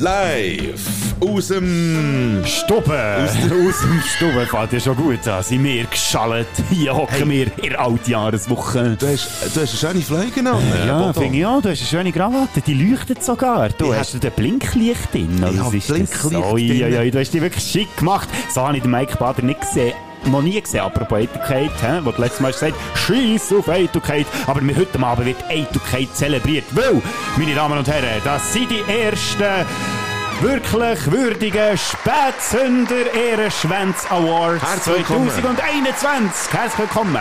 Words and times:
Live 0.00 1.14
aus 1.20 1.48
dem 1.48 2.42
Stube. 2.46 2.98
Aus, 3.22 3.36
aus 3.36 3.80
dem 3.82 4.00
Stube 4.00 4.46
fällt 4.46 4.72
ja 4.72 4.80
schon 4.80 4.96
gut 4.96 5.28
an. 5.28 5.42
Sind 5.42 5.62
wir 5.62 5.84
geschallt. 5.84 6.46
Hier 6.70 6.96
hocken 6.96 7.28
hey. 7.28 7.28
wir 7.28 7.64
in 7.64 7.70
der 7.70 7.80
Altjahreswoche. 7.80 8.96
Du 8.98 9.06
hast, 9.06 9.28
du 9.54 9.60
hast 9.60 9.84
eine 9.84 10.00
schöne 10.00 10.00
Fliege 10.00 10.50
an. 10.50 10.62
Ja, 10.86 11.12
finde 11.12 11.36
ich 11.36 11.44
auch. 11.44 11.60
Du 11.60 11.68
hast 11.68 11.80
eine 11.80 11.88
schöne 11.88 12.12
Krawatte. 12.12 12.62
Die 12.62 12.72
leuchtet 12.72 13.22
sogar. 13.22 13.68
Du 13.68 13.92
ich 13.92 13.98
hast 13.98 14.14
du 14.14 14.18
den 14.18 14.32
Blinklicht 14.32 15.12
drin. 15.12 15.44
Ich 15.52 15.58
habe 15.58 15.70
Blinklicht 15.70 16.24
drin. 16.24 16.78
Ja, 16.78 16.88
ja, 16.88 17.10
du 17.10 17.20
hast 17.20 17.32
die 17.32 17.42
wirklich 17.42 17.64
schick 17.64 17.94
gemacht. 17.98 18.28
So 18.54 18.62
habe 18.62 18.78
ich 18.78 18.82
den 18.82 18.90
Mike 18.90 19.18
Bader 19.18 19.42
nicht 19.42 19.60
gesehen 19.60 19.92
noch 20.26 20.42
nie 20.42 20.60
gesehen, 20.60 20.80
apropos 20.80 21.18
Eitelkeit, 21.18 21.70
he, 21.80 22.04
wo 22.04 22.10
du 22.10 22.20
letztes 22.20 22.40
Mal 22.40 22.52
gesagt 22.52 22.74
hast, 22.94 23.02
Scheiß 23.02 23.52
auf 23.52 23.68
Eitelkeit, 23.68 24.26
aber 24.46 24.60
heute 24.60 25.02
Abend 25.02 25.26
wird 25.26 25.44
Eitelkeit 25.48 26.14
zelebriert, 26.14 26.64
weil, 26.72 27.02
meine 27.36 27.54
Damen 27.54 27.78
und 27.78 27.88
Herren, 27.88 28.20
das 28.24 28.52
sind 28.52 28.70
die 28.70 28.82
ersten 28.90 29.66
wirklich 30.42 31.12
würdigen 31.12 31.76
Spätsünder 31.76 33.12
Ehrenschwänz 33.14 34.06
Awards 34.10 34.84
2021. 34.84 36.52
Herzlich 36.52 36.78
willkommen. 36.78 37.20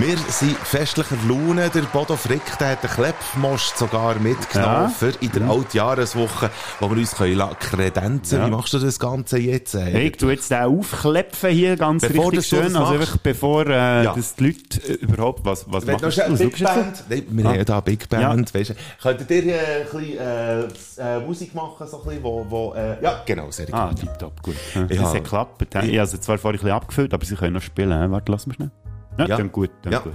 Wir 0.00 0.16
sind 0.16 0.56
festlicher 0.56 1.16
Laune. 1.28 1.68
Der 1.68 1.82
Bodo 1.82 2.16
Frick 2.16 2.40
der 2.58 2.70
hat 2.70 2.82
den 2.82 2.90
Klepfmost 2.90 3.76
sogar 3.76 4.18
mitgenommen 4.18 4.94
ja. 4.98 5.08
in 5.20 5.30
der 5.32 5.50
Altjahreswoche, 5.50 6.50
wo 6.78 6.88
wir 6.88 6.96
uns 6.96 7.14
können 7.14 7.38
kredenzen 7.58 8.38
ja. 8.38 8.46
Wie 8.46 8.50
machst 8.50 8.72
du 8.72 8.78
das 8.78 8.98
Ganze 8.98 9.36
jetzt? 9.38 9.74
Hey, 9.74 10.08
ich 10.08 10.16
tue 10.16 10.32
jetzt 10.32 10.50
den 10.50 10.62
aufklepfen 10.62 11.50
hier 11.50 11.76
ganz 11.76 12.00
bevor 12.02 12.32
richtig 12.32 12.46
schön. 12.46 12.74
Also 12.74 12.94
einfach 12.94 13.18
bevor 13.18 13.66
äh, 13.66 14.04
ja. 14.04 14.14
das 14.14 14.36
die 14.36 14.44
Leute 14.44 14.88
äh, 14.88 14.94
überhaupt... 14.94 15.44
Was, 15.44 15.66
was 15.70 15.86
Wenn 15.86 16.00
machst 16.00 16.18
du? 16.18 16.36
Big 16.36 16.64
Band. 16.64 17.04
Nein, 17.10 17.26
wir 17.28 17.44
ah. 17.44 17.48
haben 17.50 17.64
ja 17.68 17.80
Big 17.80 18.08
Band. 18.08 18.50
Ja. 18.54 18.58
Weißt, 18.58 18.74
könntet 19.02 19.30
ihr 19.30 19.44
äh, 19.44 19.82
ein 19.82 19.84
bisschen 19.84 20.18
äh, 20.18 21.16
äh, 21.16 21.20
Musik 21.20 21.54
machen, 21.54 21.86
so 21.86 21.98
ein 21.98 22.04
bisschen, 22.04 22.22
wo... 22.30 22.46
wo 22.48 22.74
äh, 22.74 23.02
ja, 23.02 23.22
genau, 23.26 23.50
sehr 23.50 23.66
gut. 23.66 23.74
Ah, 23.74 23.92
tipptopp, 23.92 24.42
gut. 24.42 24.56
Ja. 24.74 24.84
Das 24.84 25.14
hat 25.14 25.24
geklappt. 25.24 25.62
Ich 25.62 25.76
habe 25.76 26.00
also 26.00 26.18
zwar 26.18 26.38
vorhin 26.38 26.60
ein 26.60 26.62
bisschen 26.62 26.76
abgefüllt, 26.76 27.14
aber 27.14 27.24
sie 27.24 27.34
können 27.34 27.54
noch 27.54 27.62
spielen. 27.62 28.10
Warte, 28.10 28.32
lass 28.32 28.46
mich 28.46 28.56
schnell. 28.56 28.70
Ja, 29.18 29.26
ja. 29.26 29.36
Dann 29.36 29.52
gut, 29.52 29.70
dann 29.82 29.92
ja. 29.92 29.98
gut. 29.98 30.14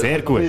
Sehr 0.00 0.22
gut. 0.22 0.42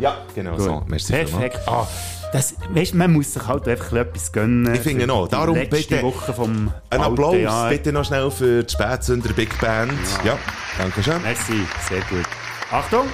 Ja, 0.00 0.16
genau 0.34 0.52
gut. 0.52 0.60
so. 0.60 0.82
Merci 0.86 1.12
Perfekt. 1.12 1.60
Ah, 1.66 1.86
das, 2.32 2.56
weißt, 2.70 2.94
man 2.94 3.12
muss 3.12 3.34
sich 3.34 3.46
halt 3.46 3.68
einfach 3.68 3.92
etwas 3.92 4.32
gönnen. 4.32 4.74
Ich 4.74 4.80
finde 4.80 5.06
noch. 5.06 5.28
Darum 5.28 5.54
bitte 5.54 6.02
Woche 6.02 6.32
vom 6.32 6.72
ein 6.90 7.00
Applaus 7.00 7.36
Jahr. 7.36 7.68
bitte 7.68 7.92
noch 7.92 8.04
schnell 8.04 8.30
für 8.30 8.64
die 8.64 8.72
Spätsünder 8.72 9.32
Big 9.34 9.60
Band. 9.60 9.92
Ja. 10.24 10.32
ja, 10.32 10.38
danke 10.78 11.02
schön. 11.02 11.20
Merci, 11.22 11.66
sehr 11.88 12.00
gut. 12.08 12.26
Achtung! 12.70 13.06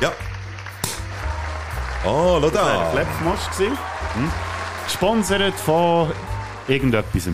Ja. 0.00 0.12
Oh, 2.04 2.38
schau 2.40 2.40
da. 2.40 2.48
Das 2.48 2.54
war 2.54 2.86
ein 2.86 2.92
Klepfmosch. 2.92 3.58
Hm? 3.58 4.47
Gesponsert 4.88 5.54
von 5.54 6.08
irgendetwas. 6.66 7.28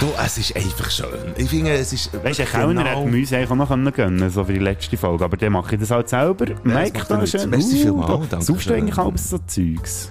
Du, 0.00 0.06
es 0.24 0.38
ist 0.38 0.56
einfach 0.56 0.90
schön. 0.90 1.34
Ich 1.36 1.50
finde, 1.50 1.74
es 1.74 1.92
ist. 1.92 2.10
Weißt 2.24 2.38
du, 2.38 2.42
ein 2.42 2.48
Kellner 2.48 2.84
genau... 2.84 3.04
hätte 3.04 3.16
uns 3.16 3.32
eigentlich 3.34 3.50
auch 3.50 3.54
noch 3.54 3.68
gönnen 3.68 3.92
können, 3.92 4.30
so 4.30 4.42
für 4.42 4.54
die 4.54 4.58
letzte 4.58 4.96
Folge. 4.96 5.24
Aber 5.24 5.36
dann 5.36 5.52
mache 5.52 5.74
ich 5.74 5.80
das 5.80 5.90
halt 5.90 6.08
selber. 6.08 6.48
Ja, 6.48 6.56
Mike 6.64 7.04
da 7.06 7.26
schön. 7.26 7.50
Merci 7.50 7.76
uh, 7.76 7.82
vielmals. 7.82 8.28
Danke. 8.30 8.44
Suchst 8.46 8.70
du 8.70 8.74
eigentlich 8.74 8.96
alles 8.96 9.28
so 9.28 9.38
Zeugs? 9.46 10.10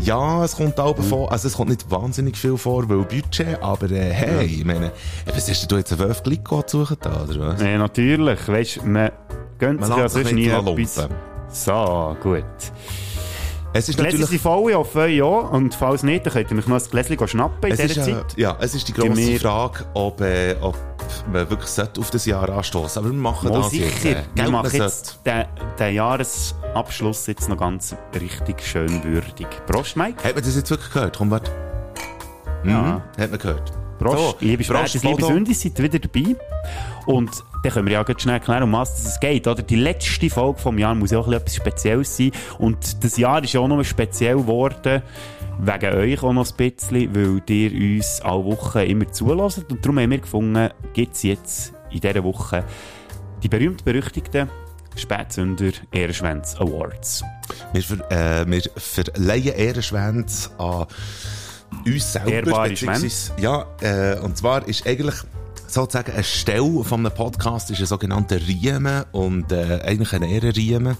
Ja, 0.00 0.44
es 0.44 0.56
kommt 0.56 0.78
auch 0.80 0.98
mhm. 0.98 1.02
vor, 1.02 1.32
also 1.32 1.46
es 1.46 1.54
kommt 1.54 1.70
nicht 1.70 1.88
wahnsinnig 1.88 2.36
viel 2.36 2.56
vor, 2.56 2.88
weil 2.88 2.98
Budget, 2.98 3.60
aber 3.62 3.90
äh, 3.90 4.12
hey, 4.12 4.34
ja. 4.36 4.42
ich 4.42 4.64
meine, 4.64 4.90
was 5.24 5.48
hast 5.48 5.70
du 5.70 5.76
jetzt 5.76 5.92
einen 5.92 6.00
Wölf 6.00 6.22
Glico 6.22 6.64
suchen 6.66 6.96
da, 7.00 7.24
oder 7.24 7.40
was? 7.40 7.62
Ja, 7.62 7.78
natürlich. 7.78 8.46
Weißt 8.46 8.76
du, 8.76 8.86
man 8.86 9.10
gönnt 9.58 9.84
sich 9.84 9.96
ja 9.96 10.08
sonst 10.08 10.32
nie 10.32 10.48
etwas. 10.48 11.08
So, 11.48 12.16
gut. 12.20 12.44
Es 13.76 13.88
ist 13.88 13.98
Gläser 13.98 14.24
sind 14.24 14.40
voll, 14.40 14.70
ich 14.70 14.76
hoffe, 14.76 15.08
ja. 15.08 15.24
Und 15.24 15.74
falls 15.74 16.04
nicht, 16.04 16.24
dann 16.24 16.32
könnt 16.32 16.48
ihr 16.48 16.54
mich 16.54 16.68
noch 16.68 16.80
ein 16.80 16.90
Gläschen 16.90 17.26
schnappen 17.26 17.72
in 17.72 17.76
dieser 17.76 18.04
Zeit. 18.04 18.38
Äh, 18.38 18.42
ja, 18.42 18.56
es 18.60 18.72
ist 18.72 18.86
die 18.86 18.92
grosse 18.92 19.36
Frage, 19.40 19.84
ob, 19.94 20.20
äh, 20.20 20.54
ob 20.60 20.76
man 21.32 21.50
wirklich 21.50 21.68
auf 21.98 22.10
das 22.10 22.24
Jahr 22.24 22.48
anstoßen 22.50 23.02
Aber 23.02 23.10
wir 23.10 23.18
machen 23.18 23.48
Mal 23.48 23.62
das 23.62 23.70
sicher. 23.70 23.86
jetzt. 23.86 24.04
Äh, 24.04 24.22
wir 24.34 24.48
machen 24.48 24.70
jetzt 24.80 25.18
den, 25.26 25.44
den, 25.76 25.94
Jahresabschluss 25.96 27.26
jetzt 27.26 27.48
noch 27.48 27.58
ganz 27.58 27.96
richtig 28.14 28.64
schön 28.64 29.02
würdig. 29.02 29.48
Prost, 29.66 29.96
Mike. 29.96 30.22
Hat 30.22 30.36
man 30.36 30.44
das 30.44 30.54
jetzt 30.54 30.70
wirklich 30.70 30.92
gehört? 30.92 31.18
Komm, 31.18 31.32
warte. 31.32 31.50
Mhm, 32.62 32.70
ja. 32.70 33.02
Hat 33.18 33.30
man 33.30 33.38
gehört. 33.40 33.72
Prost, 33.98 34.18
so, 34.18 34.36
liebe 34.38 34.62
Spätis, 34.62 35.02
liebe 35.02 35.24
Sündis, 35.24 35.62
seid 35.62 35.82
wieder 35.82 35.98
dabei. 35.98 36.36
Und 37.06 37.42
dann 37.64 37.72
können 37.72 37.86
wir 37.86 37.94
ja 37.94 38.02
ganz 38.02 38.20
schnell 38.20 38.34
erklären, 38.34 38.64
um 38.64 38.72
was 38.72 39.06
es 39.06 39.18
geht. 39.18 39.46
Oder? 39.46 39.62
Die 39.62 39.76
letzte 39.76 40.28
Folge 40.28 40.62
des 40.62 40.80
Jahres 40.80 40.98
muss 40.98 41.10
ja 41.10 41.18
auch 41.18 41.32
etwas 41.32 41.56
Spezielles 41.56 42.14
sein. 42.14 42.30
Und 42.58 43.02
das 43.02 43.16
Jahr 43.16 43.42
ist 43.42 43.54
ja 43.54 43.60
auch 43.60 43.68
noch 43.68 43.82
speziell 43.84 44.36
geworden, 44.36 45.02
wegen 45.58 45.94
euch 45.94 46.22
auch 46.22 46.32
noch 46.34 46.46
ein 46.46 46.56
bisschen, 46.56 47.14
weil 47.14 47.40
ihr 47.48 47.96
uns 47.96 48.20
alle 48.20 48.44
Wochen 48.44 48.78
immer 48.80 49.10
zulässt. 49.10 49.70
Und 49.70 49.82
darum 49.82 49.98
haben 49.98 50.10
wir 50.10 50.18
gefunden, 50.18 50.68
gibt 50.92 51.14
es 51.14 51.22
jetzt 51.22 51.72
in 51.90 52.00
dieser 52.00 52.22
Woche 52.22 52.64
die 53.42 53.48
berühmt-berüchtigten 53.48 54.50
Spätsünder 54.96 55.72
Ehrenschwänz 55.90 56.56
Awards. 56.56 57.24
Wir, 57.72 57.82
ver, 57.82 58.10
äh, 58.10 58.46
wir 58.46 58.62
verleihen 58.76 59.54
Ehrenschwänze 59.54 60.50
an 60.58 60.86
uns 61.86 62.12
selber. 62.12 62.68
Ja, 63.38 63.66
äh, 63.80 64.18
und 64.20 64.36
zwar 64.36 64.68
ist 64.68 64.86
eigentlich 64.86 65.16
sozusagen 65.66 66.12
eine 66.12 66.24
Stelle 66.24 66.84
von 66.84 67.00
einem 67.00 67.14
Podcast 67.14 67.70
ist 67.70 67.80
ein 67.80 67.86
sogenannter 67.86 68.36
Riemen 68.36 69.04
und 69.12 69.50
äh, 69.52 69.80
eigentlich 69.84 70.12
ein 70.12 70.22
Ehrenriemen. 70.22 70.96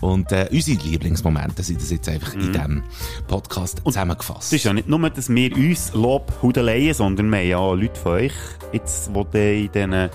Und 0.00 0.32
äh, 0.32 0.48
unsere 0.50 0.78
Lieblingsmomente 0.82 1.62
sind 1.62 1.80
das 1.80 1.90
jetzt 1.90 2.08
einfach 2.08 2.34
mm. 2.34 2.40
in 2.40 2.46
mhm. 2.48 2.52
diesem 2.52 2.82
Podcast 3.26 3.78
und 3.84 3.92
zusammengefasst. 3.92 4.44
Es 4.44 4.52
ist 4.52 4.64
ja 4.64 4.72
nicht 4.72 4.88
nur, 4.88 5.10
dass 5.10 5.28
wir 5.28 5.56
uns 5.56 5.92
Lob 5.94 6.32
hudeleien, 6.42 6.94
sondern 6.94 7.30
wir 7.30 7.38
haben 7.38 7.48
ja 7.48 7.58
auch 7.58 7.74
Leute 7.74 8.00
von 8.00 8.12
euch, 8.12 8.34
jetzt, 8.72 9.10
die 9.34 9.64
in 9.64 9.72
diesen 9.72 10.10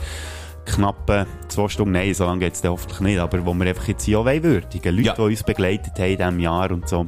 knappen 0.65 1.25
zwei 1.47 1.67
Stunden, 1.67 1.93
nein, 1.93 2.13
so 2.13 2.25
lange 2.25 2.39
geht 2.39 2.53
es 2.53 2.63
hoffentlich 2.63 2.99
nicht, 3.01 3.19
aber 3.19 3.45
wo 3.45 3.53
wir 3.53 3.67
einfach 3.67 3.87
jetzt 3.87 4.05
hier 4.05 4.19
auch 4.19 4.25
würdigen. 4.25 4.95
Leute, 4.95 5.07
ja. 5.07 5.15
die 5.15 5.21
uns 5.21 5.43
begleitet 5.43 5.93
haben 5.97 6.11
in 6.11 6.17
diesem 6.17 6.39
Jahr 6.39 6.71
und 6.71 6.87
so. 6.87 7.05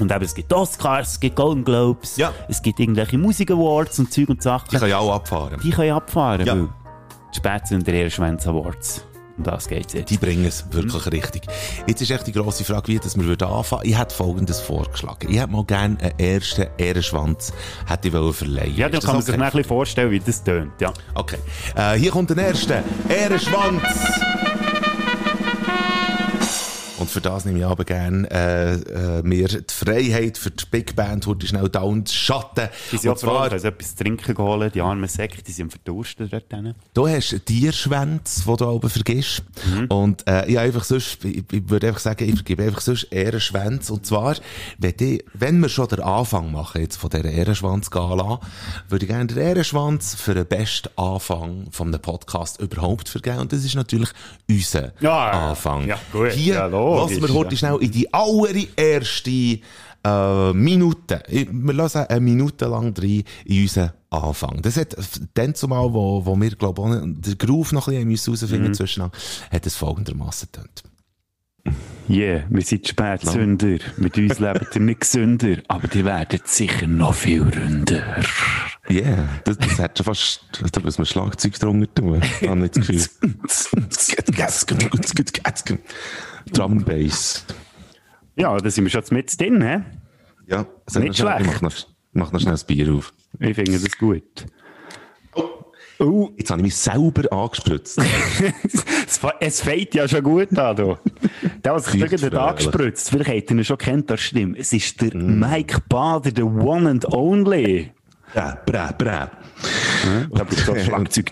Und 0.00 0.10
eben, 0.10 0.24
es 0.24 0.34
gibt 0.34 0.52
Oscars, 0.52 1.12
es 1.12 1.20
gibt 1.20 1.36
Golden 1.36 1.64
Globes, 1.64 2.16
ja. 2.16 2.32
es 2.48 2.62
gibt 2.62 2.80
irgendwelche 2.80 3.18
Musik 3.18 3.50
Awards 3.50 3.98
und 3.98 4.12
Zeug 4.12 4.28
und 4.28 4.42
Sachen. 4.42 4.68
Die 4.70 4.76
können 4.76 4.90
ja 4.90 4.98
auch 4.98 5.14
abfahren. 5.14 5.60
Die 5.62 5.70
können 5.70 5.92
abfahren, 5.92 6.46
ja. 6.46 6.54
weil 6.54 6.68
spät 7.32 7.66
sind 7.66 7.86
der 7.86 8.10
Schwänze 8.10 8.50
Awards. 8.50 9.04
Um 9.38 9.44
das 9.44 9.66
geht's 9.66 9.94
jetzt. 9.94 10.10
Die 10.10 10.18
bringen 10.18 10.44
es 10.44 10.64
wirklich 10.70 11.06
mhm. 11.06 11.10
richtig. 11.10 11.42
Jetzt 11.86 12.02
ist 12.02 12.10
echt 12.10 12.26
die 12.26 12.32
grosse 12.32 12.64
Frage, 12.64 12.88
wie 12.88 12.98
dass 12.98 13.16
wir 13.16 13.42
anfangen 13.42 13.82
Ich 13.84 13.98
hätte 13.98 14.14
Folgendes 14.14 14.60
vorgeschlagen. 14.60 15.30
Ich 15.30 15.38
hätte 15.38 15.50
mal 15.50 15.64
gerne 15.64 15.98
einen 16.00 16.18
ersten 16.18 16.66
Ehrenschwanz 16.76 17.52
hätte 17.86 18.08
ich 18.08 18.34
verleihen 18.34 18.76
Ja, 18.76 18.88
dann 18.88 19.00
kann 19.00 19.14
man 19.14 19.22
sich 19.22 19.34
okay? 19.34 19.42
ein 19.42 19.50
bisschen 19.50 19.64
vorstellen, 19.64 20.10
wie 20.10 20.20
das 20.20 20.44
tönt. 20.44 20.72
Ja. 20.80 20.92
Okay. 21.14 21.38
Äh, 21.74 21.94
hier 21.94 22.10
kommt 22.10 22.30
der 22.30 22.48
erste 22.48 22.82
Ehrenschwanz. 23.08 23.82
Und 27.02 27.10
für 27.10 27.20
das 27.20 27.44
nehme 27.44 27.58
ich 27.58 27.64
aber 27.64 27.84
gerne 27.84 28.30
äh, 28.30 28.74
äh, 28.74 29.22
mir 29.24 29.48
die 29.48 29.64
Freiheit 29.68 30.38
für 30.38 30.52
die 30.52 30.64
Big 30.70 30.94
Band, 30.94 31.26
heute 31.26 31.48
schnell 31.48 31.68
da 31.68 31.80
und 31.80 32.08
Schatten. 32.08 32.68
Die 32.92 32.96
sind 32.96 33.10
und 33.10 33.18
zwar, 33.18 33.50
froh, 33.50 33.56
etwas 33.56 33.96
zu 33.96 34.04
trinken 34.04 34.32
geholt, 34.32 34.76
die 34.76 34.80
armen 34.80 35.08
Säcke, 35.08 35.42
die 35.42 35.50
sind 35.50 35.72
verdurstet 35.72 36.32
dort 36.32 36.52
drin. 36.52 36.76
Du 36.94 37.08
hast 37.08 37.44
Tierschwänze, 37.44 38.44
die 38.46 38.56
du 38.56 38.68
oben 38.68 38.88
vergisst. 38.88 39.42
Mhm. 39.66 39.86
Und 39.86 40.28
äh, 40.28 40.46
ich, 40.46 40.56
einfach 40.56 40.84
sonst, 40.84 41.24
ich, 41.24 41.42
ich 41.50 41.68
würde 41.68 41.88
einfach 41.88 41.98
sagen, 41.98 42.28
ich 42.28 42.36
vergebe 42.36 42.62
einfach 42.62 42.80
sonst 42.80 43.08
Ehrenschwänze. 43.10 43.92
Und 43.92 44.06
zwar, 44.06 44.36
wenn, 44.78 44.96
die, 44.96 45.24
wenn 45.34 45.58
wir 45.58 45.68
schon 45.68 45.88
den 45.88 46.02
Anfang 46.02 46.52
machen 46.52 46.82
jetzt 46.82 46.98
von 46.98 47.10
dieser 47.10 47.24
Ehrenschwanz-Gala, 47.24 48.38
würde 48.90 49.04
ich 49.04 49.10
gerne 49.10 49.26
den 49.26 49.38
Ehrenschwanz 49.38 50.14
für 50.14 50.34
den 50.34 50.46
besten 50.46 50.88
Anfang 50.94 51.66
von 51.72 51.88
einem 51.88 52.00
Podcast 52.00 52.60
überhaupt 52.60 53.08
vergeben. 53.08 53.40
Und 53.40 53.52
das 53.52 53.64
ist 53.64 53.74
natürlich 53.74 54.10
unser 54.48 54.92
ja, 55.00 55.50
Anfang. 55.50 55.88
Ja, 55.88 55.98
gut. 56.12 56.30
Hier, 56.30 56.54
ja, 56.54 56.68
Lass 56.96 57.20
wir 57.20 57.34
heute 57.34 57.56
schnell 57.56 57.78
in 57.80 57.90
die 57.90 58.12
allererste 58.12 59.60
äh, 60.04 60.52
Minute. 60.52 61.22
Wir 61.28 61.74
lassen 61.74 62.06
eine 62.06 62.20
Minute 62.20 62.66
lang 62.66 62.94
rein 62.96 63.24
in 63.44 63.62
unseren 63.62 63.92
Anfang. 64.10 64.60
Das 64.62 64.76
hat 64.76 64.96
dann 65.34 65.54
zumal, 65.54 65.92
wo, 65.92 66.24
wo 66.24 66.40
wir, 66.40 66.50
glaube 66.50 66.82
ich, 66.82 67.22
den 67.22 67.38
Groove 67.38 67.72
noch 67.72 67.88
ein 67.88 68.08
bisschen 68.08 68.34
herausfinden 68.34 68.68
mhm. 68.68 68.74
zwischen 68.74 69.02
hat 69.02 69.66
es 69.66 69.76
folgendermaßen 69.76 70.48
getönt. 70.52 70.82
Yeah, 72.10 72.42
wir 72.50 72.62
sind 72.62 72.88
Spätsünder. 72.88 73.78
Mit 73.96 74.18
uns 74.18 74.40
lebt 74.40 74.74
ihr 74.74 74.80
nicht 74.80 75.00
gesünder, 75.00 75.58
aber 75.68 75.86
die 75.86 76.04
werden 76.04 76.40
sicher 76.44 76.88
noch 76.88 77.14
viel 77.14 77.42
ründer. 77.42 78.02
Yeah, 78.90 79.28
das, 79.44 79.58
das 79.58 79.78
hat 79.78 79.96
schon 79.96 80.04
fast, 80.04 80.40
da 80.72 80.80
muss 80.80 80.98
man 80.98 81.06
Schlagzeug 81.06 81.58
drunter 81.60 81.94
tun. 81.94 82.20
Ich 82.40 82.48
habe 82.48 82.58
nicht 82.60 82.76
das 82.76 82.88
Gefühl. 82.88 83.06
Drum 86.52 86.72
and 86.72 86.86
Bass. 86.86 87.44
Ja, 88.36 88.56
da 88.56 88.70
sind 88.70 88.84
wir 88.84 88.90
schon 88.90 89.02
mit 89.10 89.38
drin, 89.40 89.62
hä? 89.62 89.80
Ja, 90.46 90.66
nicht 90.98 91.16
schlecht. 91.16 91.46
Mach 91.46 91.60
noch, 91.60 91.74
mach 92.12 92.32
noch 92.32 92.40
schnell 92.40 92.54
das 92.54 92.64
Bier 92.64 92.92
auf. 92.94 93.12
Ich 93.38 93.54
finde 93.54 93.78
das 93.78 93.98
gut. 93.98 94.46
Oh, 95.34 95.48
Uh. 96.00 96.30
Jetzt 96.36 96.50
habe 96.50 96.60
ich 96.60 96.64
mich 96.64 96.76
selber 96.76 97.32
angespritzt. 97.32 97.98
es 99.40 99.60
fängt 99.60 99.94
ja 99.94 100.08
schon 100.08 100.22
gut 100.22 100.58
an, 100.58 100.76
du. 100.76 100.98
Der, 101.64 101.74
was 101.74 101.86
sich 101.86 102.00
irgendwann 102.00 102.48
angespritzt, 102.48 103.10
vielleicht 103.10 103.30
habt 103.30 103.50
ihr 103.50 103.56
ihn 103.56 103.64
schon 103.64 103.78
kennt, 103.78 104.10
das 104.10 104.20
stimmt. 104.20 104.58
Es 104.58 104.72
ist 104.72 105.00
der 105.00 105.16
mm. 105.16 105.38
Mike 105.38 105.82
Bader, 105.88 106.32
der 106.32 106.46
One 106.46 106.90
and 106.90 107.12
Only. 107.12 107.92
Ja, 108.34 108.58
bra, 108.66 108.92
bra. 108.92 109.30
Da 110.32 110.44
bist 110.44 110.66
du 110.66 110.76
Schlagzeug. 110.84 111.30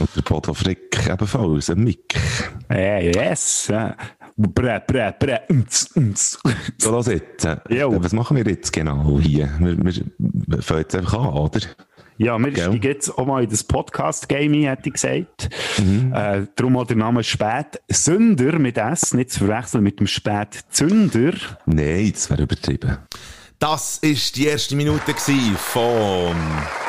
Und 0.00 0.16
der 0.16 0.22
Bodo 0.22 0.54
Frick 0.54 0.98
ebenfalls, 1.06 1.68
ein 1.68 1.84
Mick. 1.84 2.14
Hey, 2.68 3.12
yes. 3.14 3.70
Brä, 4.36 4.80
brä, 4.86 5.12
brä. 5.18 5.40
So, 6.78 6.90
los 6.90 7.06
jetzt. 7.06 7.44
Was 7.44 8.12
machen 8.14 8.38
wir 8.38 8.44
jetzt 8.44 8.72
genau 8.72 9.20
hier? 9.20 9.50
Wir, 9.58 9.76
wir 10.18 10.62
fangen 10.62 10.80
jetzt 10.80 10.94
einfach 10.94 11.18
an, 11.18 11.34
oder? 11.34 11.60
Ja, 12.16 12.38
wir 12.38 12.52
steigen 12.52 12.82
jetzt 12.82 13.10
auch 13.10 13.26
mal 13.26 13.44
in 13.44 13.50
das 13.50 13.64
Podcast-Game 13.64 14.54
hätte 14.64 14.88
ich 14.88 14.94
gesagt. 14.94 15.50
Mhm. 15.78 16.12
Äh, 16.14 16.46
darum 16.56 16.78
auch 16.78 16.86
der 16.86 16.96
Name 16.96 17.22
Spätsünder 17.22 18.58
mit 18.58 18.78
S, 18.78 19.12
nicht 19.12 19.30
zu 19.30 19.46
verwechseln 19.46 19.82
mit 19.82 20.00
dem 20.00 20.06
Spätzünder. 20.06 21.32
Nein, 21.66 22.10
das 22.12 22.30
wäre 22.30 22.42
übertrieben. 22.42 22.98
Das 23.60 23.98
ist 23.98 24.36
die 24.36 24.46
erste 24.46 24.74
Minute 24.74 25.14
vom 25.58 26.34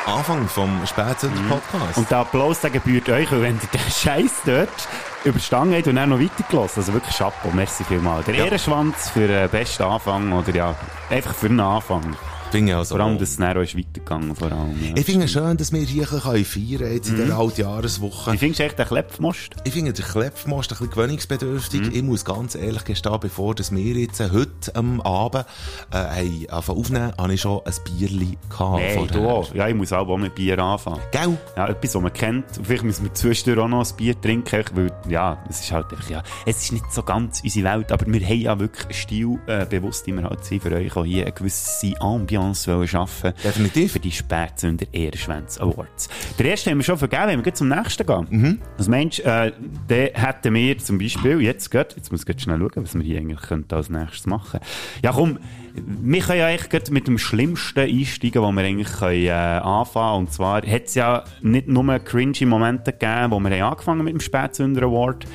Anfang 0.06 0.48
vom 0.48 0.86
Spätsünder-Podcast. 0.86 1.98
Und 1.98 2.10
der 2.10 2.18
Applaus 2.20 2.60
der 2.60 2.70
gebührt 2.70 3.10
euch, 3.10 3.30
weil 3.30 3.42
wenn 3.42 3.56
ihr 3.56 3.78
den 3.78 3.90
Scheiß 3.90 4.32
dort 4.46 4.88
überstanden 5.22 5.74
habt 5.74 5.86
und 5.86 5.96
dann 5.96 6.08
noch 6.08 6.18
weitergelassen. 6.18 6.80
Also 6.80 6.94
wirklich 6.94 7.14
Chapeau, 7.14 7.50
merci 7.52 7.84
vielmals. 7.84 8.24
Der 8.24 8.36
ja. 8.36 8.46
Ehrenschwanz 8.46 9.10
für 9.10 9.28
den 9.28 9.50
besten 9.50 9.82
Anfang 9.82 10.32
oder 10.32 10.54
ja, 10.54 10.74
einfach 11.10 11.34
für 11.34 11.48
einen 11.48 11.60
Anfang. 11.60 12.16
Finde 12.52 12.76
also 12.76 12.96
vor 12.96 13.06
allem, 13.06 13.16
dass 13.16 13.30
es 13.30 13.36
dann 13.38 13.56
ist 13.62 13.74
weitergegangen 13.74 14.36
vor 14.36 14.52
allem. 14.52 14.76
Ja. 14.84 14.94
Ich 14.94 15.06
finde 15.06 15.24
es 15.24 15.32
schön, 15.32 15.56
dass 15.56 15.72
wir 15.72 15.80
hier 15.80 16.06
feiern 16.06 16.44
können 16.44 16.92
jetzt 16.92 17.08
in 17.08 17.16
mhm. 17.16 17.28
der 17.28 17.38
Altjahreswoche. 17.38 18.32
Wie 18.34 18.36
findest 18.36 18.60
du 18.60 18.64
echt 18.64 18.78
den 18.78 18.86
Klepfmost? 18.86 19.56
Ich 19.64 19.72
finde 19.72 19.94
den 19.94 20.04
Klepfmost 20.04 20.70
ein 20.70 20.76
bisschen 20.76 20.90
gewöhnungsbedürftig. 20.90 21.80
Mhm. 21.80 21.90
Ich 21.94 22.02
muss 22.02 22.26
ganz 22.26 22.54
ehrlich 22.54 22.84
gestehen, 22.84 23.18
bevor 23.18 23.54
dass 23.54 23.72
wir 23.72 23.94
jetzt 23.94 24.20
heute 24.20 24.74
am 24.74 25.00
Abend 25.00 25.46
äh, 25.94 26.46
aufnehmen, 26.50 27.12
habe 27.16 27.32
ich 27.32 27.40
schon 27.40 27.62
ein 27.64 27.72
Bierli 27.84 28.36
gehabt. 28.50 28.82
Nee, 28.82 29.06
du 29.10 29.28
auch. 29.30 29.54
Ja, 29.54 29.68
ich 29.68 29.74
muss 29.74 29.90
auch 29.94 30.14
mit 30.18 30.34
Bier 30.34 30.58
anfangen. 30.58 31.00
Gell? 31.10 31.38
Ja, 31.56 31.68
etwas, 31.68 31.94
was 31.94 32.02
man 32.02 32.12
kennt. 32.12 32.44
Vielleicht 32.62 32.84
müssen 32.84 33.04
wir 33.04 33.14
zwischendurch 33.14 33.64
auch 33.64 33.68
noch 33.68 33.90
ein 33.90 33.96
Bier 33.96 34.20
trinken, 34.20 34.68
weil, 34.74 34.92
ja, 35.08 35.42
es 35.48 35.60
ist 35.60 35.72
halt 35.72 35.90
einfach, 35.90 36.10
ja, 36.10 36.22
es 36.44 36.62
ist 36.64 36.72
nicht 36.72 36.92
so 36.92 37.02
ganz 37.02 37.40
unsere 37.42 37.72
Welt, 37.72 37.90
aber 37.92 38.06
wir 38.06 38.20
haben 38.20 38.40
ja 38.40 38.60
wirklich 38.60 38.84
einen 38.84 38.92
Stil 38.94 39.38
äh, 39.46 39.64
bewusst, 39.64 40.06
wir 40.06 40.22
halt 40.22 40.44
für 40.44 40.70
euch 40.70 40.94
auch 40.94 41.06
hier 41.06 41.22
eine 41.22 41.32
gewisse 41.32 41.98
Ambiance 41.98 42.41
Ambiance 42.42 42.88
schaffen 42.88 43.32
Definitiv. 43.42 43.92
Für 43.92 44.00
die 44.00 44.12
Spätsünder 44.12 44.86
Ehrenschwänz 44.92 45.58
Awards. 45.58 46.08
Der 46.38 46.46
erste 46.46 46.70
haben 46.70 46.78
wir 46.78 46.84
schon 46.84 46.98
vergeben, 46.98 47.26
wenn 47.28 47.44
wir 47.44 47.54
zum 47.54 47.68
nächsten 47.68 48.06
gehen. 48.06 48.26
Mhm. 48.30 48.58
Was 48.76 48.88
meinst 48.88 49.20
du, 49.20 49.22
äh, 49.24 49.52
den 49.88 50.14
hätten 50.14 50.54
wir 50.54 50.78
zum 50.78 50.98
Beispiel, 50.98 51.40
jetzt 51.40 51.70
geht, 51.70 51.94
jetzt 51.96 52.10
muss 52.10 52.26
ich 52.26 52.40
schnell 52.40 52.58
schauen, 52.58 52.84
was 52.84 52.94
wir 52.94 53.02
hier 53.02 53.18
eigentlich 53.18 53.42
könnten 53.42 53.74
als 53.74 53.90
nächstes 53.90 54.26
machen. 54.26 54.60
Ja 55.02 55.12
komm, 55.12 55.38
wir 55.74 56.20
können 56.20 56.38
ja 56.38 56.46
eigentlich 56.46 56.90
mit 56.90 57.06
dem 57.06 57.18
Schlimmsten 57.18 57.80
einsteigen, 57.80 58.42
wo 58.42 58.52
wir 58.52 58.62
eigentlich 58.62 58.92
können, 58.92 59.24
äh, 59.24 59.30
anfangen 59.30 60.18
Und 60.20 60.32
zwar 60.32 60.62
hat 60.62 60.84
es 60.84 60.94
ja 60.94 61.24
nicht 61.40 61.68
nur 61.68 61.98
cringy 62.00 62.44
Momente 62.44 62.92
gegeben, 62.92 63.30
wo 63.30 63.40
wir 63.40 63.50
haben 63.50 63.72
angefangen 63.72 64.04
mit 64.04 64.12
dem 64.12 64.20
Spätsünder 64.20 64.82
Award, 64.82 65.26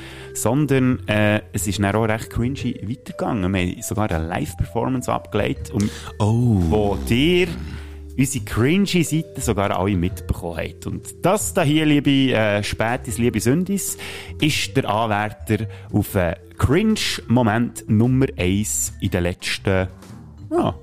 sondern 0.42 1.06
äh, 1.08 1.42
es 1.52 1.66
ist 1.66 1.78
dann 1.78 1.94
auch 1.94 2.04
recht 2.04 2.30
cringy 2.30 2.80
weitergegangen. 2.82 3.52
Wir 3.52 3.60
haben 3.60 3.82
sogar 3.82 4.10
eine 4.10 4.26
Live-Performance 4.26 5.12
abgelegt, 5.12 5.70
um, 5.70 5.88
oh. 6.18 6.60
wo 6.70 6.98
dir 7.08 7.48
unsere 8.16 8.44
cringy 8.44 9.04
Seite 9.04 9.40
sogar 9.40 9.78
alle 9.78 9.96
mitbekommen 9.96 10.58
habt. 10.58 10.86
Und 10.86 11.24
das 11.24 11.54
da 11.54 11.62
hier, 11.62 11.86
liebe 11.86 12.32
äh, 12.32 12.62
Spätis, 12.62 13.18
liebe 13.18 13.40
Sündis, 13.40 13.96
ist 14.40 14.76
der 14.76 14.88
Anwärter 14.88 15.66
auf 15.92 16.16
einen 16.16 16.36
Cringe-Moment 16.56 17.88
Nummer 17.88 18.26
1 18.36 18.94
in 19.00 19.10
den 19.10 19.22
letzten 19.22 19.88
ja, 20.50 20.74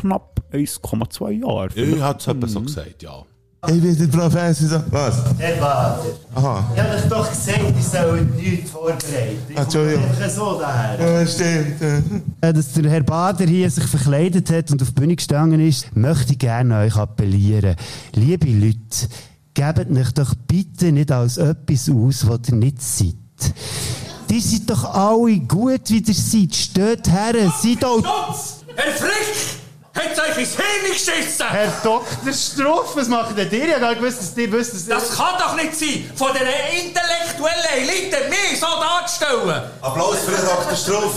knapp 0.00 0.42
1,2 0.52 1.30
Jahren. 1.30 1.70
Ich 1.74 2.00
hatte 2.00 2.18
es 2.18 2.26
etwa 2.26 2.46
so 2.48 2.60
gesagt, 2.62 3.02
ja. 3.02 3.24
Ich 3.68 3.82
bin 3.82 3.94
der 3.94 4.06
Professor. 4.06 4.82
Was? 4.90 5.22
Herr 5.38 5.56
Bader. 5.60 6.02
Aha. 6.34 6.64
Ich 6.74 6.80
habe 6.80 6.94
euch 6.94 7.08
doch 7.10 7.28
gesagt, 7.28 7.60
ich 7.78 7.84
soll 7.84 8.22
nichts 8.22 8.70
vorbereiten. 8.70 9.36
Ich 9.50 9.56
Entschuldigung. 9.56 10.04
so 10.34 10.58
daher. 10.58 10.98
Ja, 10.98 11.26
stimmt. 11.26 11.74
Dass 12.40 12.72
der 12.72 12.90
Herr 12.90 13.02
Bader 13.02 13.44
hier 13.44 13.70
sich 13.70 13.84
verkleidet 13.84 14.50
hat 14.50 14.70
und 14.70 14.80
auf 14.80 14.88
die 14.88 14.94
Bühne 14.94 15.14
gestanden 15.14 15.60
ist, 15.60 15.94
möchte 15.94 16.32
ich 16.32 16.38
gerne 16.38 16.78
euch 16.78 16.96
appellieren. 16.96 17.76
Liebe 18.14 18.46
Leute, 18.46 19.08
gebt 19.52 19.90
euch 19.94 20.12
doch 20.12 20.34
bitte 20.46 20.90
nicht 20.90 21.12
als 21.12 21.36
etwas 21.36 21.90
aus, 21.90 22.26
was 22.26 22.40
ihr 22.48 22.54
nicht 22.54 22.80
seid. 22.80 23.14
Die 24.30 24.40
seid 24.40 24.70
doch 24.70 24.84
alle 24.94 25.38
gut, 25.40 25.82
wie 25.90 25.98
ihr 25.98 26.14
seid. 26.14 26.54
Steht 26.54 27.10
her, 27.10 27.52
seid 27.62 27.84
auch... 27.84 28.02
Herr 28.74 28.92
Frick! 28.94 29.59
Hat 29.92 30.30
euch 30.30 30.38
ins 30.38 30.56
Hirn 30.56 30.92
geschissen? 30.92 31.46
Herr 31.48 31.72
Dr. 31.82 32.32
Struff, 32.32 32.94
was 32.94 33.08
macht 33.08 33.36
denn 33.36 33.50
ihr? 33.50 33.66
Ich 33.66 33.72
habe 33.72 33.80
gar 33.80 33.94
gewusst, 33.96 34.20
dass 34.20 34.36
ihr 34.36 34.52
wisst, 34.52 34.74
dass 34.74 34.86
Das 34.86 35.16
kann 35.16 35.38
doch 35.38 35.56
nicht 35.56 35.74
sein, 35.74 36.10
von 36.14 36.28
der 36.32 36.42
intellektuellen 36.42 37.88
Elite 37.88 38.28
mich 38.28 38.60
so 38.60 38.66
darzustellen. 38.66 39.62
Applaus 39.82 40.18
für 40.20 40.30
den 40.30 40.44
Dr. 40.44 40.76
Struff. 40.76 41.14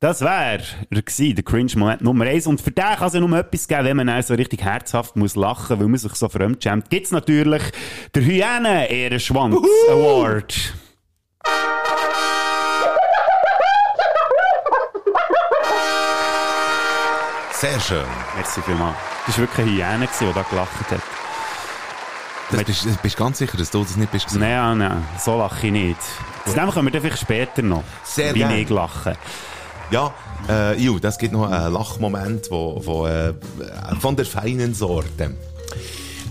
Das 0.00 0.20
wäre 0.20 0.64
der 0.90 1.44
Cringe-Moment 1.44 2.02
Nummer 2.02 2.26
eins. 2.26 2.48
Und 2.48 2.60
für 2.60 2.72
den 2.72 2.84
kann 2.84 3.06
es 3.06 3.14
ja 3.14 3.20
nur 3.20 3.38
etwas 3.38 3.68
geben, 3.68 3.84
wenn 3.84 3.96
man 3.98 4.10
auch 4.10 4.22
so 4.22 4.34
richtig 4.34 4.62
herzhaft 4.62 5.14
muss 5.14 5.36
lachen 5.36 5.76
muss, 5.76 5.80
weil 5.80 5.88
man 5.88 5.98
sich 5.98 6.14
so 6.16 6.28
fremdschämt. 6.28 6.90
Gibt 6.90 7.06
es 7.06 7.12
natürlich 7.12 7.62
den 8.12 8.24
Hyänen-Ehrenschwanz 8.24 9.56
Sehr 17.62 17.78
schön. 17.78 18.04
Merci 18.34 18.60
vielmals. 18.62 18.96
Das 19.24 19.38
war 19.38 19.42
wirklich 19.44 19.64
eine 19.64 19.76
Hyäne, 19.76 20.08
die 20.20 20.32
da 20.34 20.42
gelacht 20.42 20.90
hat. 20.90 21.00
Das 22.50 22.64
bist, 22.64 23.02
bist 23.02 23.16
ganz 23.16 23.38
sicher, 23.38 23.56
dass 23.56 23.70
du 23.70 23.84
das 23.84 23.96
nicht 23.96 24.10
bist? 24.10 24.34
Nein, 24.34 24.78
nein, 24.78 25.06
so 25.16 25.38
lache 25.38 25.68
ich 25.68 25.72
nicht. 25.72 26.00
Zu 26.44 26.54
dem 26.54 26.68
kommen 26.72 26.92
wir 26.92 27.00
vielleicht 27.00 27.20
später 27.20 27.62
noch. 27.62 27.84
Sehr 28.02 28.34
Wie 28.34 28.40
gern. 28.40 28.50
ich 28.50 28.68
lache. 28.68 29.16
Ja, 29.92 30.12
äh, 30.48 30.76
ju, 30.76 30.98
das 30.98 31.16
gibt 31.18 31.34
noch 31.34 31.48
einen 31.48 31.72
Lachmoment 31.72 32.50
wo, 32.50 32.82
wo, 32.84 33.06
äh, 33.06 33.32
von 34.00 34.16
der 34.16 34.26
feinen 34.26 34.74
Sorte. 34.74 35.36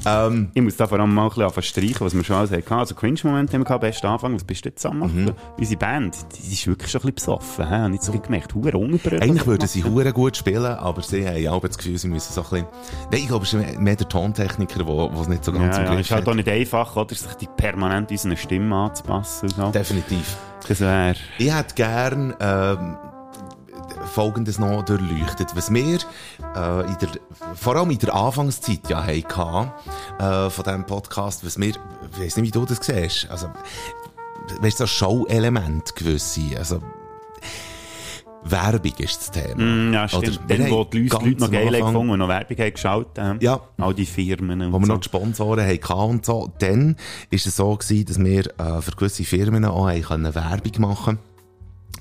Ähm, 0.06 0.50
ich 0.53 0.62
muss 0.62 0.75
da 0.77 0.88
vor 0.88 1.00
allem 1.00 1.13
mal 1.13 1.30
ein 1.30 1.30
bisschen 1.30 1.63
streichen, 1.63 2.00
was 2.00 2.15
wir 2.15 2.24
schon 2.24 2.36
alles 2.36 2.51
hatten. 2.51 2.74
Also 2.74 2.95
Cringe-Moment 2.95 3.53
haben 3.53 3.62
wir 3.62 3.65
gehabt, 3.65 3.81
best 3.81 4.03
Anfang. 4.03 4.33
Was 4.36 4.44
bist 4.44 4.65
du 4.65 4.69
jetzt 4.69 4.86
am 4.86 5.00
machen? 5.00 5.25
Mhm. 5.25 5.33
Unsere 5.58 5.79
Band, 5.79 6.17
die 6.38 6.53
ist 6.53 6.65
wirklich 6.67 6.91
schon 6.91 7.01
ein 7.01 7.13
bisschen 7.13 7.38
besoffen. 7.38 7.67
He? 7.67 7.75
Habe 7.75 7.96
ich 7.96 8.01
so 8.01 8.12
gemerkt. 8.12 8.53
Hure 8.53 8.77
ungebrüllt. 8.77 9.22
Eigentlich 9.22 9.46
würden 9.46 9.67
sie 9.67 9.84
hure 9.84 10.12
gut 10.13 10.38
spielen, 10.38 10.65
aber 10.65 11.01
sie 11.01 11.27
haben 11.27 11.48
auch 11.48 11.62
das 11.62 11.77
Gefühl, 11.77 11.98
sie 11.98 12.08
müssen 12.08 12.34
so 12.34 12.41
ein 12.41 12.50
bisschen... 12.50 12.67
Nein, 13.12 13.22
ich 13.22 13.27
glaube, 13.27 13.46
es 13.46 13.53
ist 13.53 13.79
mehr 13.79 13.96
der 13.96 14.10
Tontechniker, 14.10 14.84
der 14.84 15.20
es 15.20 15.27
nicht 15.27 15.46
so 15.46 15.51
ganz 15.51 15.77
ja, 15.77 15.84
im 15.84 15.88
Griff 15.88 15.96
ja, 15.96 16.00
ist 16.00 16.12
halt 16.12 16.27
auch 16.27 16.36
nicht 16.36 16.50
einfach, 16.50 16.96
oder? 16.96 17.15
Sich 17.15 17.34
die 17.36 17.48
permanent 17.48 18.12
unseren 18.12 18.38
Stimme 18.38 18.75
anzupassen. 18.75 19.50
So. 19.50 19.70
Definitiv. 19.70 20.36
Das 20.67 20.79
wäre... 20.79 21.15
Ich 21.38 21.53
hätte 21.53 21.75
gern... 21.75 22.34
Ähm, 22.39 22.98
Folgendes 24.05 24.60
noch 24.60 24.84
durchleuchtet. 24.84 25.55
Was 25.55 25.74
wir 25.74 26.00
äh, 26.55 26.88
in 26.88 26.98
der, 27.00 27.10
vor 27.55 27.75
allem 27.75 27.91
in 27.91 28.00
der 28.00 28.13
Anfangszeit 28.13 28.89
ja 28.89 29.03
hatten, 29.03 29.72
äh, 30.20 30.50
von 30.50 30.63
diesem 30.63 30.86
Podcast, 30.86 31.46
was 31.46 31.60
wir, 31.60 31.70
ich 31.70 32.20
weiss 32.20 32.38
nicht, 32.38 32.48
wie 32.48 32.51
du 32.51 32.65
das 32.65 32.79
siehst, 32.81 33.29
also, 33.29 33.48
weißt 34.62 34.79
du, 34.79 34.84
so 34.84 34.88
Show-Element 34.88 35.96
gewisse, 35.96 36.58
also, 36.58 36.81
Werbung 38.43 38.93
ist 38.98 39.20
das 39.20 39.31
Thema. 39.31 39.62
Mm, 39.62 39.93
ja, 39.93 40.08
stimmt. 40.08 40.41
Oder, 40.46 40.58
Dann, 40.58 40.72
wo 40.72 40.84
die 40.84 41.08
Leute, 41.08 41.25
Leute 41.25 41.39
noch 41.41 41.51
geil 41.51 41.72
gefunden 41.72 42.10
und 42.10 42.20
noch 42.20 42.27
Werbung 42.27 42.58
haben 42.58 42.74
geschaut 42.74 43.20
haben. 43.20 43.39
Ja. 43.39 43.62
All 43.77 43.93
die 43.93 44.05
Firmen. 44.05 44.74
Wo 44.74 44.79
wir 44.79 44.88
so. 44.88 44.93
noch 44.93 45.00
die 45.00 45.05
Sponsoren 45.05 45.67
hatten 45.67 45.93
und 45.93 46.25
so. 46.25 46.51
Dann 46.60 46.96
ist 47.29 47.46
es 47.46 47.55
so 47.55 47.75
gewesen, 47.75 48.05
dass 48.05 48.20
wir 48.20 48.48
äh, 48.60 48.81
für 48.81 48.91
gewisse 48.91 49.24
Firmen 49.24 49.65
auch 49.65 49.88
Werbung 49.88 50.72
machen 50.79 51.20
konnten. 51.20 51.30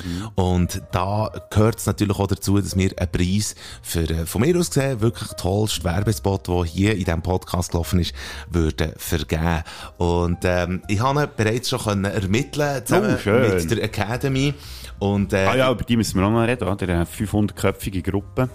Mhm. 0.05 0.29
Und 0.35 0.83
da 0.93 1.31
gehört 1.51 1.79
es 1.79 1.87
natürlich 1.87 2.19
auch 2.19 2.27
dazu, 2.27 2.59
dass 2.59 2.77
wir 2.77 2.91
einen 2.97 3.11
Preis 3.11 3.55
für, 3.83 4.09
äh, 4.09 4.27
von 4.27 4.43
mir 4.43 4.59
aus 4.59 4.71
gesehen, 4.71 5.01
wirklich 5.01 5.29
tollsten 5.31 5.85
Werbespot, 5.85 6.49
der 6.49 6.65
hier 6.65 6.93
in 6.93 7.05
diesem 7.05 7.23
Podcast 7.23 7.73
gelaufen 7.73 8.01
ist, 8.01 8.15
würden 8.51 8.93
vergeben. 8.97 9.63
Und 9.99 10.39
ähm, 10.45 10.83
ich 10.89 11.01
habe 11.01 11.29
bereits 11.29 11.69
schon 11.69 11.81
können 11.81 12.05
ermitteln 12.05 12.85
zusammen 12.85 13.19
oh, 13.25 13.31
mit 13.31 13.71
der 13.71 13.83
Academy. 13.83 14.55
Und, 14.99 15.33
äh, 15.33 15.47
ah 15.47 15.57
ja, 15.57 15.71
über 15.71 15.83
die 15.83 15.97
müssen 15.97 16.19
wir 16.19 16.27
auch 16.27 16.31
noch 16.31 16.47
reden, 16.47 16.69
oder? 16.69 16.89
Eine 16.89 17.05
500-köpfige 17.05 18.03
Gruppe. 18.03 18.51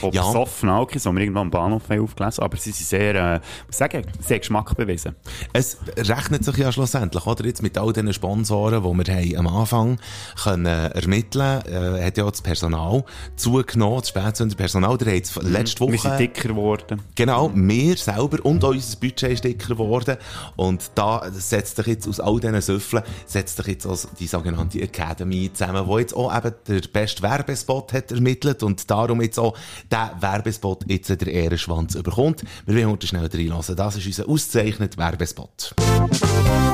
Von 0.00 0.12
Ja. 0.12 0.26
besoffenen 0.26 0.74
Alkis, 0.74 1.04
die 1.04 1.12
wir 1.12 1.20
irgendwann 1.20 1.42
am 1.42 1.50
Bahnhof 1.50 1.88
haben 1.88 2.02
aufgelesen 2.02 2.42
aber 2.42 2.56
sie 2.56 2.72
sind 2.72 2.86
sehr, 2.86 3.14
äh, 3.14 3.40
sagen, 3.70 4.02
sehr 4.20 4.38
Geschmack 4.38 4.76
bewiesen. 4.76 5.14
Es 5.52 5.78
rechnet 5.96 6.44
sich 6.44 6.56
ja 6.56 6.72
schlussendlich, 6.72 7.26
oder? 7.26 7.44
Jetzt 7.44 7.62
mit 7.62 7.78
all 7.78 7.92
diesen 7.92 8.12
Sponsoren, 8.12 8.82
die 8.82 9.06
wir 9.06 9.14
haben 9.14 9.46
am 9.46 9.54
Anfang 9.56 9.98
können 10.42 10.66
ermitteln, 10.66 11.62
äh, 11.66 12.04
hat 12.04 12.16
ja 12.18 12.24
auch 12.24 12.30
das 12.30 12.42
Personal 12.42 13.04
zugenommen, 13.36 14.00
das 14.00 14.08
Spätsünderpersonal. 14.08 14.98
Der 14.98 15.16
hat 15.16 15.22
es 15.24 15.36
letzte 15.36 15.80
Wir 15.86 15.98
sind 15.98 16.10
Woche... 16.10 16.16
dicker 16.18 16.48
geworden. 16.48 17.02
Genau, 17.14 17.50
wir 17.54 17.96
selber 17.96 18.44
und 18.44 18.64
auch 18.64 18.70
unser 18.70 18.96
Budget 18.98 19.32
ist 19.32 19.44
dicker 19.44 19.74
geworden. 19.74 20.16
Und 20.56 20.90
da 20.94 21.22
setzt 21.32 21.76
sich 21.76 21.86
jetzt 21.86 22.08
aus 22.08 22.20
all 22.20 22.40
diesen 22.40 22.60
Süffeln, 22.60 23.02
setzt 23.26 23.56
sich 23.58 23.66
jetzt 23.66 23.86
auch 23.86 23.98
die 24.18 24.26
sogenannte 24.26 24.80
Academy 24.80 25.50
zusammen, 25.52 25.86
wo 25.86 25.98
jetzt 25.98 26.14
auch 26.14 26.36
eben 26.36 26.52
der 26.66 26.80
beste 26.92 27.22
Werbespot 27.22 27.92
hat 27.92 28.10
ermittelt 28.12 28.62
und 28.62 28.90
darum 28.90 29.22
jetzt 29.22 29.38
auch 29.38 29.54
der 29.90 30.12
Werbespot 30.20 30.84
jetzt 30.88 31.08
der 31.08 31.28
Ehrenschwanz 31.28 31.94
überkommt. 31.94 32.44
Wir 32.66 32.76
wollen 32.76 32.90
heute 32.90 33.06
schnell 33.06 33.28
reinlassen. 33.32 33.76
Das 33.76 33.96
ist 33.96 34.06
unser 34.06 34.28
ausgezeichneter 34.28 34.98
Werbespot. 34.98 35.74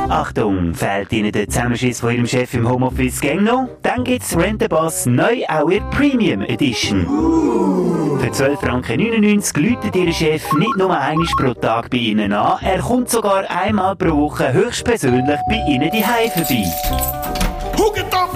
Achtung, 0.08 0.74
fehlt 0.74 1.12
Ihnen 1.12 1.32
der 1.32 1.48
Zusammenschiss 1.48 2.00
von 2.00 2.14
Ihrem 2.14 2.26
Chef 2.26 2.52
im 2.54 2.68
Homeoffice 2.68 3.20
gang 3.20 3.42
noch? 3.42 3.68
Dann 3.82 4.04
gibt's 4.04 4.36
Renteboss 4.36 5.06
neu 5.06 5.44
auch 5.48 5.68
in 5.68 5.88
Premium 5.90 6.42
Edition. 6.42 7.06
Für 8.20 8.30
12,99 8.30 8.56
Franken 8.56 9.00
läutet 9.64 9.96
Ihr 9.96 10.12
Chef 10.12 10.52
nicht 10.54 10.76
nur 10.76 10.98
einmal 10.98 11.26
pro 11.38 11.54
Tag 11.54 11.90
bei 11.90 11.96
Ihnen 11.96 12.32
an, 12.32 12.58
er 12.62 12.80
kommt 12.80 13.08
sogar 13.10 13.44
einmal 13.50 13.96
pro 13.96 14.16
Woche 14.16 14.52
höchstpersönlich 14.52 15.40
bei 15.48 15.64
Ihnen 15.68 15.90
die 15.90 16.02
vorbei. 16.02 17.53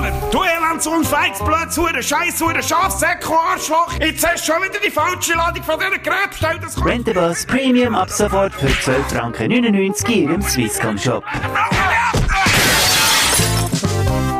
Hugentopfler, 0.08 0.30
du 0.30 0.42
Elendssohn, 0.42 1.04
Feigsblöd, 1.04 1.72
zu 1.72 1.86
der 1.86 2.02
Scheiß, 2.02 2.36
zu 2.36 2.48
der 2.48 2.62
Schafsäcko, 2.62 3.34
Arschloch. 3.34 3.92
Jetzt 4.00 4.26
hast 4.26 4.46
du 4.46 4.52
schon 4.52 4.62
wieder 4.62 4.78
die 4.84 4.90
falsche 4.90 5.34
Ladung 5.34 5.62
von 5.62 5.78
dieser 5.78 5.98
Krebsstelle. 5.98 6.60
Das 6.60 6.74
kommt... 6.74 7.46
Premium 7.46 7.94
ab 7.94 8.10
sofort 8.10 8.54
für 8.54 8.66
12,99 8.66 9.14
Franken 9.14 9.50
in 9.50 9.64
Ihrem 9.64 10.42
Swisscom 10.42 10.98
Shop. 10.98 11.24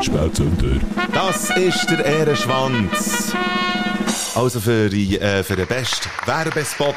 Spätzünder. 0.01 0.79
Das 1.13 1.49
ist 1.51 1.89
der 1.89 2.05
Ehrenschwanz. 2.05 3.33
Also 4.35 4.59
für, 4.59 4.89
die, 4.89 5.19
äh, 5.19 5.43
für 5.43 5.55
den 5.55 5.67
besten 5.67 6.09
Werbespot. 6.25 6.95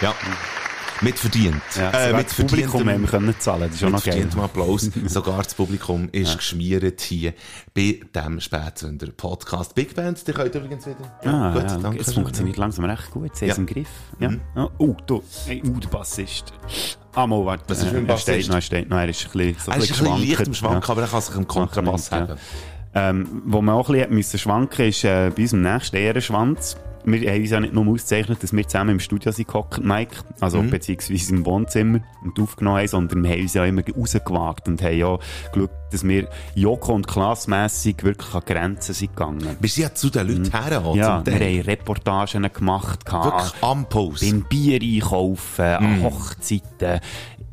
Ja. 0.00 0.14
Mit 1.00 1.16
verdient. 1.18 1.62
Ja, 1.76 1.90
äh, 1.90 2.12
mit 2.12 2.26
Publikum 2.36 2.88
haben 2.88 3.02
wir 3.02 3.08
können 3.08 3.34
zahlen, 3.38 3.68
das 3.68 3.74
ist 3.76 3.84
auch 3.84 3.90
noch 3.90 4.02
verdientem 4.02 4.40
Applaus. 4.40 4.90
Sogar 5.06 5.42
das 5.44 5.54
Publikum 5.54 6.08
ist 6.10 6.36
geschmiert 6.36 7.00
hier 7.00 7.34
bei 7.74 8.00
diesem 8.14 8.40
Spätsünder 8.40 9.06
Podcast. 9.16 9.74
Big 9.76 9.94
Band, 9.94 10.26
die 10.26 10.32
könnt 10.32 10.54
übrigens 10.54 10.86
wieder. 10.86 10.96
Ah, 11.24 11.52
gut, 11.52 11.62
ja, 11.70 11.76
danke. 11.78 12.00
es 12.00 12.12
funktioniert 12.12 12.56
langsam 12.56 12.84
recht 12.86 13.10
gut, 13.12 13.36
sie 13.36 13.46
Ja. 13.46 13.54
im 13.54 13.66
Griff. 13.66 13.88
Ja. 14.18 14.32
Ja. 14.56 14.68
Oh, 14.78 14.96
du, 15.06 15.22
hey, 15.46 15.62
uh, 15.64 15.78
der 15.78 15.88
Bassist. 15.88 16.52
Ah, 17.14 17.26
mal, 17.26 17.44
warte. 17.44 17.64
Was 17.68 17.78
ist 17.78 17.84
mit 17.92 17.94
dem 17.94 18.08
er 18.08 18.18
steht 18.18 18.34
Bassist? 18.34 18.48
noch, 18.48 18.56
er 18.56 18.60
steht 18.62 18.88
noch, 18.90 18.96
er 18.98 19.08
ist 19.08 19.24
ein 19.24 19.30
bisschen, 19.32 19.72
Er 19.72 19.76
ist 19.78 20.02
ein 20.02 20.20
bisschen 20.20 20.46
im 20.46 20.54
Schwanken, 20.54 20.90
aber 20.90 21.02
er 21.02 21.08
kann 21.08 21.20
sich 21.22 21.34
im 21.36 21.46
Kontrabass 21.46 22.10
Ja. 22.10 22.16
haben. 22.20 22.38
Ähm, 22.94 23.42
wo 23.44 23.60
man 23.62 23.74
auch 23.76 23.90
ein 23.90 24.08
bisschen 24.10 24.40
schwanken 24.40 24.86
ist 24.88 25.04
äh, 25.04 25.30
bei 25.34 25.42
unserem 25.42 25.62
nächsten 25.62 25.96
Ehrenschwanz. 25.96 26.76
Wir 27.12 27.30
haben 27.32 27.40
uns 27.40 27.50
ja 27.50 27.60
nicht 27.60 27.72
nur 27.74 27.86
ausgezeichnet, 27.86 28.42
dass 28.42 28.52
wir 28.52 28.66
zusammen 28.66 28.90
im 28.90 29.00
Studio 29.00 29.32
sind 29.32 29.48
gehockt, 29.48 29.82
Mike, 29.82 30.16
also 30.40 30.62
Mhm. 30.62 30.70
beziehungsweise 30.70 31.34
im 31.34 31.46
Wohnzimmer 31.46 32.00
und 32.22 32.38
aufgenommen 32.40 32.78
haben, 32.78 32.88
sondern 32.88 33.22
wir 33.24 33.30
haben 33.30 33.42
uns 33.42 33.54
ja 33.54 33.64
immer 33.64 33.82
rausgewagt 33.96 34.68
und 34.68 34.82
haben 34.82 34.96
ja 34.98 35.18
geschaut, 35.52 35.70
dass 35.90 36.06
wir 36.06 36.28
Joko 36.54 36.92
und 36.94 37.06
klassmässig 37.06 38.02
wirklich 38.04 38.34
an 38.34 38.42
Grenzen 38.44 38.94
sind 38.94 39.16
gegangen. 39.16 39.56
Wir 39.60 39.68
sind 39.70 39.82
ja 39.84 39.94
zu 39.94 40.10
den 40.10 40.28
Leuten 40.28 40.50
her, 40.50 40.80
Mhm. 40.80 40.96
Ja, 40.98 41.22
zum 41.24 41.26
wir 41.26 41.40
haben 41.40 41.60
Reportagen 41.62 42.52
gemacht. 42.52 43.00
Wirklich 43.10 43.52
am 43.62 43.86
Post. 43.88 44.20
Beim 44.22 44.44
Bier 44.48 44.80
einkaufen, 44.82 45.64
Mhm. 45.64 45.86
an 45.86 46.02
Hochzeiten, 46.02 47.00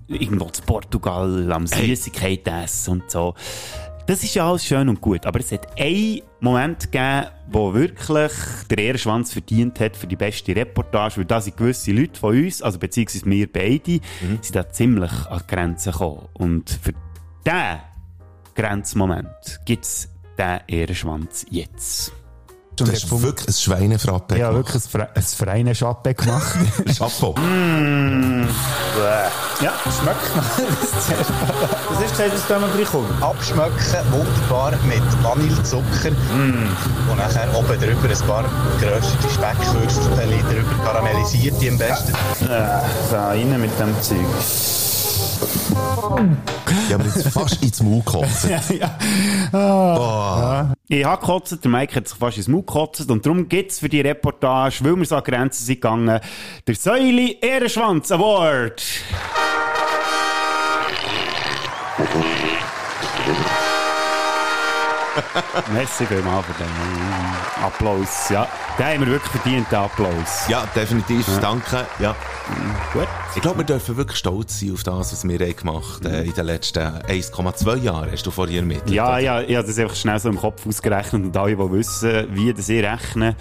irgendwo 0.08 0.46
zu 0.50 0.62
Portugal, 0.64 1.52
am 1.52 1.66
Süßigkeit 1.66 2.48
essen 2.48 2.92
und 3.02 3.10
so. 3.12 3.34
Das 4.08 4.24
ist 4.24 4.36
ja 4.36 4.48
alles 4.48 4.64
schön 4.64 4.88
und 4.88 5.02
gut, 5.02 5.26
aber 5.26 5.40
es 5.40 5.52
hat 5.52 5.80
einen 5.80 6.22
Moment 6.40 6.92
gegeben, 6.92 7.26
wo 7.50 7.74
wirklich 7.74 8.32
der 8.70 8.78
Ehrenschwanz 8.78 9.34
verdient 9.34 9.80
hat 9.80 9.98
für 9.98 10.06
die 10.06 10.16
beste 10.16 10.56
Reportage, 10.56 11.18
weil 11.18 11.26
da 11.26 11.42
sind 11.42 11.58
gewisse 11.58 11.92
Leute 11.92 12.20
von 12.20 12.36
uns, 12.38 12.62
also 12.62 12.78
beziehungsweise 12.78 13.26
wir 13.26 13.52
beide, 13.52 13.94
Mhm. 14.22 14.40
sind 14.42 14.56
da 14.56 14.70
ziemlich 14.70 15.12
an 15.26 15.42
die 15.44 15.56
Grenzen 15.56 15.92
gekommen. 15.92 16.28
Und 16.34 16.70
für 16.70 16.94
diesen 17.46 17.80
Grenzmoment 18.54 19.60
gibt's 19.66 20.10
den 20.38 20.60
Ehrenschwanz 20.68 21.46
jetzt. 21.50 22.12
Du 22.75 22.86
hast 22.91 23.10
wirklich 23.22 23.48
ein 23.48 23.53
Schweinefrappe 23.53 24.38
Ja, 24.38 24.50
gemacht. 24.50 24.74
wirklich 24.74 24.84
ein, 24.84 25.24
Fre 25.24 25.51
ein 25.51 25.75
Schappe 25.75 26.13
gemacht. 26.13 26.55
Chapeau. 26.98 27.34
ja, 29.62 29.72
schmeckt 30.01 30.36
noch. 30.36 30.44
Was 31.89 32.01
ist 32.03 32.12
gesagt, 32.12 32.34
was 32.34 32.48
da 32.48 32.60
noch 32.60 32.75
reinkommt? 32.75 33.24
abschmecken, 33.24 34.12
wunderbar 34.12 34.74
mit 34.86 35.24
Vanillezucker 35.24 36.12
und 37.10 37.17
nachher 37.17 37.48
oben 37.55 37.79
drüber 37.79 38.10
ein 38.10 38.27
paar 38.27 38.46
geröstete 38.79 39.29
Speckwürstchen 39.29 40.13
drüber 40.50 40.84
karamellisiert, 40.84 41.62
die 41.62 41.70
am 41.70 41.77
besten. 41.77 42.13
Da 43.12 43.29
rein 43.29 43.62
mit 43.62 43.72
dem 43.79 44.01
Zeug. 44.01 44.17
Ja, 46.89 46.96
aber 46.96 47.05
jetzt 47.05 47.27
fast 47.29 47.63
ins 47.63 47.82
Maul 47.82 48.01
gekotzt. 48.03 48.48
Ich 50.88 51.04
habe 51.04 51.20
gekotzt, 51.20 51.63
der 51.63 51.72
Mike 51.72 51.96
hat 51.96 52.08
sich 52.08 52.15
fast 52.15 52.38
ins 52.38 52.48
Mund 52.48 52.68
gekotzt 52.68 53.10
und 53.10 53.25
darum 53.25 53.50
gibt 53.50 53.72
es 53.72 53.80
für 53.80 53.89
die 53.89 54.01
Reportage, 54.01 54.84
weil 54.84 54.96
wir 54.96 55.06
so 55.06 55.15
an 55.15 55.24
Grenzen 55.24 55.65
sind 55.65 55.82
gegangen, 55.82 56.20
der 56.68 56.75
Säuli 56.75 57.39
Ehrenschwanz 57.42 58.12
Award. 58.12 58.84
Merci 65.74 66.05
vielmals 66.05 66.45
für 66.45 66.53
den 66.63 67.63
Applaus. 67.63 68.29
Ja, 68.29 68.48
den 68.77 68.86
haben 68.86 69.00
wir 69.01 69.07
wirklich 69.07 69.31
verdient, 69.31 69.72
den 69.72 69.79
Applaus. 69.79 70.48
Ja, 70.48 70.65
definitiv. 70.75 71.25
Danke. 71.41 71.86
Ja. 72.00 72.15
Gut. 72.93 73.07
Ich 73.36 73.41
glaube, 73.41 73.60
wir 73.60 73.65
dürfen 73.65 73.98
wirklich 73.98 74.17
stolz 74.17 74.60
sein 74.60 74.74
auf 74.74 74.84
das, 74.84 75.12
was 75.12 75.24
wir 75.27 75.39
haben 75.39 75.55
gemacht 75.55 76.05
äh, 76.05 76.24
in 76.24 76.34
den 76.34 76.45
letzten 76.45 76.79
1,2 76.79 77.77
Jahren. 77.77 78.12
Hast 78.12 78.25
du 78.25 78.31
vorhin 78.31 78.57
ermittelt? 78.57 78.89
Ja, 78.91 79.17
ja, 79.17 79.41
ich 79.41 79.55
habe 79.55 79.67
das 79.67 79.77
einfach 79.79 79.95
schnell 79.95 80.19
so 80.19 80.29
im 80.29 80.38
Kopf 80.38 80.65
ausgerechnet 80.67 81.24
und 81.24 81.38
alle, 81.38 81.55
die 81.55 81.72
wissen, 81.72 82.27
wie 82.31 82.53
das 82.53 82.69
ich 82.69 82.84
rechne, 82.84 83.36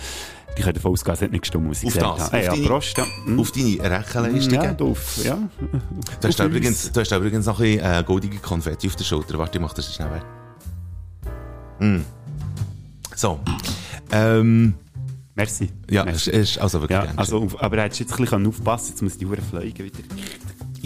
die 0.57 0.63
können 0.63 0.75
davon 0.75 0.93
ausgehen, 0.93 1.15
es 1.15 1.23
hat 1.23 1.33
nicht 1.33 1.41
gestimmt, 1.43 1.69
was 1.69 1.83
ich 1.83 1.89
Auf 1.89 1.95
gesagt 1.95 2.19
das, 2.19 2.27
habe. 2.27 2.37
auf 2.39 2.45
ja, 2.45 2.53
deine- 2.53 2.67
Prost, 2.67 2.97
ja. 2.99 3.05
Hm. 3.25 3.41
Auf 3.41 3.51
deine 3.53 3.99
Rechenleistungen. 3.99 4.63
Ja, 4.63 4.73
drauf, 4.73 5.17
ja. 5.25 5.39
Du 6.21 6.29
hast, 6.29 6.41
auf 6.41 6.47
übrigens, 6.47 6.93
du 6.93 7.01
hast 7.01 7.11
übrigens 7.13 7.47
noch 7.47 7.59
ein 7.59 7.65
bisschen 7.77 7.93
äh, 7.93 8.05
goldige 8.07 8.39
Konfetti 8.39 8.87
auf 8.87 8.97
der 8.97 9.05
Schulter. 9.05 9.37
Warte, 9.39 9.59
ich 9.59 9.63
mach 9.63 9.73
das 9.75 9.93
schnell 9.93 10.11
weg. 10.13 10.23
Mm. 11.85 12.05
So. 13.15 13.39
Ähm, 14.13 14.75
Merci. 15.35 15.69
ja, 15.91 16.05
Merci. 16.05 16.31
es 16.31 16.51
ist 16.53 16.59
also 16.59 16.81
wirklich 16.81 16.99
Ja, 16.99 17.09
also, 17.17 17.49
aber 17.59 17.83
hättest 17.83 18.01
du 18.01 18.05
jetzt 18.05 18.13
ein 18.15 18.25
bisschen 18.25 18.47
aufpassen 18.47 18.91
jetzt 18.91 19.03
muss 19.03 19.19
die 19.19 19.27
Uhr 19.27 19.37
fliegen 19.37 19.85
wieder. 19.85 19.99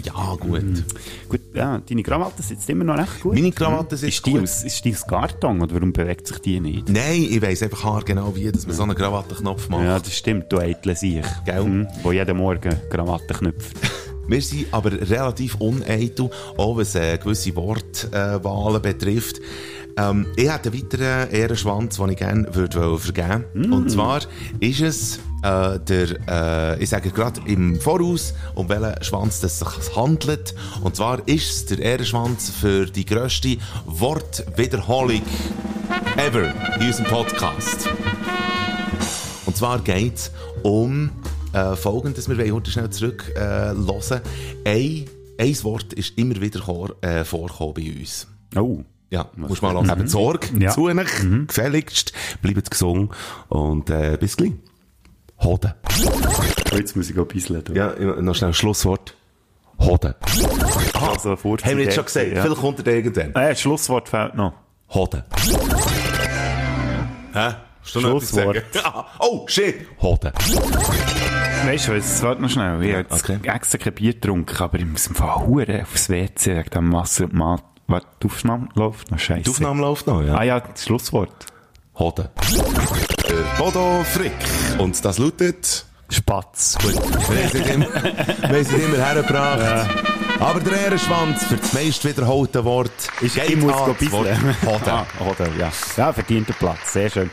ja, 0.03 0.35
gut. 0.39 0.83
Gut, 1.29 1.41
ja, 1.53 1.77
deine 1.87 2.03
Krawatte 2.03 2.41
sitzt 2.41 2.69
immer 2.69 2.83
noch 2.83 2.97
recht 2.97 3.21
gut. 3.21 3.33
Meine 3.33 3.51
Krawatte 3.51 3.95
sitzt 3.97 4.17
ist 4.17 4.25
die 4.25 4.31
gut. 4.31 4.43
Aus, 4.43 4.63
ist 4.63 4.83
die 4.85 4.93
aus 4.93 5.05
Karton 5.05 5.61
oder 5.61 5.75
warum 5.75 5.93
bewegt 5.93 6.27
sich 6.27 6.39
die 6.39 6.59
nicht? 6.59 6.89
Nein, 6.89 7.27
ich 7.29 7.41
weiss 7.41 7.61
einfach 7.61 7.83
haargenau, 7.83 8.35
wie 8.35 8.51
dass 8.51 8.65
man 8.65 8.75
so 8.75 8.83
einen 8.83 8.95
Krawattenknopf 8.95 9.69
macht. 9.69 9.83
Ja, 9.83 9.99
das 9.99 10.15
stimmt, 10.15 10.51
du 10.51 10.57
eitle 10.59 10.95
sich. 10.95 11.23
Gell? 11.45 11.63
Mhm, 11.63 11.87
wo 12.03 12.11
jeden 12.11 12.37
Morgen 12.37 12.75
Krawatte 12.89 13.33
knüpft. 13.33 13.77
Wir 14.27 14.41
sind 14.43 14.67
aber 14.71 14.91
relativ 14.91 15.55
uneitel, 15.55 16.29
auch 16.55 16.77
was 16.77 16.93
äh, 16.93 17.17
gewisse 17.17 17.55
Wortwahlen 17.55 18.79
betrifft. 18.79 19.41
Ähm, 19.97 20.27
ich 20.35 20.51
hätte 20.51 20.71
einen 20.71 20.81
weiteren 20.81 21.29
Ehrenschwanz, 21.31 21.97
den 21.97 22.09
ich 22.09 22.17
gerne 22.17 22.55
würde 22.55 22.97
vergeben 22.97 23.45
würde. 23.53 23.75
Und 23.75 23.91
zwar 23.91 24.21
ist 24.59 24.81
es 24.81 25.19
äh, 25.43 25.79
der, 25.79 26.75
äh, 26.77 26.83
ich 26.83 26.89
sage 26.89 27.11
gerade 27.11 27.41
im 27.45 27.79
Voraus, 27.79 28.33
um 28.55 28.69
welchen 28.69 29.03
Schwanz 29.03 29.41
es 29.43 29.59
sich 29.59 29.95
handelt. 29.95 30.53
Und 30.81 30.95
zwar 30.95 31.27
ist 31.27 31.49
es 31.49 31.65
der 31.65 31.79
Ehrenschwanz 31.79 32.49
für 32.49 32.85
die 32.85 33.05
grösste 33.05 33.57
Wortwiederholung 33.85 35.21
ever 36.17 36.53
in 36.79 36.87
unserem 36.87 37.05
Podcast. 37.05 37.89
Und 39.45 39.57
zwar 39.57 39.79
geht 39.79 40.15
es 40.15 40.31
um 40.63 41.09
äh, 41.53 41.75
Folgendes. 41.75 42.29
Wir 42.29 42.37
wollen 42.37 42.53
heute 42.53 42.71
schnell 42.71 42.89
zurück 42.89 43.31
äh, 43.35 43.39
hören. 43.39 44.21
Ein, 44.65 45.05
ein 45.39 45.63
Wort 45.63 45.93
ist 45.93 46.17
immer 46.17 46.39
wieder 46.41 46.61
äh, 47.01 47.23
vorgekommen 47.23 47.73
bei 47.73 47.99
uns. 47.99 48.27
Oh. 48.55 48.83
Ja, 49.11 49.29
muss 49.35 49.61
mal 49.61 49.73
hören. 49.73 49.89
Habt 49.89 50.09
Sorge 50.09 50.47
Ja. 50.59 50.69
zu 50.71 50.83
euch, 50.83 50.95
gefälligst. 51.47 52.13
Bleibt 52.41 52.69
gesund 52.69 53.11
und 53.47 53.89
äh, 53.89 54.17
bis 54.19 54.37
gleich. 54.37 54.53
Hoden. 55.41 55.73
Jetzt 56.73 56.95
muss 56.95 57.09
ich 57.09 57.17
auch 57.17 57.25
bisseln. 57.25 57.63
du. 57.63 57.73
Ja, 57.73 57.93
noch 58.21 58.35
schnell 58.35 58.51
ein 58.51 58.53
Schlusswort. 58.53 59.15
Hoden. 59.79 60.13
Also, 60.93 61.31
Haben 61.37 61.77
wir 61.77 61.85
jetzt 61.85 61.95
schon 61.95 62.05
gesagt. 62.05 62.27
Ja. 62.33 62.41
Vielleicht 62.43 62.61
kommt 62.61 62.85
er 62.85 62.93
irgendwann. 62.93 63.33
Das 63.33 63.61
Schlusswort 63.61 64.09
fehlt 64.09 64.35
noch. 64.35 64.53
Hoden. 64.93 65.23
Hä? 67.33 67.53
Hast 67.81 67.95
du 67.95 68.19
sagen? 68.19 68.61
Ah, 68.83 69.05
oh, 69.19 69.47
shit! 69.47 69.87
Hoden. 70.01 70.31
Weißt 71.65 71.87
du 71.87 71.95
was, 71.95 72.21
warte 72.21 72.41
noch 72.41 72.49
schnell. 72.49 72.83
Ich 72.83 72.93
habe 72.93 73.05
jetzt 73.09 73.23
Okay. 73.29 73.39
extra 73.43 73.77
kein 73.77 73.93
Bier 73.93 74.13
getrunken, 74.13 74.57
aber 74.61 74.77
ich 74.77 74.85
muss 74.85 75.07
im 75.07 75.15
Fall 75.15 75.35
Huren 75.47 75.81
aufs 75.81 76.09
WC 76.09 76.57
wegen 76.57 76.69
dem 76.69 76.93
Wasser. 76.93 77.27
Warte, 77.89 78.05
die 78.23 78.27
Aufnahme 78.27 78.69
läuft 78.75 79.09
noch 79.11 79.19
scheiße. 79.19 79.41
Die 79.43 79.49
Aufnahme 79.49 79.81
läuft 79.81 80.05
noch, 80.07 80.21
ja. 80.21 80.35
Ah 80.35 80.43
ja, 80.43 80.59
das 80.59 80.83
Schlusswort. 80.85 81.45
Hoden. 81.97 82.29
Bodo 83.57 84.03
Frick. 84.05 84.31
Und 84.77 85.03
das 85.03 85.17
lautet... 85.17 85.85
Spatz. 86.11 86.75
Gut, 86.81 86.95
wir 86.95 87.73
haben 87.73 87.85
es 88.55 88.71
immer, 88.71 88.97
hergebracht. 88.97 89.87
Aber 90.39 90.59
der 90.59 90.81
Ehrenschwanz 90.85 91.43
für 91.45 91.57
das 91.57 91.71
meist 91.73 92.03
wiederholte 92.03 92.65
Wort 92.65 92.91
Ist, 93.21 93.37
ich 93.37 93.55
muss 93.57 93.73
an 93.73 93.95
das 93.99 94.11
Wort. 94.11 94.27
Hoden. 94.65 94.89
Ah, 94.89 95.05
Hoden, 95.19 95.59
ja. 95.59 95.71
Ja, 95.97 96.11
verdienter 96.13 96.53
Platz. 96.53 96.93
Sehr 96.93 97.09
schön. 97.11 97.29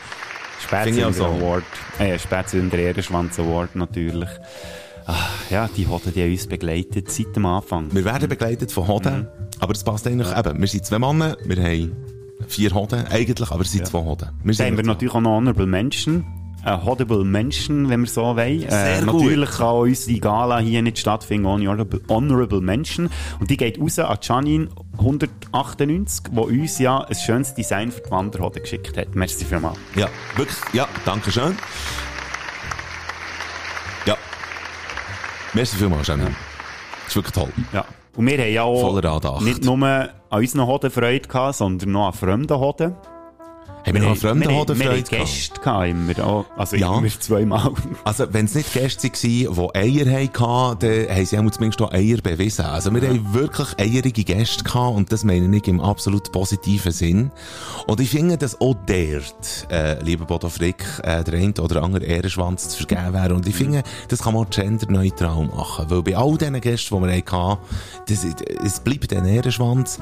Finde 0.59 0.89
ich 0.89 1.05
auch 1.05 1.11
Spätzünder 1.11 1.13
so. 1.13 1.25
Award. 1.25 1.63
Äh, 1.97 2.19
Spätzünder 2.19 2.77
Ehrenschwanz 2.77 3.39
Award 3.39 3.75
natürlich. 3.75 4.29
Ah, 5.07 5.15
ja, 5.49 5.67
die 5.75 5.87
Hoden, 5.87 6.13
die 6.13 6.21
haben 6.21 6.31
uns 6.31 6.45
begleitet 6.47 7.09
seit 7.11 7.35
dem 7.35 7.45
Anfang. 7.47 7.87
Wir 7.95 8.05
werden 8.05 8.29
begleitet 8.29 8.71
von 8.71 8.87
Hoden, 8.87 9.21
Mhm. 9.21 9.46
Aber 9.59 9.73
das 9.73 9.83
passt 9.83 10.07
eigentlich 10.07 10.35
eben. 10.35 10.59
Wir 10.59 10.67
sind 10.67 10.85
zwei 10.85 10.99
Männer, 10.99 11.37
wir 11.43 11.63
haben 11.63 11.95
vier 12.47 12.73
Hoden 12.73 13.05
eigentlich, 13.07 13.51
aber 13.51 13.61
es 13.61 13.71
sind 13.71 13.87
zwei 13.87 14.03
Hoden. 14.03 14.29
Wir 14.43 14.53
sind 14.53 14.65
haben 14.67 14.77
wir 14.77 14.83
natürlich 14.83 15.13
auch 15.13 15.21
noch 15.21 15.37
Honorable 15.37 15.67
Mention. 15.67 16.25
Ein 16.63 16.83
Hodable 16.83 17.23
Mention, 17.23 17.87
wenn 17.89 18.01
wir 18.01 18.09
so 18.09 18.23
wollen. 18.23 18.63
Äh, 18.63 19.01
natürlich 19.01 19.51
kann 19.51 19.75
unsere 19.75 20.19
Gala 20.19 20.59
hier 20.59 20.81
nicht 20.81 20.99
stattfinden 20.99 21.45
ohne 21.45 21.67
Honorable, 21.69 22.01
Honorable 22.09 22.61
Mention. 22.61 23.09
Und 23.39 23.49
die 23.49 23.57
geht 23.57 23.79
raus 23.79 23.99
an 23.99 24.17
Janine 24.21 24.67
198, 24.97 26.25
die 26.31 26.39
uns 26.39 26.79
ja 26.79 26.99
ein 27.01 27.15
schönes 27.15 27.53
Design 27.53 27.91
für 27.91 28.01
die 28.01 28.11
Wanderhoden 28.11 28.61
geschickt 28.61 28.97
hat. 28.97 29.15
Merci 29.15 29.45
vielmals. 29.45 29.77
Ja, 29.95 30.09
wirklich, 30.35 30.57
ja, 30.73 30.87
danke 31.05 31.31
schön. 31.31 31.55
Ja. 34.05 34.17
Merci 35.53 35.77
vielmals, 35.77 36.07
Janine. 36.07 36.35
Das 37.05 37.09
ist 37.09 37.15
wirklich 37.15 37.33
toll. 37.33 37.53
Ja. 37.71 37.85
Und 38.17 38.25
wir 38.25 38.37
haben 38.39 38.51
ja 38.51 38.63
auch 38.63 39.41
nicht 39.41 39.63
nur 39.63 39.85
an 39.85 40.09
unseren 40.31 40.65
Hoden 40.65 40.89
Freude 40.89 41.27
gehabt, 41.27 41.55
sondern 41.55 41.91
noch 41.91 42.07
an 42.07 42.13
fremden 42.13 42.59
Hoden. 42.59 42.95
Haben 43.87 43.93
wir 43.93 44.01
noch 44.01 44.07
einen 44.09 44.17
fremden 44.17 44.79
wir, 44.79 44.87
gehabt? 44.87 45.09
Gäste 45.09 45.61
gehabt, 45.61 45.87
immer. 45.87 46.25
Auch, 46.25 46.45
also 46.57 46.75
Ja. 46.75 46.97
immer 46.97 47.07
zweimal. 47.07 47.71
Also, 48.03 48.25
wenn 48.33 48.45
es 48.45 48.55
nicht 48.55 48.73
Gäste 48.73 49.09
waren, 49.09 49.69
die 49.73 50.05
Eier 50.05 50.23
hatten, 50.23 50.79
dann 50.79 51.15
haben 51.15 51.25
sie 51.25 51.51
zumindest 51.51 51.81
auch 51.81 51.93
Eier 51.93 52.17
bewiesen. 52.21 52.65
Also, 52.65 52.93
wir 52.93 53.07
haben 53.07 53.33
wirklich 53.33 53.67
eierige 53.79 54.23
Gäste 54.23 54.63
gehabt 54.63 54.95
und 54.95 55.11
das 55.11 55.23
meine 55.23 55.55
ich 55.55 55.67
im 55.67 55.79
absolut 55.79 56.31
positiven 56.31 56.91
Sinn. 56.91 57.31
Und 57.87 58.01
ich 58.01 58.09
finde, 58.09 58.37
dass 58.37 58.59
auch 58.59 58.75
dort, 58.85 59.67
äh, 59.71 60.03
lieber 60.03 60.25
Bodo 60.25 60.49
Frick, 60.49 60.83
äh, 61.03 61.23
der 61.23 61.35
eine 61.35 61.53
oder 61.61 61.81
andere 61.81 62.03
Ehrenschwanz 62.05 62.69
zu 62.69 62.85
vergeben 62.85 63.13
wäre. 63.13 63.33
Und 63.33 63.47
ich 63.47 63.55
finde, 63.55 63.83
das 64.09 64.21
kann 64.21 64.33
man 64.33 64.49
genderneutral 64.49 65.45
machen. 65.45 65.85
Weil 65.89 66.03
bei 66.03 66.17
all 66.17 66.37
diesen 66.37 66.59
Gästen, 66.59 66.95
die 66.95 67.07
wir 67.07 67.15
hatten, 67.15 67.57
das, 68.09 68.25
es 68.65 68.79
bleibt 68.81 69.13
ein 69.13 69.25
Ehrenschwanz. 69.25 69.99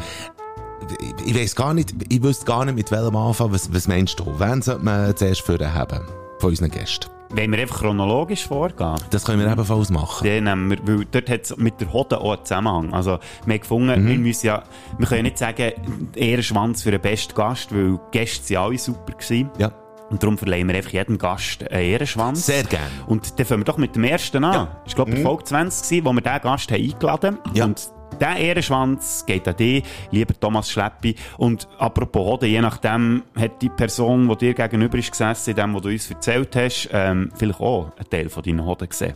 Ich, 1.20 1.28
ich 1.28 1.36
weiss 1.36 1.56
gar 1.56 1.74
nicht, 1.74 1.94
ich 2.10 2.22
wüsste 2.22 2.46
gar 2.46 2.66
nicht, 2.66 2.76
mit 2.76 2.92
welchem 2.92 3.16
anfangen. 3.16 3.54
Was, 3.54 3.74
was 3.74 3.88
meinst 3.88 4.20
du? 4.20 4.26
Wen 4.40 4.62
sollte 4.62 4.84
man 4.84 5.16
zuerst 5.16 5.42
für 5.42 5.58
haben? 5.74 6.02
Von 6.40 6.50
unseren 6.50 6.70
Gästen? 6.70 7.10
Wenn 7.32 7.52
wir 7.52 7.60
einfach 7.60 7.80
chronologisch 7.80 8.46
vorgehen. 8.48 8.96
Das 9.10 9.26
können 9.26 9.40
wir 9.40 9.52
ebenfalls 9.52 9.90
machen. 9.90 10.24
Den 10.24 10.44
nehmen 10.44 10.70
wir, 10.70 10.78
weil 10.88 11.06
dort 11.12 11.30
hat 11.30 11.42
es 11.44 11.58
mit 11.58 11.82
der 11.82 11.92
Hoden 11.92 12.16
auch 12.16 12.34
einen 12.34 12.46
Zusammenhang. 12.46 12.94
Also, 12.94 13.18
wir 13.46 13.54
haben 13.56 13.60
gefunden, 13.62 14.04
Mhm. 14.04 14.08
wir 14.08 14.18
müssen 14.20 14.46
ja, 14.48 14.64
wir 14.98 15.08
können 15.08 15.18
ja 15.20 15.24
nicht 15.24 15.38
sagen, 15.40 15.72
Ehrenschwanz 16.16 16.84
für 16.84 16.92
den 16.92 17.02
besten 17.02 17.34
Gast, 17.34 17.74
weil 17.74 17.94
die 18.14 18.18
Gäste 18.20 18.46
sind 18.46 18.58
alle 18.58 18.78
super 18.78 19.14
gewesen. 19.14 19.50
Ja. 19.58 19.72
Und 20.12 20.22
darum 20.22 20.38
verleihen 20.38 20.68
wir 20.68 20.76
einfach 20.76 20.92
jedem 20.92 21.18
Gast 21.18 21.64
einen 21.72 21.82
Ehrenschwanz. 21.84 22.46
Sehr 22.46 22.64
gerne. 22.64 22.86
Und 23.08 23.40
dann 23.40 23.46
fangen 23.46 23.62
wir 23.62 23.66
doch 23.66 23.78
mit 23.80 23.96
dem 23.96 24.04
ersten 24.04 24.44
an. 24.44 24.54
Ja. 24.54 24.64
Mhm. 24.64 24.68
War, 24.68 24.94
glaube 24.96 25.12
ich, 25.16 25.24
Folge 25.24 25.44
20 25.46 25.90
gewesen, 25.90 26.06
wo 26.06 26.14
wir 26.14 26.22
diesen 26.22 26.42
Gast 26.42 26.72
haben 26.72 26.84
eingeladen 26.84 27.38
haben. 27.44 27.56
Ja. 27.56 27.66
Und 27.66 27.90
der 28.20 28.38
Ehrenschwanz 28.38 29.26
geht 29.26 29.48
an 29.48 29.58
dich, 29.58 29.84
lieber 30.12 30.34
Thomas 30.40 30.70
Schleppi. 30.70 31.16
Und 31.38 31.68
apropos 31.78 32.26
Hoden, 32.26 32.50
je 32.50 32.62
nachdem 32.62 33.24
hat 33.36 33.62
die 33.62 33.70
Person, 33.70 34.28
die 34.30 34.38
dir 34.38 34.54
gegenüber 34.54 34.98
ist 34.98 35.12
gesessen, 35.12 35.52
in 35.52 35.56
dem, 35.56 35.76
was 35.76 35.82
du 35.82 35.90
uns 35.90 36.10
erzählt 36.10 36.56
hast, 36.56 36.90
ähm, 36.92 37.32
vielleicht 37.36 37.60
auch 37.60 37.92
einen 37.96 38.10
Teil 38.10 38.30
von 38.30 38.44
deinen 38.44 38.66
Hoden 38.66 38.90
gesehen. 38.90 39.16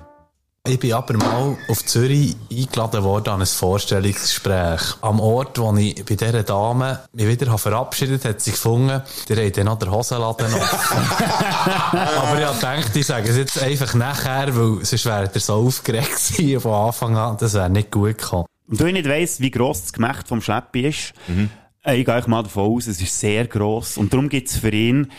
Ich 0.67 0.77
bin 0.77 0.93
aber 0.93 1.13
mal 1.13 1.57
auf 1.67 1.85
Zürich 1.85 2.35
eingeladen 2.51 3.03
worden 3.03 3.29
an 3.29 3.39
ein 3.41 3.47
Vorstellungsgespräch. 3.47 4.81
Am 5.01 5.19
Ort, 5.19 5.57
wo 5.57 5.73
ich 5.77 5.95
bei 6.05 6.15
dieser 6.15 6.43
Dame 6.43 6.99
mich 7.13 7.27
wieder 7.27 7.57
verabschiedet 7.57 8.23
habe, 8.23 8.33
hat 8.33 8.41
sie 8.41 8.51
gefunden, 8.51 9.01
der 9.29 9.45
hat 9.45 9.57
dann 9.57 9.65
noch 9.65 9.79
den 9.79 9.89
Hosenladen 9.89 10.53
offen. 10.53 10.97
aber 11.91 12.39
ich 12.39 12.45
habe 12.45 12.55
gedacht, 12.55 12.95
ich 12.95 13.05
sage 13.05 13.29
es 13.29 13.37
jetzt 13.37 13.63
einfach 13.63 13.93
nachher, 13.95 14.55
weil 14.55 14.85
sonst 14.85 15.05
wäre 15.05 15.31
er 15.33 15.39
so 15.39 15.53
aufgeregt 15.53 16.33
gewesen 16.37 16.59
von 16.59 16.73
Anfang 16.73 17.17
an, 17.17 17.37
das 17.39 17.53
wäre 17.53 17.69
nicht 17.69 17.89
gut 17.89 18.17
gekommen. 18.17 18.45
Und 18.69 18.79
du 18.79 18.85
nicht 18.91 19.09
weiss, 19.09 19.39
wie 19.41 19.49
gross 19.51 19.81
das 19.81 19.93
Gemächt 19.93 20.27
vom 20.27 20.41
Schleppi 20.41 20.87
ist, 20.87 21.13
Mhm. 21.27 21.49
äh, 21.83 21.95
ich 21.95 22.05
gehe 22.05 22.23
mal 22.27 22.43
davon 22.43 22.71
aus, 22.75 22.87
es 22.87 23.01
ist 23.01 23.19
sehr 23.19 23.47
gross. 23.47 23.97
Und 23.97 24.13
darum 24.13 24.29
gibt 24.29 24.47
es 24.47 24.57
für 24.57 24.69
ihn 24.71 25.11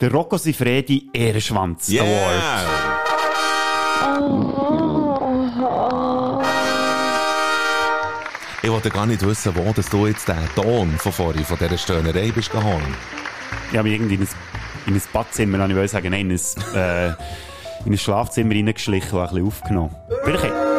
den 0.00 0.10
Rocco 0.10 0.36
Sifredi 0.38 1.08
Ehrenschwanz 1.12 1.88
Award. 1.90 2.42
Ich 8.62 8.70
wollte 8.70 8.90
gar 8.90 9.06
nicht 9.06 9.24
wissen, 9.24 9.54
wo 9.56 9.72
dass 9.72 9.88
du 9.88 10.06
jetzt 10.06 10.28
den 10.28 10.36
Ton 10.54 10.90
von 10.98 11.12
vorhin, 11.12 11.44
von 11.44 11.56
dieser 11.58 11.78
Stöhnerei 11.78 12.30
bist 12.30 12.50
geholt. 12.50 12.82
Ich 13.70 13.78
habe 13.78 13.88
mich 13.88 13.94
irgendwie 13.98 14.16
in 14.16 14.22
ein, 14.22 14.28
in 14.86 14.94
ein 14.94 15.02
Badzimmer, 15.12 15.68
ich 15.68 15.74
will 15.74 15.88
sagen, 15.88 16.10
nein, 16.10 16.30
in 16.30 16.36
ein, 16.36 16.74
äh, 16.76 17.08
in 17.86 17.92
ein 17.92 17.98
Schlafzimmer 17.98 18.54
reingeschlichen 18.54 19.12
und 19.18 19.20
ein 19.20 19.28
bisschen 19.30 19.46
aufgenommen. 19.46 19.96
Vielleicht. 20.24 20.69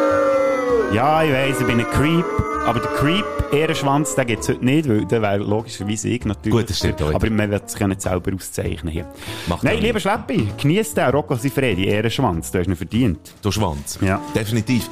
Ja, 0.92 1.22
ich 1.22 1.32
weiss, 1.32 1.58
ich 1.58 1.66
bin 1.66 1.80
ein 1.80 1.88
Creep, 1.88 2.26
aber 2.66 2.80
der 2.80 2.90
Creep, 2.92 3.24
Ehrenschwanz, 3.52 4.14
den 4.14 4.26
gibt 4.26 4.42
es 4.42 4.48
heute 4.48 4.64
nicht, 4.64 4.88
weil 4.88 5.04
der 5.04 5.20
wäre 5.20 5.38
logischerweise 5.38 6.08
ich 6.08 6.24
natürlich. 6.24 6.58
Gut, 6.58 6.70
das 6.70 6.78
stimmt. 6.78 7.02
Aber 7.02 7.30
man 7.30 7.50
wird 7.50 7.68
sich 7.68 7.80
ja 7.80 7.88
nicht 7.88 8.00
selber 8.00 8.32
auszeichnen 8.34 8.92
hier. 8.92 9.06
Macht 9.46 9.64
Nein, 9.64 9.80
lieber. 9.80 10.00
Schleppi, 10.00 10.48
genieß 10.60 10.94
den 10.94 11.10
Rocco 11.10 11.34
Sifredi, 11.34 11.86
Ehrenschwanz, 11.86 12.50
du 12.50 12.58
hast 12.60 12.66
ihn 12.68 12.76
verdient. 12.76 13.34
Du 13.42 13.50
Schwanz. 13.50 13.98
Ja. 14.00 14.20
Definitiv. 14.34 14.88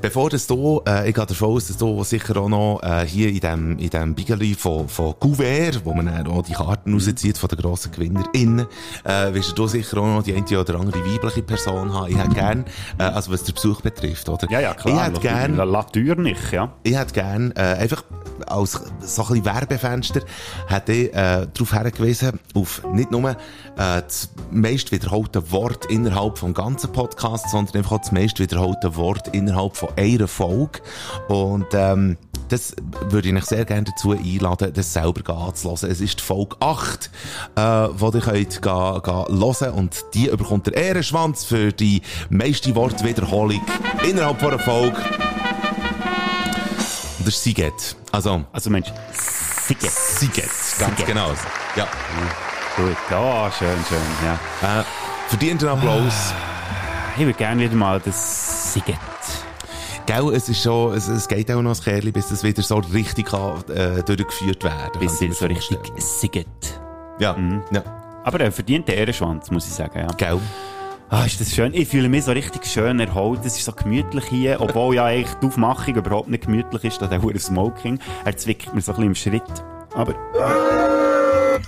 Bevor 0.00 0.30
das 0.30 0.46
du, 0.46 0.82
äh, 0.86 1.08
ich 1.08 1.14
gehe 1.14 1.24
davon 1.24 1.50
aus, 1.50 1.68
dass 1.68 1.76
du 1.76 2.02
sicher 2.02 2.36
auch 2.36 2.48
noch 2.48 2.80
äh, 2.82 3.06
hier 3.06 3.28
in 3.28 3.40
dem, 3.40 3.78
in 3.78 3.90
dem 3.90 4.14
Bigeli 4.14 4.54
von, 4.54 4.88
von 4.88 5.14
Couvert, 5.20 5.84
wo 5.84 5.94
man 5.94 6.06
dann 6.06 6.26
auch 6.26 6.42
die 6.42 6.54
Karten 6.54 6.92
rauszieht 6.92 7.38
von 7.38 7.48
den 7.48 7.58
grossen 7.58 7.92
GewinnerInnen, 7.92 8.66
äh, 9.04 9.32
wirst 9.32 9.56
du 9.56 9.66
sicher 9.68 9.98
auch 9.98 10.06
noch 10.06 10.22
die 10.22 10.34
eine 10.34 10.60
oder 10.60 10.80
andere 10.80 10.98
weibliche 11.04 11.42
Person 11.42 11.92
haben. 11.92 12.10
Ich 12.10 12.18
hätte 12.18 12.34
gern, 12.34 12.64
äh, 12.98 13.04
also 13.04 13.30
was 13.30 13.44
den 13.44 13.54
Besuch 13.54 13.80
betrifft, 13.80 14.28
oder? 14.28 14.50
Ja, 14.50 14.60
ja, 14.60 14.74
klar. 14.74 14.94
Ich 14.94 15.02
hätte 15.02 15.20
gern, 15.20 15.56
La, 15.56 15.64
La 15.64 15.82
Tür 15.84 16.16
nicht, 16.16 16.52
ja. 16.52 16.72
Hätte 17.02 17.14
gern, 17.14 17.52
äh, 17.52 17.60
einfach 17.60 18.04
als 18.46 18.72
so 19.00 19.22
ein 19.22 19.28
bisschen 19.28 19.44
Werbefenster, 19.44 20.20
hätte 20.66 20.92
ich, 20.92 21.14
äh, 21.14 21.46
darauf 21.52 21.72
hergewiesen, 21.72 22.40
auf 22.54 22.82
nicht 22.92 23.10
nur, 23.10 23.30
äh, 23.30 23.34
das 23.76 24.30
meist 24.50 24.92
wiederholte 24.92 25.50
Wort 25.52 25.86
innerhalb 25.86 26.38
vom 26.38 26.54
ganzen 26.54 26.92
Podcast, 26.92 27.50
sondern 27.50 27.76
einfach 27.76 27.92
auch 27.92 28.00
das 28.00 28.12
meist 28.12 28.38
wiederholte 28.38 28.96
Wort 28.96 29.28
innerhalb 29.28 29.76
von 29.76 29.90
einer 29.96 30.28
Folge. 30.28 30.80
Und, 31.28 31.66
ähm, 31.72 32.16
das 32.48 32.76
würde 33.08 33.28
ich 33.28 33.34
euch 33.34 33.44
sehr 33.46 33.64
gerne 33.64 33.84
dazu 33.84 34.12
einladen, 34.12 34.72
das 34.74 34.92
selber 34.92 35.34
anzuhören. 35.34 35.90
Es 35.90 36.00
ist 36.02 36.20
die 36.20 36.22
Folge 36.22 36.56
8, 36.60 37.10
äh, 37.56 37.60
wo 37.60 38.10
ihr 38.10 38.20
könnt 38.20 38.62
gehen, 38.62 39.02
gehen 39.02 39.40
hören 39.40 39.72
und 39.74 40.04
die 40.12 40.26
bekommt 40.26 40.66
der 40.66 40.74
Ehrenschwanz 40.74 41.44
für 41.44 41.72
die 41.72 42.02
meiste 42.28 42.74
Wortwiederholung 42.74 43.62
innerhalb 44.06 44.38
von 44.38 44.50
einer 44.50 44.58
Folge. 44.58 45.02
Ist 47.26 47.42
Siget. 47.42 47.96
Also, 48.10 48.44
Also 48.52 48.70
Mensch, 48.70 48.88
Siget. 49.66 49.90
Siget. 49.90 50.50
Ganz 50.78 50.96
Siget. 50.96 51.06
genau. 51.06 51.30
Ja. 51.76 51.86
Gut, 52.76 52.96
ja, 53.10 53.50
schön, 53.50 53.76
schön, 53.88 53.98
ja. 54.24 54.80
Äh, 54.80 54.84
verdienten 55.28 55.68
Applaus. 55.68 56.32
Ich 57.16 57.20
würde 57.26 57.34
gerne 57.34 57.60
wieder 57.60 57.74
mal 57.74 58.00
das 58.00 58.72
Siget. 58.72 58.96
Gell, 60.06 60.34
es 60.34 60.48
ist 60.48 60.62
schon, 60.62 60.94
es, 60.94 61.06
es 61.06 61.28
geht 61.28 61.50
auch 61.50 61.62
noch 61.62 61.76
ein 61.76 61.82
Kerli, 61.82 62.10
bis 62.10 62.28
das 62.28 62.42
wieder 62.42 62.62
so 62.62 62.78
richtig 62.78 63.26
kann, 63.26 63.62
äh, 63.68 64.02
durchgeführt 64.02 64.64
werden 64.64 64.98
Bis 64.98 65.18
sie 65.18 65.30
so 65.32 65.46
richtig 65.46 65.78
Siget. 65.98 66.46
Ja, 67.20 67.36
ja. 67.70 67.82
Aber 68.24 68.40
er 68.40 68.50
verdient 68.52 68.88
den 68.88 68.96
Ehrenschwanz, 68.96 69.50
muss 69.50 69.66
ich 69.66 69.72
sagen, 69.74 69.98
ja. 69.98 70.08
Gell. 70.16 70.40
Ah, 71.14 71.26
ist 71.26 71.38
das 71.42 71.54
schön. 71.54 71.74
Ich 71.74 71.88
fühle 71.88 72.08
mich 72.08 72.24
so 72.24 72.32
richtig 72.32 72.64
schön 72.64 72.98
erholt. 72.98 73.40
Es 73.44 73.58
ist 73.58 73.66
so 73.66 73.72
gemütlich 73.72 74.24
hier, 74.30 74.58
obwohl 74.62 74.94
ja 74.94 75.04
eigentlich 75.04 75.34
die 75.42 75.46
Aufmachung 75.46 75.94
überhaupt 75.94 76.28
nicht 76.28 76.46
gemütlich 76.46 76.84
ist, 76.84 77.02
da 77.02 77.06
der 77.06 77.20
Smoking. 77.38 77.98
Er 78.24 78.34
zwickt 78.34 78.72
mir 78.74 78.80
so 78.80 78.92
ein 78.92 79.12
bisschen 79.14 79.34
im 79.34 79.42
Schritt. 79.42 79.64
Aber... 79.94 80.14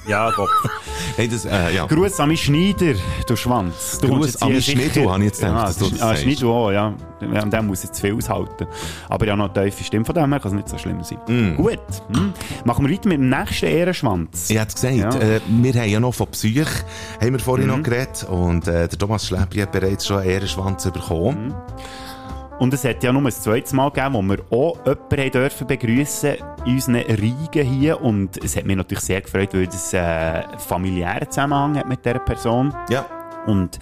Ja, 0.06 0.30
Kopf. 0.32 0.50
Hey, 1.16 1.28
das, 1.28 1.44
äh, 1.44 1.72
ja. 1.76 1.86
Gruß 1.86 2.18
an 2.18 2.28
meinen 2.28 2.36
Schneider, 2.36 2.94
du 3.28 3.36
Schwanz. 3.36 3.98
Du 4.00 4.08
Gruß 4.08 4.42
an 4.42 4.52
sicher- 4.60 4.72
Schneider, 4.92 5.10
habe 5.12 5.20
ich 5.20 5.26
jetzt 5.26 5.40
gedacht, 5.40 5.56
ja, 5.60 5.66
dass 5.66 5.78
du 5.78 5.88
das 5.90 6.02
Ah, 6.02 6.46
auch, 6.48 6.70
ja. 6.72 6.94
Und 7.20 7.52
der 7.52 7.62
muss 7.62 7.84
jetzt 7.84 8.00
viel 8.00 8.14
aushalten. 8.16 8.66
Aber 9.08 9.24
ja, 9.26 9.36
noch 9.36 9.52
tiefe 9.52 9.84
Stimme 9.84 10.04
von 10.04 10.14
dem 10.14 10.30
her 10.32 10.40
kann 10.40 10.50
es 10.50 10.56
nicht 10.56 10.68
so 10.68 10.76
schlimm 10.78 11.02
sein. 11.04 11.18
Mm. 11.28 11.56
Gut. 11.56 11.78
Hm. 12.12 12.32
Machen 12.64 12.86
wir 12.86 12.92
weiter 12.92 13.08
mit 13.08 13.18
dem 13.18 13.28
nächsten 13.28 13.66
Ehrenschwanz. 13.66 14.50
Ich 14.50 14.58
hätte 14.58 14.74
gesagt, 14.74 14.94
Ja. 14.94 15.10
Mhm. 15.10 15.20
äh, 15.20 15.40
wir 15.46 15.80
haben 15.82 15.90
ja 15.90 16.00
noch 16.00 16.14
von 16.14 16.26
Psych, 16.28 16.66
haben 17.20 17.32
wir 17.32 17.38
vorhin 17.38 17.68
noch 17.68 17.82
geredet, 17.82 18.24
und 18.28 18.66
äh, 18.66 18.88
der 18.88 18.98
Thomas 18.98 19.26
Schleppi 19.26 19.58
hat 19.60 19.70
bereits 19.72 20.04
schon 20.06 20.18
einen 20.18 20.30
Ehrenschwanz 20.30 20.84
bekommen. 20.90 21.48
Mhm. 21.48 21.54
Und 22.58 22.74
es 22.74 22.84
hat 22.84 23.02
ja 23.04 23.12
nur 23.12 23.22
ein 23.22 23.30
zweites 23.32 23.72
Mal 23.72 23.90
gegeben, 23.90 24.14
wo 24.14 24.22
wir 24.22 24.38
auch 24.50 24.76
jemanden 24.84 25.18
haben 25.20 25.30
dürfen 25.30 25.66
begrüßen 25.66 26.34
in 26.64 26.74
unseren 26.74 26.96
Reigen 26.96 27.66
hier. 27.66 28.00
Und 28.00 28.42
es 28.42 28.56
hat 28.56 28.64
mich 28.64 28.76
natürlich 28.76 29.04
sehr 29.04 29.20
gefreut, 29.20 29.50
weil 29.54 29.66
das 29.66 29.92
äh, 29.92 29.98
einen 29.98 30.58
familiären 30.58 31.30
Zusammenhang 31.30 31.76
hat 31.78 31.88
mit 31.88 32.04
dieser 32.04 32.18
Person. 32.18 32.74
Ja. 32.90 33.06
Und 33.46 33.78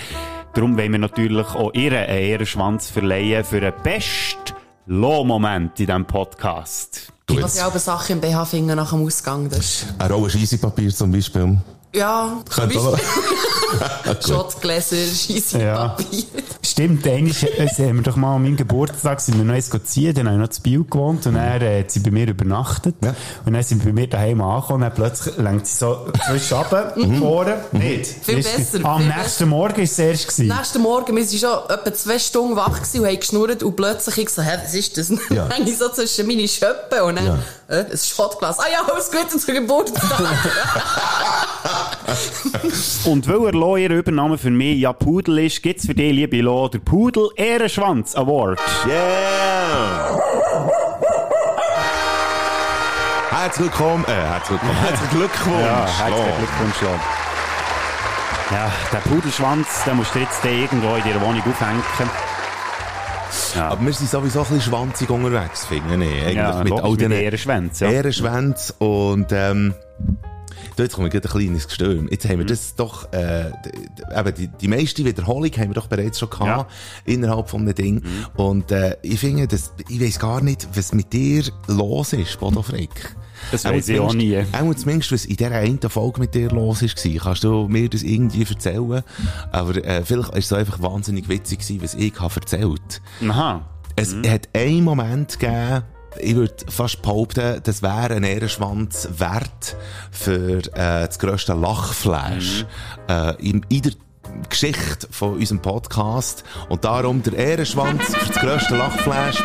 darum 0.54 0.76
wollen 0.76 0.92
wir 0.92 0.98
natürlich 0.98 1.46
auch 1.54 1.72
ihr 1.74 1.92
einen 1.92 2.08
Ehrenschwanz 2.18 2.90
verleihen 2.90 3.44
für 3.44 3.60
den 3.60 3.72
besten 3.82 4.54
Low-Moment 4.86 5.78
in 5.80 5.86
diesem 5.86 6.04
Podcast. 6.04 7.12
Du 7.26 7.40
Was 7.40 7.56
ich 7.56 7.62
auch 7.62 7.70
eine 7.70 7.78
Sache 7.78 8.12
im 8.14 8.20
BH 8.20 8.44
finde 8.46 8.74
nach 8.74 8.90
dem 8.90 9.06
Ausgang. 9.06 9.48
Das 9.48 9.58
ist, 9.58 9.94
Ein 9.98 10.10
rohes 10.10 10.32
Scheissepapier 10.32 10.90
zum 10.90 11.12
Beispiel. 11.12 11.56
ja, 11.94 12.36
zum 12.50 12.54
Könnte 12.54 12.78
auch- 13.80 14.04
Beispiel 14.04 14.34
Schottgläser, 14.34 14.96
Scheissepapier. 14.96 16.24
Stimmt, 16.64 17.06
eigentlich 17.06 17.42
haben 17.78 17.96
wir 17.96 18.02
doch 18.02 18.16
mal 18.16 18.36
an 18.36 18.42
meinem 18.42 18.56
Geburtstag 18.56 19.20
sind 19.20 19.36
wir 19.38 19.44
noch 19.44 19.54
eins 19.54 19.70
ziehen, 19.84 20.14
dann 20.14 20.26
habe 20.26 20.36
ich 20.36 20.40
noch 20.42 20.48
zu 20.48 20.62
Biel 20.62 20.84
gewohnt 20.84 21.26
und 21.26 21.34
dann 21.34 21.60
äh, 21.62 21.80
hat 21.80 21.90
sie 21.90 22.00
bei 22.00 22.10
mir 22.10 22.28
übernachtet. 22.28 22.94
Und 23.44 23.52
dann 23.52 23.62
sind 23.62 23.84
wir 23.84 23.92
bei 23.92 24.00
mir 24.00 24.06
daheim 24.08 24.40
angekommen 24.40 24.74
und 24.76 24.80
dann 24.82 24.94
plötzlich 24.94 25.36
lenkt 25.38 25.66
sie 25.66 25.76
so 25.78 26.06
zwischen 26.26 26.56
runter, 26.56 26.94
vorne, 27.18 27.56
nicht. 27.72 28.06
Viel 28.22 28.38
Ist- 28.38 28.56
besser, 28.72 28.84
Am 28.88 29.02
viel 29.02 29.12
nächsten 29.16 29.48
Morgen 29.48 29.76
war 29.76 29.84
es 29.84 29.98
erst. 29.98 30.28
Gewesen. 30.28 30.46
Nächsten 30.56 30.82
Morgen, 30.82 31.16
wir 31.16 31.22
waren 31.24 31.38
schon 31.38 31.70
etwa 31.76 31.94
zwei 31.94 32.18
Stunden 32.18 32.56
wach 32.56 32.74
gewesen 32.80 33.00
und 33.00 33.06
haben 33.06 33.18
geschnurrt 33.20 33.62
und 33.62 33.76
plötzlich 33.76 34.18
ich 34.18 34.30
so, 34.30 34.42
hä, 34.42 34.58
was 34.62 34.74
ist 34.74 34.96
das? 34.96 35.10
Ja. 35.30 35.46
Dann 35.48 35.66
ich 35.66 35.76
so 35.78 35.88
zwischen 35.88 36.26
meine 36.26 36.46
Schöppen 36.48 37.00
und 37.02 37.16
dann, 37.16 37.26
Ja. 37.26 37.38
Äh, 37.72 37.86
ein 37.90 37.98
Schottglas. 37.98 38.58
Ah 38.58 38.66
ja, 38.70 38.84
alles 38.86 39.10
Gute 39.10 39.38
zum 39.38 39.54
Geburtstag. 39.54 40.20
Und 43.04 43.28
weil 43.28 43.46
er 43.46 43.52
Lo 43.52 43.76
ihre 43.76 43.94
Übernahme 43.94 44.36
für 44.38 44.50
mich 44.50 44.78
ja 44.78 44.92
Pudel 44.92 45.38
ist, 45.38 45.62
gibt 45.62 45.80
es 45.80 45.86
für 45.86 45.94
dich, 45.94 46.12
liebe 46.12 46.40
Lo, 46.40 46.68
der 46.68 46.80
Pudel 46.80 47.30
Ehrenschwanz 47.36 48.14
Award. 48.14 48.60
Yeah! 48.86 50.20
Herzlich 53.30 53.66
willkommen, 53.66 54.04
äh, 54.04 54.12
herzlich 54.12 54.50
willkommen, 54.50 54.76
herzlichen 54.76 55.18
Glückwunsch. 55.18 55.60
Ja, 55.60 55.86
herzlichen. 55.86 56.38
Glückwunsch, 56.38 56.80
Lo. 56.82 56.90
Ja, 58.50 58.70
der 58.92 58.98
Pudelschwanz, 58.98 59.66
den 59.86 59.96
musst 59.96 60.14
du 60.14 60.18
jetzt 60.18 60.44
irgendwo 60.44 60.94
in 60.96 61.02
deiner 61.02 61.20
Wohnung 61.22 61.42
aufhängen. 61.42 61.82
Ja. 63.54 63.68
Aber 63.70 63.84
wir 63.84 63.92
sind 63.92 64.10
sowieso 64.10 64.40
ein 64.40 64.44
bisschen 64.46 64.60
schwanzig 64.62 65.10
unterwegs, 65.10 65.66
finde 65.66 66.04
ich. 66.04 66.22
Eigentlich 66.22 66.34
Ja, 66.36 66.62
mit 66.64 66.72
all 66.72 66.96
diesen 66.96 67.12
Ehrenschwänzen, 67.12 67.86
ja. 67.86 67.92
Ehrenschwänzen 67.92 68.74
und, 68.78 69.26
ähm, 69.32 69.74
jetzt 70.78 70.94
kommt 70.94 71.10
gerade 71.10 71.28
ein 71.28 71.30
kleines 71.32 71.68
Gestürm. 71.68 72.08
Jetzt 72.10 72.24
Mhm. 72.24 72.28
haben 72.30 72.38
wir 72.38 72.46
das 72.46 72.74
doch, 72.74 73.12
äh, 73.12 73.48
eben 73.48 74.34
die, 74.36 74.48
die 74.48 74.68
meiste 74.68 75.04
Wiederholung 75.04 75.50
haben 75.52 75.68
wir 75.70 75.74
doch 75.74 75.86
bereits 75.86 76.18
schon 76.18 76.30
gehabt, 76.30 76.70
innerhalb 77.04 77.48
von 77.48 77.60
einem 77.62 77.74
Ding. 77.74 77.94
Mhm. 77.96 78.26
Und, 78.36 78.70
äh, 78.72 78.96
ich 79.02 79.20
finde, 79.20 79.46
das, 79.48 79.72
ich 79.88 80.00
weiss 80.00 80.18
gar 80.18 80.40
nicht, 80.40 80.68
was 80.74 80.92
mit 80.92 81.12
dir 81.12 81.44
los 81.68 82.12
ist, 82.12 82.38
Bodo 82.40 82.62
Frick. 82.62 83.16
Das 83.50 83.64
weiss 83.64 83.88
ich 83.88 84.00
auch 84.00 84.14
nie. 84.14 84.38
Auch 84.38 84.74
zumindest, 84.74 85.12
was 85.12 85.24
in 85.24 85.36
dieser 85.36 85.52
einen 85.52 85.80
Folge 85.80 86.20
mit 86.20 86.34
dir 86.34 86.50
los 86.50 86.82
war. 86.82 87.22
Kannst 87.22 87.44
du 87.44 87.68
mir 87.68 87.88
das 87.88 88.02
irgendwie 88.02 88.44
erzählen? 88.44 89.02
Aber, 89.50 89.76
äh, 89.84 90.04
vielleicht 90.04 90.34
ist 90.36 90.46
es 90.46 90.52
einfach 90.52 90.80
wahnsinnig 90.80 91.28
witzig 91.28 91.60
gewesen, 91.60 91.82
was 91.82 91.94
ich 91.94 92.18
habe 92.20 92.34
erzählt. 92.34 93.02
Aha. 93.28 93.66
Es 93.96 94.14
hat 94.26 94.48
einen 94.54 94.84
Moment 94.84 95.38
gegeben, 95.38 95.82
ich 96.18 96.34
würde 96.34 96.54
fast 96.68 97.02
behaupten, 97.02 97.60
das 97.62 97.82
wäre 97.82 98.14
ein 98.14 98.24
Ehrenschwanz 98.24 99.08
wert 99.16 99.76
für 100.10 100.58
äh, 100.58 101.06
das 101.06 101.18
grösste 101.18 101.54
Lachflash 101.54 102.66
äh, 103.08 103.34
in, 103.36 103.64
in 103.68 103.82
der 103.82 103.92
Geschichte 104.48 105.08
von 105.10 105.34
unserem 105.34 105.60
Podcast. 105.60 106.44
Und 106.68 106.84
darum 106.84 107.22
der 107.22 107.34
Ehrenschwanz 107.34 108.04
für 108.14 108.32
das 108.32 108.40
grösste 108.40 108.76
Lachflash 108.76 109.42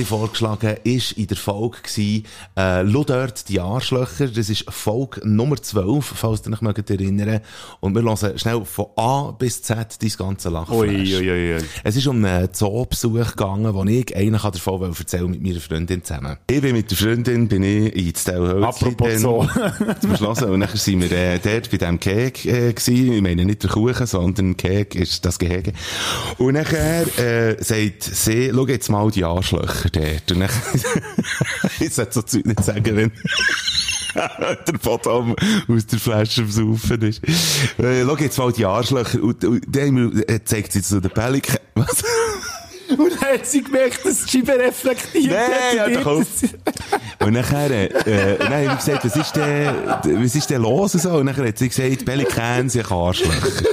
hätte 0.00 0.02
ich 0.02 0.08
vorgeschlagen, 0.08 0.76
ist 0.84 1.12
in 1.12 1.26
der 1.26 1.36
Folge 1.36 1.78
gewesen, 1.82 2.24
äh, 2.54 2.84
«Schau 2.90 3.04
dort 3.04 3.48
die 3.48 3.60
Arschlöcher». 3.60 4.28
Das 4.28 4.48
ist 4.48 4.64
Folge 4.70 5.20
Nummer 5.24 5.60
12, 5.60 6.04
falls 6.04 6.42
ihr 6.46 6.52
euch 6.52 6.90
erinnern. 6.90 7.40
Und 7.80 7.94
wir 7.94 8.02
hören 8.02 8.38
schnell 8.38 8.64
von 8.64 8.86
A 8.96 9.32
bis 9.32 9.62
Z 9.62 9.98
dein 10.00 10.10
ganze 10.16 10.48
Lachflash. 10.48 10.78
Ui, 10.78 11.16
ui, 11.16 11.30
ui, 11.30 11.54
ui. 11.54 11.62
Es 11.84 11.96
ist 11.96 12.06
um 12.06 12.24
einen 12.24 12.52
Zoobesuch 12.52 13.36
gegangen, 13.36 13.74
wo 13.74 13.84
ich 13.84 14.16
eigentlich 14.16 14.42
davon 14.42 14.94
erzählen 14.98 15.30
mit 15.30 15.42
meiner 15.42 15.60
Freundin 15.60 16.02
zusammen. 16.02 16.36
Ich 16.48 16.60
bin 16.62 16.72
mit 16.74 16.90
der 16.90 16.96
Freundin, 16.96 17.48
bin 17.48 17.62
ich 17.62 17.94
in 17.94 18.14
Stelhölzli. 18.14 18.64
Apropos 18.64 19.20
Zoo. 19.20 19.46
Schluss. 20.16 20.42
Und 20.42 20.60
dann 20.60 20.68
sind 20.74 21.02
wir 21.02 21.12
äh, 21.12 21.38
dort 21.38 21.70
bei 21.70 21.76
diesem 21.76 22.00
Keg 22.00 22.44
äh, 22.46 22.72
gewesen. 22.72 23.12
Ich 23.12 23.22
meine 23.22 23.44
nicht 23.44 23.62
der 23.62 23.70
Kuchen, 23.70 24.06
sondern 24.06 24.56
Keg 24.56 24.94
ist 24.94 25.24
das 25.26 25.38
Gehege. 25.38 25.72
Und 26.38 26.54
nachher 26.54 27.06
äh, 27.18 27.62
sagt 27.62 28.04
sie, 28.04 28.50
schau 28.54 28.66
jetzt 28.66 28.88
mal 28.88 29.10
die 29.10 29.24
Arschlöcher 29.24 29.89
dort. 29.92 30.32
Und 30.32 30.40
dann, 30.40 30.50
ich 31.80 31.94
sollte 31.94 32.12
so 32.12 32.22
Zeug 32.22 32.46
nicht 32.46 32.64
sagen, 32.64 32.96
wenn 32.96 33.12
der 34.14 34.80
Foto 34.80 35.34
aus 35.68 35.86
der 35.86 35.98
Flasche 35.98 36.44
versaufen 36.44 37.02
ist. 37.02 37.22
Äh, 37.78 38.04
schau 38.04 38.16
jetzt 38.16 38.38
mal 38.38 38.52
die 38.52 38.64
Arschlöcher. 38.66 39.22
Und, 39.22 39.44
und 39.44 39.64
dann 39.68 40.22
äh, 40.26 40.42
zeigt 40.44 40.72
sie 40.72 40.82
zu 40.82 41.00
den 41.00 41.10
Pelikan. 41.10 41.58
Was? 41.74 42.02
Und 42.96 43.12
dann 43.12 43.34
hat 43.34 43.46
sie 43.46 43.62
gemerkt, 43.62 44.04
dass 44.04 44.24
die 44.24 44.38
Scheibe 44.38 44.52
reflektiert 44.58 45.32
Nein, 45.32 45.96
hat. 45.96 46.06
auf. 46.06 46.26
Und 47.20 47.32
nachher, 47.34 47.70
äh, 47.70 48.36
dann 48.38 48.48
habe 48.52 48.64
ich 48.64 48.76
gesagt, 48.84 49.04
was 49.04 49.14
ist 49.16 49.36
denn, 49.36 50.24
was 50.24 50.34
ist 50.34 50.50
denn 50.50 50.62
los 50.62 50.94
und 50.94 51.00
so? 51.00 51.10
Und 51.10 51.26
nachher 51.26 51.46
hat 51.46 51.58
sie 51.58 51.68
gesagt, 51.68 52.04
Pelikan 52.04 52.68
sind 52.68 52.90
Arschlöcher. 52.90 53.68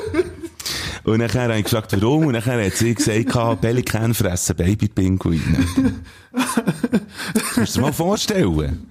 Und 1.08 1.20
nachher 1.20 1.43
habe 1.43 1.58
ich 1.58 1.63
gefragt, 1.63 1.96
warum? 2.02 2.26
Und 2.26 2.34
nachher 2.34 2.65
hat 2.65 2.74
sie 2.74 2.93
gesagt, 2.93 3.62
Pelikan 3.62 4.13
fressen 4.13 4.58
Babypinguine. 4.58 5.65
Musst 7.56 7.76
du 7.76 7.80
dir 7.80 7.86
mal 7.86 7.93
vorstellen? 7.93 8.89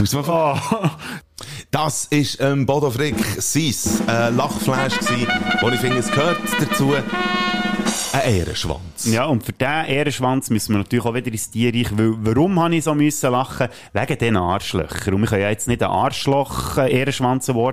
Musst 0.00 0.12
du 0.12 0.16
mal 0.16 0.24
vorstellen? 0.24 0.90
Das 1.70 2.06
ist 2.06 2.38
ähm, 2.40 2.66
Bodo 2.66 2.90
Frick, 2.90 3.16
sein 3.38 3.72
äh, 4.08 4.30
Lachflash 4.30 4.98
gewesen, 4.98 5.28
wo 5.60 5.68
ich 5.70 5.80
finde, 5.80 5.98
es 5.98 6.10
gehört 6.10 6.38
dazu, 6.60 6.92
ein 8.12 8.34
Ehrenschwanz. 8.34 9.06
Ja, 9.06 9.24
und 9.26 9.42
für 9.44 9.52
diesen 9.52 9.84
Ehrenschwanz 9.86 10.50
müssen 10.50 10.74
wir 10.74 10.78
natürlich 10.78 11.04
auch 11.04 11.14
wieder 11.14 11.30
ins 11.30 11.50
Tierreich, 11.50 11.96
weil, 11.96 12.14
warum 12.18 12.60
habe 12.60 12.76
ich 12.76 12.84
so 12.84 12.94
müssen 12.94 13.30
lachen? 13.30 13.68
Wegen 13.92 14.18
diesen 14.18 14.36
Arschlöchern. 14.36 15.14
Und 15.14 15.20
wir 15.22 15.28
können 15.28 15.42
ja 15.42 15.50
jetzt 15.50 15.68
nicht 15.68 15.82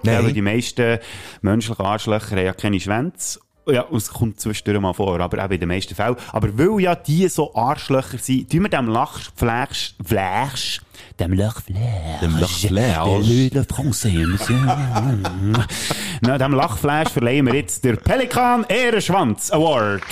Nein. 0.06 0.16
geben, 0.16 0.28
weil 0.28 0.34
die 0.34 0.42
meisten 0.42 1.00
menschlichen 1.42 1.86
Arschlöcher 1.86 2.36
haben 2.36 2.46
ja 2.46 2.54
keine 2.54 2.80
Schwänze. 2.80 3.40
Ja, 3.72 3.86
es 3.94 4.10
kommt 4.10 4.40
zwischendurch 4.40 4.80
mal 4.82 4.94
vor, 4.94 5.20
aber 5.20 5.46
auch 5.46 5.50
in 5.50 5.60
den 5.60 5.70
meisten 5.70 5.96
Fällen. 5.96 6.16
Aber 6.32 6.58
weil 6.58 6.82
ja 6.82 6.96
die 6.96 7.28
so 7.28 7.54
Arschlöcher 7.56 8.18
sind, 8.18 8.52
tun 8.52 8.62
wir 8.62 8.70
dem 8.70 8.88
Lachflash, 8.88 9.96
Flash, 10.04 10.82
dem 11.20 11.34
Lachflash, 11.34 12.20
Dem 12.22 12.38
Le 12.38 13.64
Français, 13.64 14.26
Monsieur. 14.28 14.58
Na, 16.22 16.38
dem 16.38 16.54
Lachflash 16.54 17.10
verleihen 17.10 17.46
wir 17.46 17.56
jetzt 17.56 17.84
der 17.84 17.96
Pelikan 17.96 18.66
Ehrenschwanz 18.68 19.52
Award. 19.52 20.04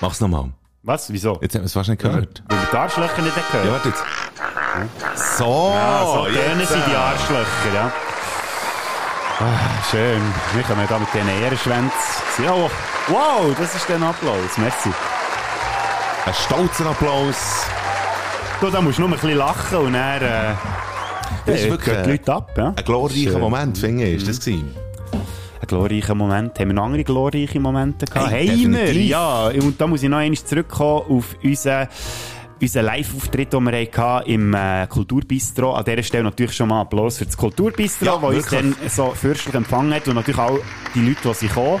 Mach's 0.00 0.20
nochmal. 0.20 0.52
Was? 0.82 1.12
Wieso? 1.12 1.38
Jetzt 1.42 1.54
haben 1.54 1.62
wir 1.62 1.80
es 1.80 1.88
nicht 1.88 2.00
gehört. 2.00 2.42
Weil 2.48 2.58
wir 2.58 2.68
die 2.70 2.76
Arschlöcher 2.76 3.22
nicht 3.22 3.34
gehört 3.34 3.64
Ja, 3.64 3.72
warte 3.72 3.88
jetzt. 3.88 4.04
So, 5.38 5.72
Ja, 5.74 6.04
so 6.04 6.24
tönen 6.26 6.66
sie 6.66 6.74
die 6.86 6.92
äh. 6.92 6.96
Arschlöcher, 6.96 7.74
ja. 7.74 7.92
Ah, 9.40 9.82
schön. 9.90 10.20
Wir 10.54 10.62
kommen 10.64 10.86
da 10.88 10.98
mit 10.98 11.08
diesen 11.14 11.28
Ehrenschwänzen. 11.42 11.92
Ja, 12.44 12.52
oh, 12.52 12.70
wow, 13.08 13.54
das 13.58 13.74
ist 13.74 13.90
ein 13.90 14.02
Applaus. 14.02 14.56
Merci. 14.58 14.90
Ein 16.26 16.34
stolzer 16.34 16.86
Applaus. 16.86 17.64
Du, 18.60 18.68
da 18.70 18.80
musst 18.80 18.98
du 18.98 19.02
nur 19.02 19.10
ein 19.10 19.14
bisschen 19.14 19.36
lachen 19.38 19.78
und 19.78 19.92
dann... 19.92 20.22
Äh, 20.22 20.54
Das 21.46 21.60
ist 21.60 21.70
wirklich 21.70 21.96
die 22.02 22.10
Leute 22.10 22.32
ab, 22.34 22.50
ja. 22.56 22.68
Ein 22.76 22.84
glorreicher. 22.84 23.38
Moment, 23.38 23.78
finde 23.78 24.04
ich, 24.04 24.16
ist 24.16 24.28
das 24.28 24.40
gewesen. 24.40 24.74
Ein 25.60 25.66
glorreicher 25.66 26.14
Moment. 26.14 26.58
Haben 26.58 26.68
wir 26.68 26.74
noch 26.74 26.84
andere 26.86 27.04
glorreiche 27.04 27.60
Momente 27.60 28.06
gehabt? 28.06 28.30
Hey, 28.30 28.48
Haben 28.48 28.72
wir, 28.74 28.92
ja. 28.92 29.46
Und 29.48 29.80
da 29.80 29.86
muss 29.86 30.02
ich 30.02 30.08
noch 30.08 30.18
einmal 30.18 30.38
zurückkommen 30.38 31.02
auf 31.08 31.36
unseren 31.42 31.88
unseren 32.60 32.86
Live-Auftritt, 32.86 33.52
den 33.52 33.64
wir 33.64 33.88
hatten 33.96 34.30
im 34.30 34.54
äh, 34.54 34.86
Kulturbistro. 34.88 35.74
An 35.74 35.84
dieser 35.84 36.02
Stelle 36.02 36.24
natürlich 36.24 36.52
schon 36.54 36.68
mal 36.68 36.82
Applaus 36.82 37.18
für 37.18 37.26
das 37.26 37.36
Kulturbistro, 37.36 38.06
Ja, 38.06 38.18
das 38.18 38.34
uns 38.34 38.48
dann 38.48 38.76
so 38.88 39.10
fürstlich 39.14 39.54
empfangen 39.54 39.94
hat 39.94 40.08
und 40.08 40.14
natürlich 40.14 40.40
auch 40.40 40.58
die 40.94 41.00
Leute, 41.00 41.20
die 41.28 41.34
sie 41.34 41.48
kommen. 41.48 41.80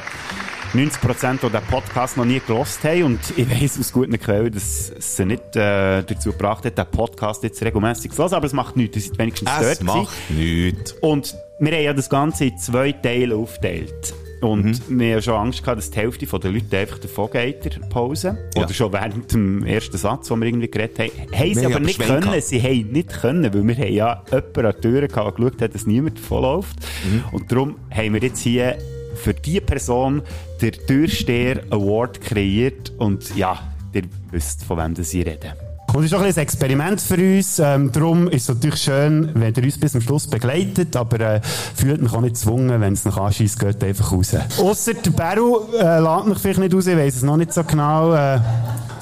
90%, 0.74 1.40
die 1.40 1.46
diesen 1.46 1.66
Podcast 1.70 2.16
noch 2.18 2.26
nie 2.26 2.40
gelost 2.46 2.84
haben. 2.84 3.02
Und 3.04 3.20
ich 3.36 3.50
weiss 3.50 3.78
aus 3.80 3.90
guten 3.92 4.18
Quellen, 4.20 4.52
dass 4.52 4.90
es 4.90 5.16
sie 5.16 5.24
nicht 5.24 5.56
äh, 5.56 6.02
dazu 6.02 6.32
gebracht 6.32 6.64
hat, 6.66 6.76
diesen 6.76 6.90
Podcast 6.90 7.42
jetzt 7.42 7.62
regelmäßig 7.62 8.12
zu 8.12 8.22
hören. 8.22 8.34
Aber 8.34 8.46
es 8.46 8.52
macht 8.52 8.76
nichts. 8.76 8.96
Ihr 8.96 9.02
seid 9.02 9.18
wenigstens 9.18 9.50
Es 9.60 9.78
dort 9.78 9.96
macht 9.96 10.30
nichts. 10.30 10.92
Und 11.00 11.34
wir 11.58 11.72
haben 11.72 11.84
ja 11.84 11.92
das 11.94 12.10
Ganze 12.10 12.46
in 12.46 12.58
zwei 12.58 12.92
Teile 12.92 13.36
aufgeteilt. 13.36 14.14
Und 14.40 14.88
Mhm. 14.88 14.98
wir 15.00 15.14
haben 15.14 15.22
schon 15.22 15.34
Angst 15.34 15.62
gehabt, 15.62 15.78
dass 15.78 15.90
die 15.90 15.98
Hälfte 15.98 16.26
der 16.26 16.50
Leute 16.50 16.78
einfach 16.78 16.98
davon 16.98 17.30
geht, 17.30 17.64
der 17.64 17.80
Pause. 17.88 18.38
Ja. 18.54 18.62
Oder 18.64 18.72
schon 18.72 18.92
während 18.92 19.32
dem 19.32 19.64
ersten 19.64 19.96
Satz, 19.98 20.28
den 20.28 20.38
wir 20.40 20.46
irgendwie 20.46 20.68
geredet 20.70 20.98
haben. 20.98 21.10
Haben 21.36 21.48
sie 21.54 21.56
Wir 21.56 21.64
haben 21.64 21.72
aber 21.74 21.84
nicht 21.84 21.98
können. 22.00 22.20
gehabt. 22.20 22.42
Sie 22.44 22.60
haben 22.62 22.88
nicht 22.92 23.08
können, 23.20 23.52
weil 23.52 23.66
wir 23.66 23.74
haben 23.76 23.92
ja 23.92 24.22
jemanden 24.30 24.66
an 24.66 24.72
die 24.76 24.80
Tür 24.80 25.08
gehabt, 25.08 25.36
geschaut 25.36 25.62
hat, 25.62 25.74
dass 25.74 25.86
niemand 25.86 26.18
davonläuft. 26.18 26.76
Mhm. 27.04 27.24
Und 27.32 27.50
darum 27.50 27.76
haben 27.90 28.14
wir 28.14 28.22
jetzt 28.22 28.40
hier 28.40 28.76
für 29.16 29.34
diese 29.34 29.60
Person 29.60 30.22
den 30.62 30.72
Türsteher 30.86 31.62
Award 31.70 32.20
kreiert. 32.20 32.92
Und 32.98 33.34
ja, 33.36 33.58
ihr 33.92 34.02
wisst, 34.30 34.62
von 34.64 34.78
wem 34.78 34.94
das 34.94 35.12
ich 35.14 35.26
rede. 35.26 35.54
Und 35.94 36.04
es 36.04 36.12
ist 36.12 36.18
auch 36.18 36.22
ein 36.22 36.36
Experiment 36.36 37.00
für 37.00 37.16
uns. 37.16 37.58
Ähm, 37.58 37.90
darum 37.92 38.28
ist 38.28 38.42
es 38.42 38.48
natürlich 38.48 38.80
schön, 38.82 39.30
wenn 39.34 39.54
ihr 39.54 39.64
uns 39.64 39.80
bis 39.80 39.92
zum 39.92 40.00
Schluss 40.02 40.26
begleitet, 40.26 40.94
aber 40.96 41.20
äh, 41.20 41.40
fühlt 41.74 42.02
mich 42.02 42.12
auch 42.12 42.20
nicht 42.20 42.34
gezwungen, 42.34 42.80
wenn 42.80 42.92
es 42.92 43.04
nach 43.04 43.16
anschießt, 43.16 43.58
geht 43.58 43.82
einfach 43.82 44.12
raus. 44.12 44.36
Ausser 44.58 44.94
der 44.94 45.10
Beru 45.10 45.60
äh, 45.78 45.98
lädt 45.98 46.26
mich 46.26 46.38
vielleicht 46.38 46.60
nicht 46.60 46.74
raus, 46.74 46.86
ich 46.86 46.96
weiss 46.96 47.16
es 47.16 47.22
noch 47.22 47.36
nicht 47.38 47.52
so 47.52 47.64
genau. 47.64 48.12
Äh, 48.12 48.38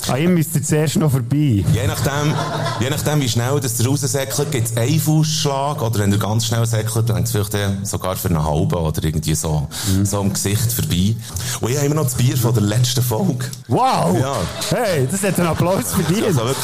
an 0.08 0.20
ihm 0.20 0.34
müsst 0.34 0.54
ihr 0.54 0.62
zuerst 0.62 0.96
noch 0.96 1.10
vorbei. 1.10 1.64
Je 1.72 1.86
nachdem, 1.86 2.34
je 2.80 2.90
nachdem, 2.90 3.20
wie 3.20 3.28
schnell 3.28 3.60
das 3.60 3.84
raussäckelt, 3.86 4.52
gibt 4.52 4.68
es 4.68 4.76
einen 4.76 5.00
Fußschlag. 5.00 5.82
Oder 5.82 6.00
wenn 6.00 6.12
er 6.12 6.18
ganz 6.18 6.46
schnell 6.46 6.64
säckelt, 6.66 7.10
dann 7.10 7.26
vielleicht 7.26 7.56
sogar 7.82 8.16
für 8.16 8.28
einen 8.28 8.44
halben 8.44 8.74
oder 8.74 9.02
irgendwie 9.02 9.34
so, 9.34 9.68
so 10.04 10.20
am 10.20 10.32
Gesicht 10.32 10.72
vorbei. 10.72 11.16
Und 11.60 11.70
ich 11.70 11.76
habe 11.76 11.86
immer 11.86 11.96
noch 11.96 12.04
das 12.04 12.14
Bier 12.14 12.36
von 12.36 12.54
der 12.54 12.62
letzten 12.62 13.02
Folge. 13.02 13.46
Wow! 13.68 14.16
Ja. 14.20 14.36
Hey, 14.70 15.08
das 15.10 15.22
hat 15.22 15.38
einen 15.38 15.48
Applaus 15.48 15.92
verdient. 15.92 16.26
Also. 16.26 16.54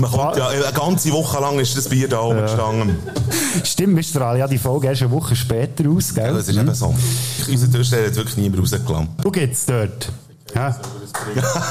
Man 0.00 0.10
kommt, 0.10 0.36
ja, 0.36 0.48
eine 0.48 0.72
ganze 0.72 1.12
Woche 1.12 1.38
lang 1.40 1.58
ist 1.58 1.76
das 1.76 1.86
Bier 1.88 2.08
da 2.08 2.20
oben 2.20 2.40
gestanden. 2.40 2.96
Stimmt, 3.64 3.96
wir 3.96 4.02
strahlen 4.02 4.38
ja 4.38 4.48
die 4.48 4.56
Folge 4.56 4.86
erst 4.88 5.02
eine 5.02 5.10
Woche 5.10 5.36
später 5.36 5.86
aus, 5.90 6.14
gell? 6.14 6.24
Ja, 6.24 6.32
das 6.32 6.48
ist 6.48 6.56
eben 6.56 6.74
so. 6.74 6.94
Unser 7.48 7.70
Türsteher 7.70 8.06
hat 8.06 8.16
wirklich 8.16 8.38
niemand 8.38 8.62
rausgelassen. 8.62 9.08
Wo 9.22 9.30
geht's 9.30 9.66
dort? 9.66 10.10
Ja. 10.54 10.74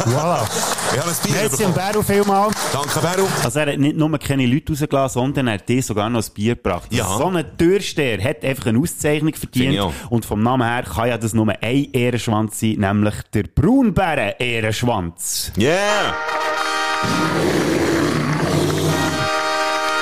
voilà. 0.05 0.47
Ich 0.91 0.97
habe 0.99 1.11
ein 1.11 1.15
Bier 1.23 1.35
Merci 1.35 1.57
bekommen. 1.57 1.75
Beru 1.75 2.01
vielmal. 2.01 2.49
Danke, 2.73 2.99
Beru. 2.99 3.27
Also 3.43 3.59
er 3.59 3.73
hat 3.73 3.79
nicht 3.79 3.95
nur 3.95 4.17
keine 4.17 4.47
Leute 4.47 4.73
rausgelassen, 4.73 5.21
sondern 5.21 5.45
er 5.47 5.53
hat 5.55 5.69
dir 5.69 5.83
sogar 5.83 6.09
noch 6.09 6.23
ein 6.23 6.33
Bier 6.33 6.55
gebracht. 6.55 6.91
Ja. 6.91 7.05
So 7.05 7.27
ein 7.27 7.45
Türsteher 7.57 8.23
hat 8.23 8.43
einfach 8.43 8.65
eine 8.67 8.79
Auszeichnung 8.79 9.35
verdient. 9.35 9.79
Und 10.09 10.25
vom 10.25 10.41
Namen 10.41 10.67
her 10.67 10.81
kann 10.83 11.09
ja 11.09 11.17
das 11.17 11.33
nur 11.33 11.47
ein 11.61 11.87
Ehrenschwanz 11.93 12.59
sein, 12.59 12.77
nämlich 12.79 13.13
der 13.33 13.43
Braunbären-Ehrenschwanz. 13.43 15.51
Yeah! 15.57 16.15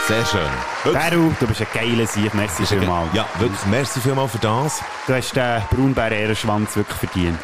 Sehr 0.08 0.26
schön. 0.26 0.94
Beru, 0.94 1.34
du 1.38 1.48
bist 1.48 1.60
ein 1.60 1.68
geiler 1.74 2.08
Sieg. 2.08 2.34
Merci 2.34 2.66
vielmals. 2.66 3.14
ja, 3.14 3.26
wirklich, 3.40 3.66
merci 3.66 4.00
vielmals 4.00 4.32
für 4.32 4.38
das. 4.38 4.82
Du 5.06 5.14
hast 5.14 5.36
den 5.36 5.62
Braunbären-Ehrenschwanz 5.70 6.78
wirklich 6.78 6.98
verdient. 6.98 7.40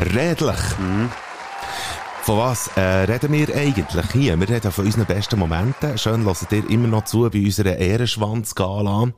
Redlich. 0.00 0.56
Von 2.22 2.38
was 2.38 2.68
äh, 2.74 2.80
reden 2.80 3.32
wir 3.32 3.54
eigentlich 3.54 4.10
hier? 4.12 4.40
Wir 4.40 4.48
reden 4.48 4.72
von 4.72 4.86
unseren 4.86 5.04
besten 5.04 5.38
Momenten. 5.38 5.98
Schön, 5.98 6.24
hört 6.24 6.50
ihr 6.52 6.70
immer 6.70 6.88
noch 6.88 7.04
zu 7.04 7.28
bei 7.30 7.38
unserer 7.38 7.76
Ehrenschwanz-Gala. 7.76 9.12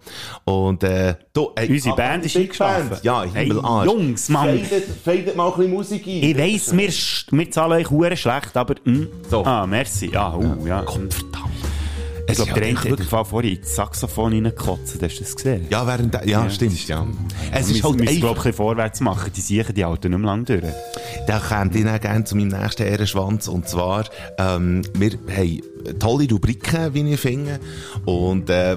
Und, 0.45 0.83
äh, 0.83 1.15
du, 1.33 1.53
ey, 1.55 1.71
Unsere 1.71 1.95
ah, 1.95 1.97
Band 1.97 2.27
ist 2.27 2.37
eingeschlafen. 2.37 2.97
Ja, 3.03 3.23
Hey, 3.33 3.47
Himmelarsch. 3.47 3.87
Jungs, 3.87 4.29
Mann. 4.29 4.59
Fadet, 4.59 4.85
fadet 5.05 5.37
mal 5.37 5.47
ein 5.47 5.57
bisschen 5.57 5.73
Musik 5.73 6.05
ein. 6.05 6.23
Ich 6.25 6.37
weiss, 6.37 6.77
wir, 6.77 7.39
wir 7.39 7.51
zahlen 7.53 7.87
euch 7.87 8.21
schlecht, 8.21 8.57
aber... 8.57 8.75
Mm. 8.85 9.07
So. 9.31 9.45
Ah, 9.45 9.69
merci. 9.69 10.11
Ah, 10.17 10.35
uh, 10.35 10.67
ja. 10.67 10.83
Verdammt. 10.83 11.28
Ich 12.29 12.35
glaube, 12.37 12.53
der 12.53 12.63
ja 12.63 12.69
eine 12.69 12.85
wirklich- 12.85 13.01
hat 13.01 13.09
Fall 13.09 13.25
vorhin 13.25 13.57
ins 13.57 13.75
Saxophon 13.75 14.33
reingekotzt. 14.33 15.03
Hast 15.03 15.17
du 15.19 15.23
das 15.25 15.37
gesehen? 15.37 15.67
Ja, 15.71 15.87
während, 15.87 16.13
der- 16.15 16.29
ja, 16.29 16.49
stimmt, 16.51 16.87
ja. 16.89 17.07
Es 17.53 17.71
ist 17.71 17.83
halt 17.83 17.97
müssen, 17.97 18.09
einfach, 18.09 18.35
glaube 18.35 18.49
ich, 18.51 18.57
vorwärts 18.57 19.01
machen. 19.01 19.33
Die 19.35 19.41
siechen 19.41 19.75
die 19.75 19.85
Alten 19.85 20.11
nicht 20.11 20.19
mehr 20.21 20.27
lang 20.31 20.45
durch. 20.45 20.63
Da 21.27 21.39
kommt 21.41 21.75
ich 21.75 21.85
dann 21.85 22.01
gerne 22.01 22.25
zu 22.25 22.37
meinem 22.37 22.49
nächsten 22.49 22.83
Ehrenschwanz. 22.83 23.49
Und 23.49 23.69
zwar, 23.69 24.05
ähm, 24.39 24.83
wir 24.95 25.13
haben 25.35 25.63
tolle 25.99 26.29
Rubriken, 26.31 26.95
wie 26.95 27.13
ich 27.15 27.21
finde. 27.21 27.61
Und, 28.05 28.51
äh, 28.51 28.77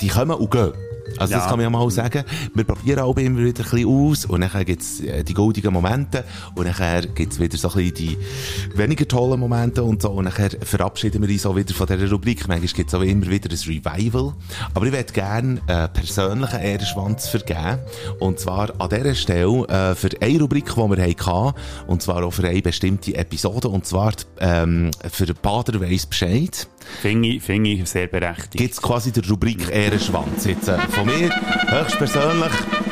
die 0.00 0.08
kommen 0.08 0.30
und 0.32 0.50
gehen. 0.50 0.72
Also, 1.18 1.34
das 1.34 1.42
Ja. 1.44 1.48
kann 1.48 1.58
man 1.58 1.60
ja 1.64 1.70
mal 1.70 1.90
sagen. 1.90 2.24
Wir 2.54 2.64
probieren 2.64 3.00
auch 3.00 3.16
immer 3.16 3.40
wieder 3.40 3.64
ein 3.64 3.70
bisschen 3.70 3.86
aus. 3.88 4.24
Und 4.26 4.40
dann 4.42 4.64
gibt's 4.64 5.00
äh, 5.00 5.22
die 5.24 5.34
goldigen 5.34 5.72
Momente. 5.72 6.24
Und 6.54 6.66
dann 6.66 7.14
gibt's 7.14 7.38
wieder 7.40 7.56
so 7.56 7.68
ein 7.68 7.74
bisschen 7.74 7.94
die 7.94 8.18
weniger 8.74 9.06
tollen 9.06 9.40
Momente 9.40 9.82
und 9.82 10.02
so. 10.02 10.10
Und 10.10 10.24
dann 10.26 10.50
verabschieden 10.62 11.22
wir 11.22 11.28
uns 11.28 11.46
auch 11.46 11.56
wieder 11.56 11.74
von 11.74 11.86
dieser 11.86 12.10
Rubrik. 12.10 12.46
Manchmal 12.48 12.68
gibt's 12.68 12.94
auch 12.94 13.02
immer 13.02 13.26
wieder 13.28 13.50
ein 13.50 13.56
Revival. 13.58 14.34
Aber 14.74 14.86
ich 14.86 14.92
würde 14.92 15.12
gerne 15.12 15.60
äh, 15.66 15.88
persönlichen 15.88 16.60
Ehrenschwanz 16.60 17.28
vergeben. 17.28 17.78
Und 18.18 18.38
zwar 18.38 18.72
an 18.80 18.88
dieser 18.88 19.14
Stelle 19.14 19.64
äh, 19.68 19.94
für 19.94 20.10
eine 20.20 20.40
Rubrik, 20.40 20.66
die 20.66 20.76
wir 20.76 21.02
hatten. 21.26 21.54
Und 21.86 22.02
zwar 22.02 22.24
auch 22.24 22.30
für 22.32 22.46
eine 22.46 22.62
bestimmte 22.62 23.14
Episode. 23.14 23.68
Und 23.68 23.86
zwar 23.86 24.12
ähm, 24.38 24.90
für 25.10 25.26
Bader 25.34 25.80
weiss 25.80 26.06
Bescheid. 26.06 26.68
Finde 27.02 27.28
ich, 27.28 27.42
finde 27.42 27.70
ich 27.70 27.88
sehr 27.88 28.06
berechtigt. 28.06 28.52
Gibt's 28.56 28.80
quasi 28.82 29.12
der 29.12 29.28
Rubrik 29.28 29.68
Ehrenschwanz. 29.70 30.44
Jetzt 30.44 30.68
äh, 30.68 30.78
von 31.00 31.06
mir, 31.06 31.30
höchstpersönlich. 31.70 32.89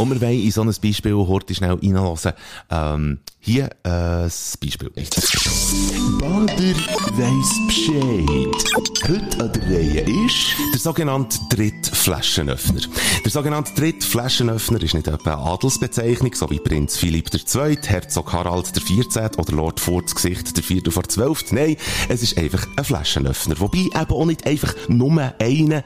Und 0.00 0.10
wir 0.12 0.20
wollen 0.22 0.42
in 0.42 0.50
so 0.50 0.62
ein 0.62 0.74
Beispiel 0.82 1.14
heute 1.14 1.54
schnell 1.54 1.72
reinhören. 1.74 2.32
Ähm, 2.70 3.18
hier 3.38 3.66
äh, 3.66 3.70
das 3.82 4.56
Beispiel. 4.56 4.88
Bader 4.88 6.74
weiss 7.18 7.60
Bescheid. 7.66 8.80
Heute 9.06 9.44
an 9.44 9.52
der 9.52 9.62
Reihe 9.62 10.24
ist... 10.24 10.56
Der 10.72 10.80
sogenannte 10.80 11.38
Drittflaschenöffner. 11.50 12.80
Der 13.22 13.30
sogenannte 13.30 13.74
Drittflaschenöffner 13.74 14.82
ist 14.82 14.94
nicht 14.94 15.06
etwa 15.06 15.34
eine 15.34 15.42
Adelsbezeichnung, 15.42 16.34
so 16.34 16.48
wie 16.48 16.60
Prinz 16.60 16.96
Philipp 16.96 17.28
II., 17.34 17.76
Herzog 17.84 18.32
Harald 18.32 18.72
XIV. 18.72 19.36
oder 19.36 19.52
Lord 19.52 19.80
Furzgesicht 19.80 20.56
der 20.56 20.64
Viertel 20.64 20.92
vor 20.92 21.04
Zwölft. 21.04 21.52
Nein, 21.52 21.76
es 22.08 22.22
ist 22.22 22.38
einfach 22.38 22.66
ein 22.74 22.84
Flaschenöffner. 22.84 23.60
Wobei 23.60 23.80
eben 23.80 24.10
auch 24.10 24.24
nicht 24.24 24.46
einfach 24.46 24.74
nur 24.88 25.34
einer, 25.38 25.84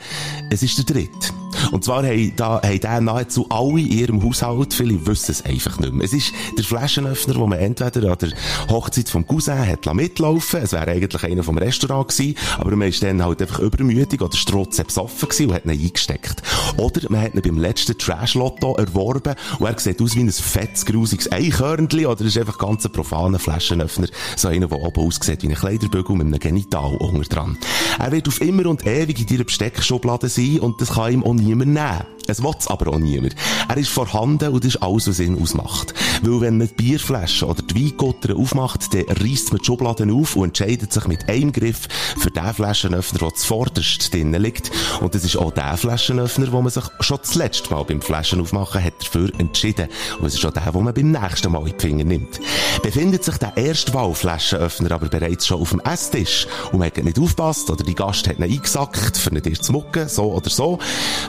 es 0.51 0.63
ist 0.63 0.79
der 0.79 0.85
Dritte. 0.85 1.44
Und 1.73 1.85
zwar 1.85 2.05
haben, 2.05 2.33
da, 2.37 2.61
haben 2.63 2.81
da 2.81 3.01
nahezu 3.01 3.47
alle 3.51 3.81
in 3.81 3.91
ihrem 3.91 4.23
Haushalt, 4.23 4.75
viele 4.75 5.07
wissen 5.07 5.33
es 5.33 5.45
einfach 5.45 5.79
nicht 5.79 5.93
mehr. 5.93 6.05
Es 6.05 6.13
ist 6.13 6.33
der 6.57 6.65
Flaschenöffner, 6.65 7.35
den 7.35 7.49
man 7.49 7.59
entweder 7.59 8.13
an 8.13 8.19
der 8.19 8.33
Hochzeit 8.69 9.09
vom 9.09 9.27
Cousin 9.27 9.67
hat 9.67 9.95
mitlaufen 9.95 10.61
Es 10.63 10.73
wäre 10.73 10.91
eigentlich 10.91 11.23
einer 11.25 11.43
vom 11.43 11.59
Restaurant 11.59 12.09
gewesen, 12.09 12.37
aber 12.59 12.75
man 12.77 12.89
ist 12.89 13.03
dann 13.03 13.23
halt 13.23 13.41
einfach 13.43 13.61
übermütig 13.61 14.21
oder 14.21 14.37
strotzend 14.37 14.89
besoffen 14.89 15.29
gewesen 15.29 15.49
und 15.49 15.55
hat 15.55 15.65
ihn 15.65 15.71
eingesteckt. 15.71 16.43
Oder 16.77 17.01
man 17.09 17.23
hat 17.23 17.35
ihn 17.35 17.43
beim 17.43 17.59
letzten 17.59 17.97
Trash-Lotto 17.97 18.75
erworben 18.77 19.35
und 19.59 19.67
er 19.67 19.79
sieht 19.79 20.01
aus 20.01 20.17
wie 20.17 20.21
ein 20.21 20.33
fettes, 20.33 20.85
grusiges 20.85 21.31
Eichhörnchen 21.31 22.07
oder 22.07 22.25
ist 22.25 22.39
einfach 22.39 22.59
ganz 22.59 22.85
ein 22.85 22.93
profaner 22.93 23.39
Flaschenöffner. 23.39 24.09
So 24.37 24.49
einer, 24.49 24.67
der 24.67 24.79
oben 24.79 25.01
aussieht 25.07 25.43
wie 25.43 25.49
ein 25.49 25.55
Kleiderbügel 25.55 26.17
mit 26.17 26.27
einem 26.27 26.39
Genital 26.39 26.97
unten 26.97 27.23
dran. 27.23 27.59
Er 27.99 28.13
wird 28.13 28.29
auf 28.29 28.41
immer 28.41 28.67
und 28.67 28.87
ewig 28.87 29.21
in 29.21 29.27
deiner 29.27 29.45
Besteckschublade 29.45 30.29
sein 30.29 30.61
und 30.61 30.81
das 30.81 30.95
kann 30.95 31.13
ihm 31.13 31.23
niemand 31.45 31.73
nehmen. 31.73 32.15
Es 32.27 32.43
will 32.43 32.55
es 32.59 32.69
aber 32.69 32.91
auch 32.91 32.99
niemand. 32.99 33.35
Er 33.69 33.77
ist 33.77 33.91
vorhanden 33.91 34.51
und 34.51 34.65
das 34.65 34.75
ist 34.75 34.83
alles, 34.83 35.09
was 35.09 35.21
ihn 35.21 35.41
ausmacht. 35.41 35.93
Weil 36.23 36.41
wenn 36.41 36.59
man 36.59 36.69
die 36.69 36.75
Bierflaschen 36.75 37.49
oder 37.49 37.63
die 37.63 37.75
Weingutter 37.75 38.37
aufmacht, 38.37 38.95
dann 38.95 39.05
reisst 39.09 39.53
man 39.53 39.59
die 39.61 39.67
Schubladen 39.67 40.11
auf 40.11 40.37
und 40.37 40.45
entscheidet 40.45 40.93
sich 40.93 41.07
mit 41.07 41.29
einem 41.29 41.53
Griff 41.53 41.87
für 42.19 42.31
den 42.31 42.55
Flaschenöffner, 42.55 43.19
der 43.19 43.35
zuvorderst 43.35 44.13
drinnen 44.13 44.41
liegt. 44.41 44.71
Und 45.01 45.15
das 45.15 45.25
ist 45.25 45.37
auch 45.37 45.53
der 45.53 45.77
Flaschenöffner, 45.77 46.51
wo 46.53 46.63
man 46.63 46.71
sich 46.71 46.85
schon 47.01 47.19
das 47.21 47.35
letzte 47.35 47.75
Mal 47.75 47.85
beim 47.85 48.01
Flaschenaufmachen 48.01 48.83
hat 48.83 48.95
dafür 49.01 49.31
entschieden. 49.39 49.89
Und 50.19 50.27
es 50.27 50.35
ist 50.35 50.47
auch 50.47 50.53
der, 50.53 50.73
den 50.73 50.83
man 50.83 50.95
beim 50.95 51.11
nächsten 51.11 51.53
Mal 51.53 51.67
in 51.69 51.75
die 51.77 51.81
Finger 51.81 52.05
nimmt. 52.05 52.41
Befindet 52.83 53.25
sich 53.25 53.37
der 53.37 53.57
erste 53.57 53.93
Flaschenöffner 54.15 54.93
aber 54.93 55.09
bereits 55.09 55.47
schon 55.47 55.61
auf 55.61 55.71
dem 55.71 55.81
Esstisch 55.81 56.47
und 56.73 56.79
man 56.79 56.87
hat 56.87 56.97
nicht 56.97 57.19
aufgepasst 57.19 57.71
oder 57.71 57.85
die 57.85 57.95
Gast 57.95 58.29
hat 58.29 58.39
ihn 58.39 58.45
eingesackt, 58.45 59.17
für 59.17 59.31
ihn 59.31 59.55
zu 59.55 59.73
mucken, 59.73 60.09
so 60.09 60.33
oder 60.33 60.51
so. 60.51 60.79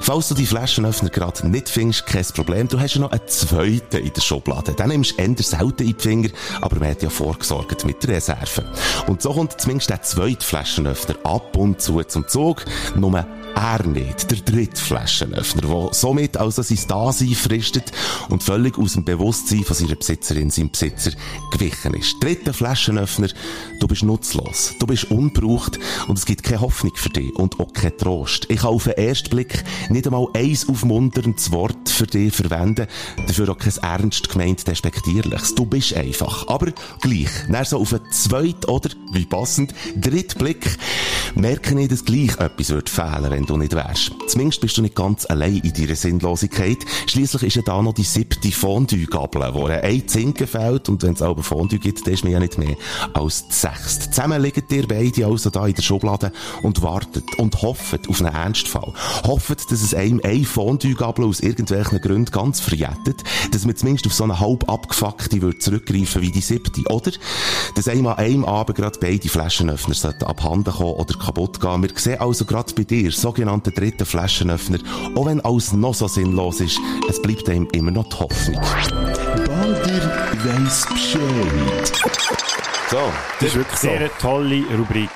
Falls 0.06 0.28
du 0.28 0.36
die 0.36 0.46
Flaschenöffner 0.46 1.10
gerade 1.10 1.50
nicht 1.50 1.68
findest, 1.68 2.06
kein 2.06 2.24
Problem, 2.26 2.68
du 2.68 2.80
hast 2.80 2.94
ja 2.94 3.02
noch 3.02 3.12
einen 3.12 3.28
zweiten 3.28 4.06
in 4.06 4.13
der 4.13 4.22
Schublade. 4.22 4.74
Den 4.74 4.89
nimmst 4.89 5.18
du 5.18 5.24
eher 5.24 5.36
selten 5.39 5.82
in 5.82 5.98
die 5.98 6.00
Finger, 6.00 6.30
aber 6.62 6.78
man 6.78 6.89
hat 6.89 7.02
ja 7.02 7.10
vorgesorgt 7.10 7.84
mit 7.86 8.04
der 8.04 8.18
Reserve. 8.18 8.72
Und 9.08 9.24
so 9.24 9.34
kommt 9.34 9.60
zumindest 9.60 9.89
der 9.89 10.04
zweite 10.04 10.46
Flaschenöffner 10.46 11.15
ab 11.24 11.58
und 11.58 11.82
zu 11.82 12.04
zum 12.04 12.28
Zug, 12.28 12.65
nur 12.96 13.26
Er 13.56 13.88
nicht, 13.88 14.30
der 14.30 14.38
dritte 14.39 14.80
Flaschenöffner, 14.80 15.62
der 15.62 15.89
somit 15.94 16.36
also 16.38 16.62
sein 16.62 16.80
Dasein 16.88 17.34
fristet 17.34 17.91
und 18.30 18.44
völlig 18.44 18.78
aus 18.78 18.94
dem 18.94 19.06
Bewusstsein 19.06 19.63
von 19.63 19.76
seiner 19.76 19.96
Besitzerin, 19.96 20.50
seinem 20.50 20.72
Besitzer, 20.72 21.12
gewichen 21.52 21.94
ist. 21.94 22.22
Dritter 22.22 22.54
Flaschenöffner, 22.54 23.30
du 23.80 23.88
bist 23.88 24.04
nutzlos, 24.04 24.74
du 24.80 24.86
bist 24.86 25.10
unbraucht 25.10 25.80
und 26.08 26.18
es 26.18 26.26
gibt 26.26 26.44
keine 26.44 26.62
Hoffnung 26.62 26.94
für 26.96 27.10
dich 27.10 27.34
und 27.36 27.60
auch 27.60 27.72
keinen 27.72 27.98
Trost. 27.98 28.46
Ich 28.50 28.60
kann 28.60 28.72
auf 28.72 28.84
den 28.84 28.94
ersten 28.94 29.30
Blick 29.30 29.63
nicht 29.89 30.06
einmal 30.06 30.28
eins 30.34 30.68
aufmunterndes 30.68 31.52
Wort 31.52 31.89
für 31.89 32.08
dich 32.08 32.34
verwenden, 32.34 32.88
dafür 33.26 33.50
auch 33.50 33.58
kein 33.58 33.74
ernst 33.82 34.30
gemeint 34.30 34.68
despektierliches. 34.68 35.56
Du 35.56 35.65
bist 35.65 35.94
einfach. 35.94 36.48
Aber 36.48 36.72
gleich, 37.02 37.30
dann 37.50 37.63
so 37.63 37.80
auf 37.80 37.94
einen 37.94 38.12
zweiten 38.12 38.70
oder, 38.70 38.89
wie 39.13 39.26
passend, 39.26 39.74
dritten 39.96 40.39
Blick, 40.39 40.78
merke 41.36 41.80
ich, 41.80 41.88
dass 41.88 42.04
gleich 42.04 42.38
etwas 42.39 42.70
wird 42.70 42.89
fehlen, 42.89 43.44
wenn 43.45 43.58
du 43.58 43.58
nicht 43.58 43.75
wärst. 43.75 44.12
Zumindest 44.27 44.62
bist 44.62 44.77
du 44.77 44.81
nicht 44.81 44.95
ganz 44.95 45.25
allein 45.29 45.58
in 45.58 45.73
deiner 45.73 45.95
Sinnlosigkeit. 45.95 46.77
Schliesslich 47.05 47.43
ist 47.43 47.55
ja 47.58 47.62
da 47.62 47.81
noch 47.81 47.93
die 47.93 48.03
siebte 48.03 48.51
Fondue-Gabel, 48.51 49.53
wo 49.53 49.65
ein 49.67 50.08
Zinken 50.08 50.47
fehlt 50.47 50.89
und 50.89 51.03
wenn 51.03 51.13
es 51.13 51.21
aber 51.21 51.43
Fondue 51.43 51.77
gibt, 51.77 52.05
dann 52.05 52.13
ist 52.13 52.23
mir 52.23 52.31
ja 52.31 52.39
nicht 52.39 52.58
mehr 52.58 52.75
als 53.13 53.47
die 53.47 53.53
sechste. 53.53 54.10
Zusammen 54.10 54.41
liegen 54.41 54.63
ihr 54.71 54.88
beide 54.88 55.27
also 55.27 55.51
da 55.51 55.67
in 55.67 55.75
der 55.75 55.84
Schublade 55.84 56.31
und 56.63 56.81
wartet 56.81 57.38
und 57.38 57.62
hofft 57.62 58.10
auf 58.10 58.19
einen 58.19 58.34
Ernstfall. 58.34 58.93
Hofft, 59.25 59.71
dass 59.71 59.81
es 59.81 59.93
einem 59.93 60.21
eine 60.23 60.43
Fondue-Gabel 60.43 61.25
aus 61.25 61.39
irgendwelchen 61.39 62.01
Gründen 62.01 62.31
ganz 62.31 62.60
verjettet, 62.60 63.23
dass 63.51 63.65
man 63.65 63.75
zumindest 63.75 64.08
auf 64.08 64.13
so 64.13 64.23
eine 64.23 64.39
halb 64.39 64.67
abgefuckte 64.67 65.41
würde 65.41 65.60
zurückgreifen 65.60 66.21
wie 66.23 66.31
die 66.31 66.41
siebte. 66.41 66.81
Oder, 66.89 67.12
dass 67.75 67.88
einem 67.88 68.08
an 68.08 68.17
einem 68.17 68.45
Abend 68.45 68.77
gerade 68.77 68.97
beide 68.99 69.29
Flaschenöffner 69.29 70.15
abhanden 70.27 70.73
kommen 70.73 70.93
oder 70.93 71.13
kaputt 71.17 71.62
gehen. 71.62 71.84
Wir 71.84 71.89
sehen 71.95 72.19
also 72.19 72.45
gerade 72.45 72.73
bei 72.73 72.84
dir, 72.84 73.12
sogenannten 73.36 73.74
dritten 73.74 74.06
Flaschenöffner, 74.06 74.78
auch 75.13 75.26
wenn 75.26 75.41
alles 75.41 75.74
noch 75.74 75.93
so 75.93 76.08
sinnlos 76.08 76.62
ist, 76.62 76.80
es 77.10 77.21
bleibt 77.21 77.50
einem 77.50 77.67
immer 77.74 77.91
noch 77.91 78.08
die 78.08 78.15
Hoffnung. 78.15 78.62
Balder 79.45 80.32
weiss 80.45 80.86
Bescheid. 80.88 81.91
So, 82.89 82.98
Das 83.39 83.50
ist 83.50 83.56
wirklich 83.56 83.80
sehr 83.80 84.00
eine 84.00 84.10
tolle 84.21 84.63
Rubrik. 84.78 85.10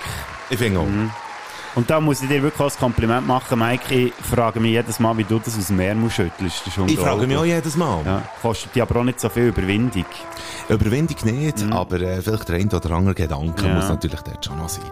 Ich 0.49 0.57
finde 0.57 0.79
auch. 0.81 1.28
Und 1.75 1.89
da 1.89 1.99
muss 2.01 2.21
ich 2.21 2.27
dir 2.29 2.41
wirklich 2.41 2.59
auch 2.59 2.71
ein 2.73 2.79
Kompliment 2.79 3.27
machen, 3.27 3.59
Mike. 3.59 3.93
Ich 3.93 4.13
frage 4.25 4.59
mich 4.59 4.71
jedes 4.71 4.99
Mal, 4.99 5.15
wie 5.17 5.23
du 5.23 5.39
das 5.39 5.57
aus 5.57 5.67
dem 5.67 5.79
Ärmel 5.79 6.09
schüttelst. 6.09 6.63
Ich 6.87 6.99
frage 6.99 7.27
mich 7.27 7.37
auch 7.37 7.45
jedes 7.45 7.75
Mal. 7.77 8.03
Ja, 8.05 8.23
kostet 8.41 8.73
dir 8.75 8.83
aber 8.83 8.99
auch 8.99 9.03
nicht 9.03 9.19
so 9.19 9.29
viel 9.29 9.47
Überwindung. 9.47 10.05
Überwindung 10.67 11.17
nicht, 11.25 11.63
aber 11.71 11.99
äh, 12.01 12.21
vielleicht 12.21 12.49
der 12.49 12.55
ein 12.55 12.69
oder 12.71 12.91
andere 12.91 13.13
Gedanke 13.15 13.67
Ja. 13.67 13.73
muss 13.75 13.87
natürlich 13.89 14.19
dort 14.21 14.43
schon 14.45 14.57
noch 14.57 14.69
sein. 14.69 14.83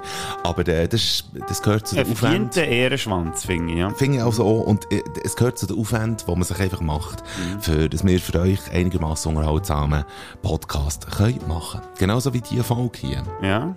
Aber 0.43 0.67
äh, 0.67 0.87
das, 0.87 1.25
das 1.47 1.61
gehört 1.61 1.87
zu 1.87 1.97
Ein 1.97 2.03
den 2.05 2.13
Aufwänden. 2.13 2.51
verdienter 2.51 2.63
Ehrenschwanz, 2.65 3.45
finde 3.45 3.73
ich. 3.73 3.79
Ja. 3.79 3.89
Finde 3.91 4.17
ich 4.17 4.23
also 4.23 4.43
auch. 4.45 4.61
Und 4.67 4.91
äh, 4.91 5.03
es 5.23 5.35
gehört 5.35 5.57
zu 5.57 5.65
den 5.67 5.79
Aufwänden, 5.79 6.17
die 6.27 6.31
man 6.31 6.43
sich 6.43 6.59
einfach 6.59 6.81
macht, 6.81 7.23
für, 7.59 7.89
dass 7.89 8.05
wir 8.05 8.19
für 8.19 8.39
euch 8.41 8.59
einigermaßen 8.71 9.35
unterhaltsamen 9.35 10.03
Podcast 10.41 11.09
können 11.11 11.39
machen 11.47 11.81
Genauso 11.97 12.33
wie 12.33 12.41
diese 12.41 12.63
Folge 12.63 12.97
hier. 12.99 13.23
Ja. 13.41 13.75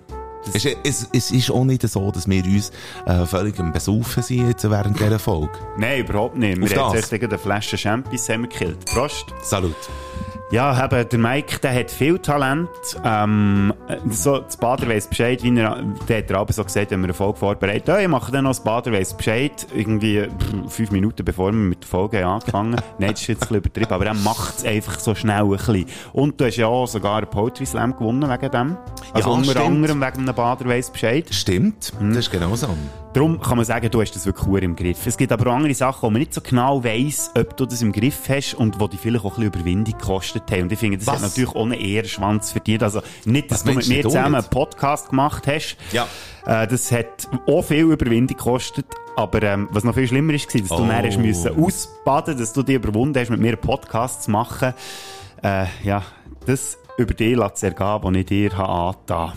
Es, 0.53 0.65
es, 0.83 1.07
es 1.13 1.31
ist 1.31 1.51
auch 1.51 1.63
nicht 1.63 1.87
so, 1.87 2.11
dass 2.11 2.27
wir 2.27 2.43
uns 2.43 2.71
äh, 3.05 3.25
völlig 3.25 3.59
am 3.59 3.71
Besaufen 3.71 4.23
sind 4.23 4.47
jetzt 4.47 4.69
während 4.69 4.99
dieser 4.99 5.19
Folge. 5.19 5.51
Nein, 5.77 6.01
überhaupt 6.01 6.35
nicht. 6.35 6.61
Auf 6.61 6.69
Wir 6.69 6.77
haben 6.77 6.93
das? 6.93 7.01
jetzt 7.01 7.13
echt 7.13 7.23
eine 7.23 7.37
Flasche 7.37 7.77
wir 8.11 8.49
gekillt. 8.49 8.85
Prost. 8.85 9.27
Salut. 9.43 9.75
Ja, 10.51 10.83
eben, 10.83 11.07
der 11.07 11.17
Mike, 11.19 11.59
der 11.59 11.73
hat 11.73 11.89
viel 11.89 12.19
Talent. 12.19 12.67
Ähm, 13.05 13.73
so, 14.09 14.39
das 14.39 14.57
Bader 14.57 14.85
weiss 14.89 15.07
Bescheid, 15.07 15.41
wie 15.43 15.57
er, 15.57 15.81
der 16.09 16.17
hat 16.17 16.29
er 16.29 16.37
aber 16.39 16.51
so 16.51 16.61
gesagt, 16.65 16.91
wenn 16.91 16.99
wir 16.99 17.05
eine 17.05 17.13
Folge 17.13 17.39
vorbereitet 17.39 17.87
ja, 17.87 17.99
ich 17.99 18.07
mache 18.09 18.33
dann 18.33 18.43
noch 18.43 18.49
das 18.51 18.61
Bader 18.61 18.91
weiss 18.91 19.13
Bescheid, 19.13 19.65
irgendwie 19.73 20.23
pff, 20.23 20.73
fünf 20.73 20.91
Minuten 20.91 21.23
bevor 21.23 21.47
wir 21.47 21.53
mit 21.53 21.83
der 21.83 21.87
Folge 21.87 22.21
haben 22.23 22.33
angefangen 22.33 22.75
Nein, 22.99 23.11
das 23.11 23.21
ist 23.21 23.27
jetzt 23.27 23.43
ein 23.43 23.47
bisschen 23.47 23.57
übertrieben, 23.57 23.93
aber 23.93 24.05
er 24.07 24.13
macht 24.13 24.57
es 24.57 24.65
einfach 24.65 24.99
so 24.99 25.15
schnell 25.15 25.43
ein 25.43 25.49
bisschen. 25.51 25.85
Und 26.11 26.39
du 26.41 26.45
hast 26.45 26.57
ja 26.57 26.67
auch 26.67 26.85
sogar 26.85 27.17
einen 27.19 27.27
Poetry 27.29 27.65
Slam 27.65 27.95
gewonnen 27.95 28.29
wegen 28.29 28.51
dem. 28.51 28.77
Also 29.13 29.29
Ja, 29.29 29.35
unter 29.35 29.51
stimmt. 29.51 29.65
anderem 29.65 30.01
wegen 30.01 30.17
einem 30.19 30.35
Bader 30.35 30.65
weiss 30.65 30.89
Bescheid. 30.89 31.27
Stimmt, 31.33 31.93
das 32.01 32.17
ist 32.17 32.31
genau 32.31 32.53
so. 32.57 32.67
Darum 33.13 33.41
kann 33.41 33.57
man 33.57 33.65
sagen, 33.65 33.91
du 33.91 33.99
hast 34.01 34.15
das 34.15 34.25
wirklich 34.25 34.45
gut 34.45 34.63
im 34.63 34.73
Griff. 34.75 35.05
Es 35.05 35.17
gibt 35.17 35.33
aber 35.33 35.51
auch 35.51 35.55
andere 35.55 35.73
Sachen, 35.73 36.03
wo 36.03 36.09
man 36.09 36.19
nicht 36.21 36.33
so 36.33 36.39
genau 36.39 36.81
weiss, 36.81 37.29
ob 37.37 37.57
du 37.57 37.65
das 37.65 37.81
im 37.81 37.91
Griff 37.91 38.29
hast 38.29 38.53
und 38.53 38.79
wo 38.79 38.87
die 38.87 38.95
vielleicht 38.95 39.25
auch 39.25 39.37
ein 39.37 39.49
bisschen 39.51 39.59
Überwindung 39.61 39.97
gekostet 39.97 40.43
haben. 40.49 40.61
Und 40.63 40.71
ich 40.71 40.79
finde, 40.79 40.97
das 40.97 41.07
Was? 41.07 41.15
hat 41.15 41.21
natürlich 41.23 41.53
einen 41.55 41.73
Ehrenschwanz 41.73 42.51
verdient. 42.51 42.83
Also 42.83 43.01
nicht, 43.25 43.51
dass 43.51 43.65
Was 43.65 43.71
du 43.73 43.77
mit 43.77 43.87
mir 43.89 44.03
du 44.03 44.09
zusammen 44.09 44.35
einen? 44.35 44.45
Podcast 44.45 45.09
gemacht 45.09 45.45
hast. 45.45 45.75
Ja. 45.91 46.07
Äh, 46.45 46.67
das 46.67 46.89
hat 46.91 47.27
auch 47.47 47.63
viel 47.63 47.91
Überwindung 47.91 48.37
gekostet. 48.37 48.85
Aber 49.17 49.43
ähm, 49.43 49.67
was 49.71 49.83
noch 49.83 49.93
viel 49.93 50.07
schlimmer 50.07 50.33
ist, 50.33 50.53
war, 50.53 50.61
dass 50.61 50.69
du 50.69 50.75
Oh. 50.75 50.87
dann 50.87 51.05
hast 51.05 51.17
müssen 51.17 51.61
ausbaden 51.61 52.37
dass 52.37 52.53
du 52.53 52.63
dich 52.63 52.75
überwunden 52.75 53.19
hast, 53.19 53.29
mit 53.29 53.41
mir 53.41 53.49
einen 53.49 53.57
Podcast 53.57 54.23
zu 54.23 54.31
machen. 54.31 54.73
Äh, 55.43 55.65
ja, 55.83 56.01
das 56.45 56.77
über 56.97 57.13
dich 57.13 57.35
lässt 57.35 57.57
es 57.57 57.63
ergehen, 57.63 57.99
was 58.01 58.15
ich 58.15 58.25
dir 58.25 58.57
habe 58.57 59.33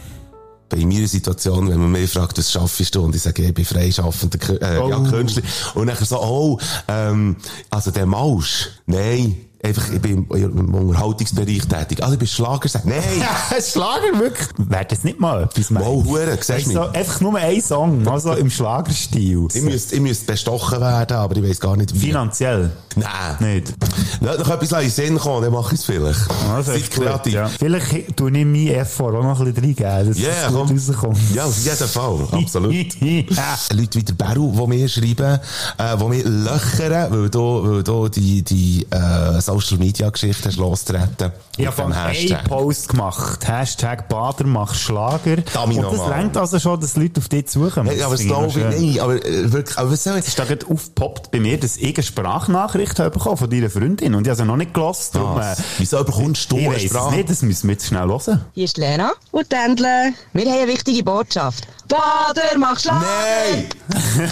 bei 0.69 0.85
meiner 0.85 1.07
Situation, 1.07 1.69
wenn 1.69 1.79
man 1.81 1.93
mich 1.93 2.11
fragt, 2.11 2.39
was 2.39 2.51
schaffst 2.51 2.95
du? 2.95 3.03
Und 3.03 3.15
ich 3.15 3.23
sage, 3.23 3.43
ich 3.43 3.55
bin 3.55 3.65
freischaffender 3.65 4.63
äh, 4.63 4.77
ja, 4.89 4.99
Oh. 4.99 5.03
Künstler. 5.03 5.43
Und 5.75 5.87
dann 5.87 5.97
so, 6.05 6.21
oh, 6.21 6.59
ähm, 6.89 7.37
also 7.71 7.91
der 7.91 8.07
Mausch. 8.07 8.69
Nein. 8.87 9.37
Einfach, 9.65 9.91
ich 9.93 10.01
bin 10.01 10.27
im, 10.29 10.75
Unterhaltungsbereich 10.75 11.67
tätig. 11.67 12.03
Also 12.03 12.13
ich 12.15 12.19
bin 12.19 12.29
Schlagersänger. 12.29 12.85
Nein! 12.87 13.63
Schlager 13.63 14.19
wirklich? 14.19 14.49
Wäre 14.59 14.85
das 14.85 15.05
nicht 15.05 15.19
mal 15.19 15.45
etwas, 15.45 15.71
Mike? 15.71 15.87
Wow, 15.87 16.05
Hure, 16.05 16.39
siehst 16.41 16.67
du 16.67 16.73
so, 16.73 16.81
einfach 16.83 17.21
nur 17.23 17.37
ein 17.39 17.61
Song, 17.63 18.07
also 18.07 18.33
im 18.35 18.51
Schlagerstil. 18.51 19.49
Ich 19.55 19.63
müsste, 19.63 19.95
ich 19.95 20.01
müsste 20.03 20.27
bestochen 20.27 20.81
werden, 20.81 21.17
aber 21.17 21.37
ich 21.37 21.49
weiss 21.49 21.61
gar 21.61 21.77
nicht 21.77 21.95
wie. 21.95 21.99
Finanziell? 22.09 22.73
Nein. 22.97 23.37
Nicht. 23.55 23.73
Lass 24.21 24.39
noch 24.39 24.51
etwas 24.51 24.73
in 24.73 24.79
den 24.81 24.91
Sinn 24.91 25.19
kommen, 25.19 25.43
dann 25.43 25.53
mache 25.53 25.75
ich 25.75 25.81
es 25.81 25.87
vielleicht. 25.87 26.21
Also, 26.53 26.73
Seid 26.73 26.91
kreativ. 26.91 27.33
ja. 27.33 27.49
Vielleicht 27.49 28.17
tue 28.17 28.29
ich 28.31 28.45
meinen 28.45 28.69
Effort 28.69 29.17
auch 29.17 29.23
noch 29.23 29.41
ein 29.41 29.53
bisschen 29.53 29.65
reingeben, 29.85 30.09
dass 30.09 30.19
Ja, 30.19 30.29
es 30.47 30.53
gut 30.53 30.67
komm. 30.69 30.77
rauskommt. 30.77 31.19
Ja, 31.35 31.45
auf 31.47 31.57
jeden 31.59 31.89
Fall. 31.89 32.29
Absolut. 32.33 32.75
Ja. 33.01 33.59
Leute 33.73 33.99
wie 33.99 34.03
der 34.05 34.13
Beru, 34.15 34.53
die 34.53 34.67
mir 34.69 34.89
schreiben, 34.89 35.41
äh, 35.79 35.97
die 35.97 36.05
mir 36.05 36.25
löchern, 36.25 37.07
weil 37.11 37.31
du, 37.31 37.41
weil 37.65 37.83
du 37.83 38.09
die, 38.09 38.43
die, 38.43 38.87
äh, 38.91 39.41
Social 39.61 39.79
Media 39.79 40.11
Geschichte 40.11 40.49
hast 40.49 40.57
lostreten. 40.57 41.31
Ich 41.57 41.67
habe 41.67 41.85
einen 41.85 41.93
Hashtag. 41.93 42.49
Post 42.49 42.89
gemacht. 42.89 43.47
Hashtag 43.47 44.09
Bader 44.09 44.45
macht 44.47 44.75
Schlager. 44.77 45.37
Dummy 45.37 45.79
Und 45.79 45.93
das 45.93 46.01
reicht 46.01 46.37
also 46.37 46.59
schon, 46.59 46.81
dass 46.81 46.97
Leute 46.97 47.21
auf 47.21 47.29
dich 47.29 47.47
zukommen. 47.47 47.89
Hey, 47.89 48.03
aber 48.03 48.17
das 48.17 48.25
glaube 48.25 48.49
ich 48.49 48.81
nicht. 48.81 49.01
Aber, 49.01 49.15
äh, 49.25 49.53
wirklich, 49.53 49.79
aber 49.79 49.93
was 49.93 50.03
soll 50.03 50.15
ich? 50.15 50.21
Es 50.23 50.29
ist 50.29 50.39
da 50.39 50.45
gerade 50.45 50.67
aufgepoppt 50.67 51.31
bei 51.31 51.39
mir, 51.39 51.59
dass 51.59 51.77
ich 51.77 51.95
eine 51.97 52.03
Sprachnachricht 52.03 52.99
habe 52.99 53.11
bekommen 53.11 53.37
von 53.37 53.49
deiner 53.49 53.71
Freundin. 53.71 54.15
Und 54.17 54.27
ich 54.27 54.31
habe 54.31 54.39
sie 54.39 54.45
noch 54.45 54.57
nicht 54.57 54.71
Was? 54.75 55.15
äh, 55.15 55.63
Wieso 55.79 56.03
bekommst 56.03 56.51
du 56.51 56.57
eine 56.57 56.75
es 56.75 56.83
Sprache? 56.85 57.15
nicht, 57.15 57.31
das 57.31 57.43
müssen 57.43 57.69
wir 57.69 57.75
jetzt 57.75 57.87
schnell 57.87 58.09
hören. 58.09 58.45
Hier 58.55 58.65
ist 58.65 58.77
Lena 58.77 59.13
und 59.31 59.49
Tändle. 59.49 60.15
Wir 60.33 60.45
haben 60.47 60.63
eine 60.63 60.73
wichtige 60.73 61.05
Botschaft. 61.05 61.69
Bader 61.87 62.59
macht 62.59 62.81
Schlager! 62.81 63.05
Nein! 63.05 63.67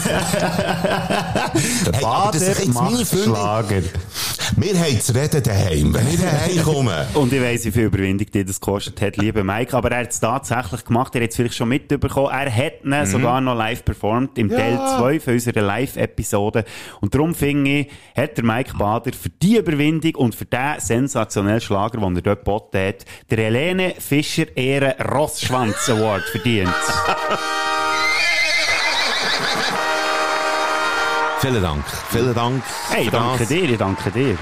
hey, 1.92 2.34
ist 2.34 2.48
jetzt 2.48 2.68
meine 2.74 3.04
macht. 3.04 3.22
Schlager. 3.24 3.82
Wir 4.56 4.78
haben 4.78 5.00
zu 5.12 5.18
reden 5.18 5.42
daheim. 5.42 5.94
Wenn 5.94 6.08
ich 6.08 6.20
daheim 6.20 6.62
komme. 6.64 7.06
Und 7.14 7.32
ich 7.32 7.40
weiss, 7.40 7.64
wie 7.64 7.72
viel 7.72 7.84
Überwindung 7.84 8.30
dir 8.30 8.44
das 8.44 8.60
gekostet 8.60 9.00
hat, 9.00 9.16
lieber 9.16 9.44
Mike. 9.44 9.76
Aber 9.76 9.90
er 9.90 10.00
hat 10.00 10.10
es 10.10 10.20
tatsächlich 10.20 10.84
gemacht. 10.84 11.14
Er 11.14 11.22
hat 11.22 11.30
es 11.30 11.36
vielleicht 11.36 11.54
schon 11.54 11.68
mitbekommen. 11.68 12.30
Er 12.30 12.54
hat 12.54 12.84
ihn 12.84 13.06
sogar 13.06 13.40
noch 13.40 13.56
live 13.56 13.84
performt 13.84 14.38
im 14.38 14.48
Teil 14.48 14.76
2 14.76 15.20
von 15.20 15.34
unserer 15.34 15.62
Live-Episode. 15.62 16.64
Und 17.00 17.14
darum 17.14 17.34
finde 17.34 17.70
ich, 17.70 17.88
hat 18.16 18.36
der 18.36 18.44
Mike 18.44 18.76
Bader 18.76 19.12
für 19.12 19.28
die 19.30 19.56
Überwindung 19.56 20.14
und 20.16 20.34
für 20.34 20.44
den 20.44 20.78
sensationellen 20.78 21.60
Schlager, 21.60 21.98
den 21.98 22.16
er 22.16 22.22
dort 22.22 22.40
geboten 22.40 22.78
hat, 22.78 23.04
der 23.30 23.38
Helene 23.38 23.94
Fischer 23.98 24.56
Ehren 24.56 24.92
Rossschwanz 25.00 25.88
Award 25.88 26.22
verdient. 26.24 26.68
Vielen 31.40 31.62
Dank. 31.62 31.84
Vielen 32.10 32.34
Dank. 32.34 32.62
Hey, 32.88 33.08
danke 33.10 33.40
das. 33.40 33.48
dir, 33.48 33.64
ich 33.70 33.78
danke 33.78 34.10
dir. 34.12 34.38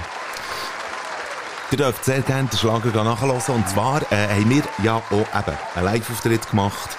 Ihr 1.71 1.77
dürft 1.77 2.03
sehr 2.03 2.21
gerne 2.21 2.49
den 2.49 2.57
Schlager 2.57 3.03
nachhören. 3.03 3.55
Und 3.55 3.69
zwar 3.69 4.01
äh, 4.11 4.27
haben 4.27 4.49
wir 4.49 4.63
ja 4.83 4.97
auch 4.97 5.11
eben 5.11 5.57
einen 5.75 5.85
Live-Auftritt 5.85 6.49
gemacht. 6.49 6.97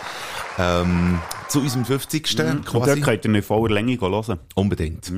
Ähm, 0.58 1.20
zu 1.48 1.60
unserem 1.60 1.84
50. 1.84 2.38
Mhm. 2.38 2.46
Und 2.46 2.64
quasi. 2.66 2.86
dort 2.86 3.02
könnt 3.02 3.24
ihr 3.26 3.34
in 3.34 3.42
voller 3.42 3.74
Länge 3.74 4.00
hören. 4.00 4.38
Unbedingt. 4.54 5.12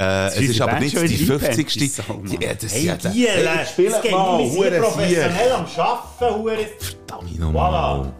Äh, 0.00 0.26
es 0.26 0.40
ist 0.40 0.60
aber 0.60 0.80
nicht 0.80 0.96
die 0.96 1.20
wieder 1.20 1.38
50. 1.38 2.00
eingepennt, 2.00 2.32
die. 2.32 2.44
Ja, 2.44 2.54
das 2.54 2.74
Hey, 2.74 2.86
ja, 2.86 2.96
die, 2.96 3.28
Hey, 3.28 3.44
äh, 3.44 3.66
spielt 3.66 3.92
es 3.92 4.02
geht 4.02 4.12
mal, 4.12 4.40
um, 4.40 4.54
wir 4.54 4.70
sind 4.70 4.82
professionell 4.82 5.52
am 5.52 5.66
Arbeiten, 5.76 6.34
hure. 6.34 6.58
Verdammt 6.78 7.38
nochmal. 7.38 8.12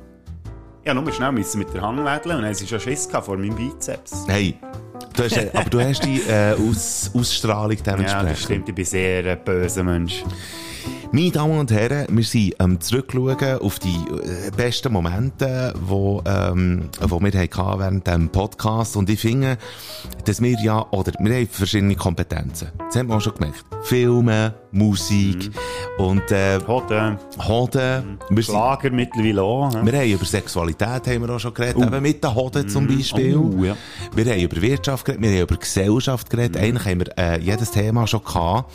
Ja, 0.84 0.94
nur 0.94 1.12
schnell 1.12 1.32
müssen 1.32 1.58
mit 1.58 1.74
der 1.74 1.82
Hand 1.82 2.04
wedeln 2.04 2.36
und 2.36 2.42
dann 2.42 2.54
sie 2.54 2.66
schon 2.66 2.80
Schiss 2.80 3.08
vor 3.10 3.36
meinem 3.36 3.56
Bizeps. 3.56 4.24
Hey, 4.28 4.56
du 5.14 5.22
hast, 5.24 5.36
äh, 5.36 5.50
aber 5.54 5.70
du 5.70 5.80
hast 5.80 6.04
die 6.04 6.20
äh, 6.22 6.54
Aus, 6.54 7.10
Ausstrahlung 7.14 7.76
Ja, 7.76 7.82
dementsprechend. 7.92 8.30
das 8.30 8.42
stimmt, 8.42 8.68
ich 8.68 8.74
bin 8.74 8.84
sehr 8.84 9.24
ein 9.24 9.44
böser 9.44 9.84
Mensch. 9.84 10.24
Meine 11.12 11.32
Damen 11.32 11.58
und 11.58 11.72
Herren, 11.72 12.06
wir 12.08 12.22
sind 12.22 12.60
am 12.60 12.80
Zurückschauen 12.80 13.58
auf 13.58 13.80
die 13.80 13.88
äh, 13.88 14.50
besten 14.56 14.92
Momente, 14.92 15.74
wo, 15.80 16.22
ähm, 16.24 16.88
wo 17.00 17.20
wir 17.20 17.32
hatten 17.32 17.80
während 17.80 18.06
diesem 18.06 18.28
Podcast. 18.28 18.96
Und 18.96 19.10
ich 19.10 19.20
finde, 19.20 19.58
dass 20.24 20.40
wir 20.40 20.56
ja, 20.62 20.86
oder 20.92 21.12
wir 21.18 21.34
haben 21.34 21.48
verschiedene 21.48 21.96
Kompetenzen. 21.96 22.68
Das 22.78 22.96
haben 22.96 23.08
wir 23.08 23.16
auch 23.16 23.20
schon 23.20 23.34
gemerkt. 23.34 23.64
Filme, 23.82 24.54
Musik 24.72 25.50
und 25.98 26.30
äh, 26.30 26.58
Hoden. 26.66 27.18
Hoden. 27.46 28.18
Sind- 28.28 28.44
Schlager 28.44 28.90
mittlerweile 28.90 29.42
auch. 29.42 29.72
ja. 29.74 29.84
wir 29.84 29.92
haben 29.98 30.10
über 30.10 30.24
Sexualität 30.24 31.06
haben 31.06 31.22
wir 31.26 31.30
auch 31.34 31.38
schon 31.40 31.52
geredet, 31.54 31.76
Oh. 31.78 31.82
eben 31.84 32.02
mit 32.02 32.22
den 32.22 32.34
Hoden 32.34 32.68
zum 32.68 32.84
Mm, 32.84 32.96
Beispiel. 32.96 33.36
oh, 33.36 33.64
ja. 33.64 33.76
Wir 34.14 34.32
haben 34.32 34.40
über 34.40 34.60
Wirtschaft 34.62 35.04
geredet, 35.04 35.22
wir 35.22 35.30
haben 35.30 35.42
über 35.42 35.56
Gesellschaft 35.56 36.30
geredet. 36.30 36.54
Mm. 36.60 36.64
Eigentlich 36.64 36.84
haben 36.86 37.00
wir 37.00 37.18
äh, 37.18 37.40
jedes 37.40 37.70
Thema 37.70 38.06
schon 38.06 38.22
gehabt. 38.24 38.72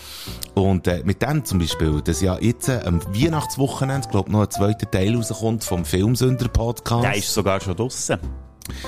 Und 0.53 0.87
äh, 0.87 1.01
mit 1.05 1.21
dem 1.21 1.43
zum 1.45 1.59
Beispiel, 1.59 2.01
dass 2.01 2.21
ja 2.21 2.37
jetzt 2.39 2.69
äh, 2.69 2.81
am 2.85 3.01
Weihnachtswochenende, 3.13 4.07
glaube 4.09 4.31
noch 4.31 4.41
ein 4.41 4.49
zweiter 4.51 4.89
Teil 4.89 5.15
rauskommt 5.15 5.63
vom 5.63 5.85
Filmsünder-Podcast. 5.85 7.03
Der 7.03 7.15
ist 7.15 7.33
sogar 7.33 7.59
schon 7.61 7.75
draussen. 7.75 8.17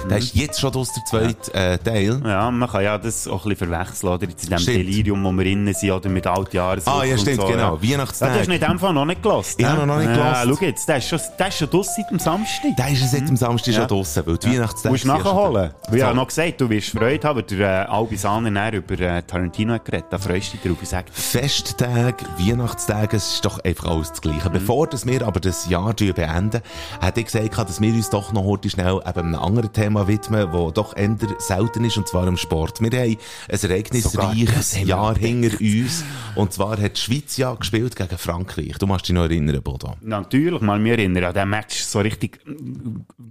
Der 0.09 0.17
ist 0.17 0.34
jetzt 0.36 0.59
schon 0.59 0.73
aus 0.75 0.91
der 0.93 1.03
zweite 1.05 1.53
äh, 1.53 1.78
Teil. 1.78 2.21
Ja, 2.25 2.49
man 2.51 2.69
kann 2.69 2.84
ja 2.84 2.97
das 2.97 3.28
auch 3.28 3.45
ein 3.45 3.49
bisschen 3.49 3.69
verwechseln, 3.69 4.09
oder? 4.13 4.28
Jetzt 4.28 4.43
in 4.45 4.49
dem 4.49 4.59
Stimmt. 4.59 4.78
Delirium, 4.78 5.23
wo 5.23 5.32
wir 5.32 5.45
innen 5.45 5.73
sind, 5.73 5.91
oder 5.91 6.09
mit 6.09 6.25
Altjahres. 6.28 6.88
Ah, 6.88 7.03
ja, 7.03 7.17
stimmt, 7.17 7.45
genau. 7.47 7.78
Ja. 7.78 7.84
Weihnachtstag. 7.91 8.30
Ja, 8.30 8.34
du 8.36 8.39
hast 8.41 8.47
nicht 8.47 8.61
in 8.63 8.69
dem 8.69 8.80
Fall 8.80 8.93
noch 8.93 9.05
nicht 9.05 9.21
gelost. 9.21 9.59
Ich 9.59 9.65
habe 9.65 9.86
noch 9.86 9.97
nicht 9.97 10.07
Ja, 10.15 10.43
gelost. 10.43 10.59
schau 10.59 10.65
jetzt, 10.65 10.89
der 10.89 10.97
ist 10.97 11.07
schon, 11.09 11.19
der 11.38 11.47
ist 11.47 11.57
schon 11.57 11.69
draussen 11.69 11.93
seit 11.97 12.11
dem 12.11 12.19
Samstag. 12.19 12.75
Der 12.78 12.89
ist 12.89 13.11
seit 13.11 13.28
dem 13.30 13.38
Samstag 13.38 13.73
Ja. 13.73 13.80
schon 13.82 13.88
draussen, 13.88 14.23
weil 14.25 14.38
die 14.38 14.47
Ja. 14.47 14.53
Weihnachtstage 14.53 14.89
Musst 14.91 15.03
du 15.03 15.07
ja 15.09 15.17
nachholen. 15.17 15.71
ich 15.93 15.99
So. 15.99 16.05
habe 16.05 16.15
noch 16.15 16.28
gesagt, 16.28 16.61
du 16.61 16.69
wirst 16.69 16.89
Freude 16.89 17.28
haben, 17.28 17.36
weil 17.38 17.43
der 17.43 17.84
äh, 17.88 17.91
Albi 17.91 18.17
Sahner 18.17 18.73
über 18.73 18.99
äh, 18.99 19.21
Tarantino 19.23 19.73
hat 19.73 19.86
geredet. 19.86 20.05
Da 20.09 20.17
freust 20.17 20.53
du 20.53 20.57
dich 20.57 20.61
drauf. 20.71 20.78
Ich 20.82 20.89
sag 20.89 21.05
dir. 21.07 21.11
Festtage, 21.13 22.25
Weihnachtstage, 22.38 23.17
es 23.17 23.34
ist 23.36 23.45
doch 23.45 23.59
einfach 23.63 23.86
alles 23.89 24.09
das 24.09 24.17
Mhm. 24.23 24.32
Gleiche. 24.32 24.49
Bevor 24.49 24.88
dass 24.88 25.05
wir 25.05 25.25
aber 25.25 25.39
das 25.39 25.69
Jahr 25.69 25.93
beenden, 25.93 26.61
hätte 27.01 27.19
ich 27.19 27.25
gesagt, 27.25 27.57
dass 27.57 27.82
wir 27.82 27.93
uns 27.93 28.09
doch 28.09 28.32
noch 28.34 28.43
heute 28.43 28.69
schnell 28.69 28.99
eben 29.05 29.19
einem 29.19 29.36
anderen 29.36 29.66
Thema 29.72 30.07
widmen, 30.07 30.49
das 30.51 30.74
doch 30.74 30.95
eher 30.95 31.15
selten 31.38 31.86
ist, 31.86 31.97
und 31.97 32.07
zwar 32.07 32.28
im 32.28 32.38
Sport. 32.38 32.82
Wir 32.82 32.99
haben 32.99 33.18
ein 33.49 33.70
ereignisreiches 33.70 34.72
das 34.72 34.84
Jahr 34.84 35.15
hinter 35.18 35.59
uns, 35.59 36.03
und 36.36 36.53
zwar 36.53 36.82
hat 36.82 36.97
die 36.97 37.01
Schweiz 37.01 37.38
ja 37.38 37.53
gespielt 37.53 37.95
gegen 37.95 38.18
Frankreich. 38.18 38.78
Du 38.80 38.88
machst 38.88 39.07
dich 39.07 39.13
noch 39.15 39.24
erinnern, 39.24 39.61
Bodo. 39.61 39.95
Natürlich, 40.01 40.61
mal 40.61 40.80
mich 40.80 40.93
erinnern 40.93 41.24
an 41.26 41.34
diesen 41.34 41.49
Match 41.49 41.80
so 41.84 41.99
richtig, 41.99 42.39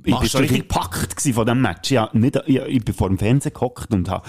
ich 0.04 0.10
Machst 0.12 0.32
so 0.32 0.38
richtig 0.38 0.68
gepackt 0.68 1.20
von 1.20 1.44
diesem 1.44 1.60
Match. 1.60 1.90
Ja, 1.90 2.08
nicht, 2.12 2.40
ich, 2.46 2.56
ich 2.56 2.84
bin 2.84 2.94
vor 2.94 3.08
dem 3.08 3.18
Fernseher 3.18 3.50
gehockt 3.52 3.92
und 3.92 4.08
habe 4.08 4.28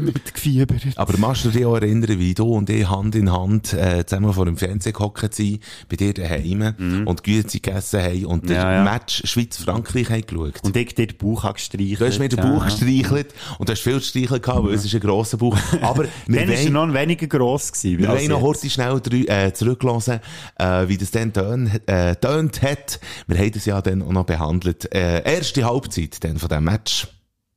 mit 0.00 0.34
gefiebert. 0.34 0.82
Aber 0.96 1.16
machst 1.18 1.44
du 1.44 1.50
dich 1.50 1.64
auch 1.64 1.76
erinnern, 1.76 2.18
wie 2.18 2.34
du 2.34 2.52
und 2.52 2.68
ich 2.68 2.88
Hand 2.88 3.14
in 3.14 3.32
Hand 3.32 3.72
äh, 3.72 4.04
zusammen 4.04 4.32
vor 4.32 4.46
dem 4.46 4.56
Fernseher 4.56 4.92
gehockt 4.92 5.34
sind, 5.34 5.60
bei 5.88 5.96
dir 5.96 6.12
daheim 6.12 6.74
und 7.06 7.22
Güte 7.22 7.60
gegessen 7.60 8.02
haben 8.02 8.26
und 8.26 8.50
das 8.50 8.56
Mhm. 8.56 8.62
Ja, 8.62 8.72
ja. 8.72 8.84
Match 8.84 9.22
Schweiz-Frankreich 9.24 10.10
haben 10.10 10.26
geschaut? 10.26 10.60
Und 10.62 10.76
ich 10.76 10.94
den 10.94 11.08
Bauch 11.34 11.52
gestreichelt. 11.54 12.00
Du 12.00 12.06
hast 12.06 12.18
mir 12.18 12.28
den. 12.28 12.40
Bauch 12.40 12.64
gestreichelt 12.64 13.34
und 13.58 13.68
du 13.68 13.72
hast 13.72 13.80
viel 13.82 14.00
Streicheln 14.00 14.40
gehabt, 14.40 14.64
weil 14.64 14.74
es 14.74 14.84
ist 14.84 14.94
ein 14.94 15.00
grosser 15.00 15.36
Bauch. 15.36 15.56
Aber 15.82 16.04
wir 16.26 16.40
Dann 16.40 16.48
war 16.48 16.54
er 16.54 16.62
wollen, 16.64 16.72
noch 16.72 16.82
ein 16.84 16.94
weniger 16.94 17.26
gross. 17.26 17.72
Gewesen, 17.72 17.98
wir 17.98 18.08
wollen 18.08 18.28
noch 18.28 18.40
kurz 18.40 18.70
schnell 18.70 18.94
drü- 18.94 19.28
äh, 19.28 19.52
zurücklassen, 19.52 20.20
äh, 20.58 20.88
wie 20.88 20.96
das 20.96 21.10
dann 21.10 21.32
tön, 21.32 21.70
äh, 21.86 22.14
tönt 22.16 22.62
hat. 22.62 23.00
Wir 23.26 23.38
haben 23.38 23.52
das 23.52 23.64
ja 23.66 23.80
dann 23.82 24.02
auch 24.02 24.12
noch 24.12 24.24
behandelt. 24.24 24.92
Äh, 24.94 25.22
erste 25.24 25.64
Halbzeit 25.64 26.22
dann 26.24 26.38
von 26.38 26.48
diesem 26.48 26.64
Match. 26.64 27.08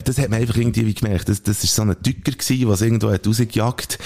Das 0.05 0.17
hat 0.17 0.29
man 0.29 0.39
einfach 0.39 0.55
irgendwie 0.55 0.85
wie 0.85 0.93
gemerkt. 0.93 1.27
Das, 1.29 1.43
das 1.43 1.63
ist 1.63 1.75
so 1.75 1.81
ein 1.81 1.95
Tücker 2.01 2.31
gewesen, 2.31 2.67
was 2.69 2.81
irgendwo 2.81 3.11
hat 3.11 3.27
rausgejagt. 3.27 3.99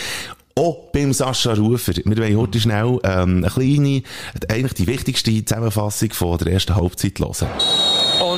Auch 0.55 0.91
beim 0.91 1.13
Sascha 1.13 1.53
Rufer. 1.53 1.93
Wir 1.95 2.17
wollen 2.17 2.37
heute 2.37 2.59
schnell 2.59 2.99
ähm, 3.03 3.43
eine 3.43 3.47
kleine, 3.49 4.03
eigentlich 4.49 4.73
die 4.73 4.87
wichtigste 4.87 5.43
Zusammenfassung 5.45 6.11
von 6.11 6.37
der 6.37 6.53
ersten 6.53 6.75
Halbzeit 6.75 7.19
hören. 7.19 7.47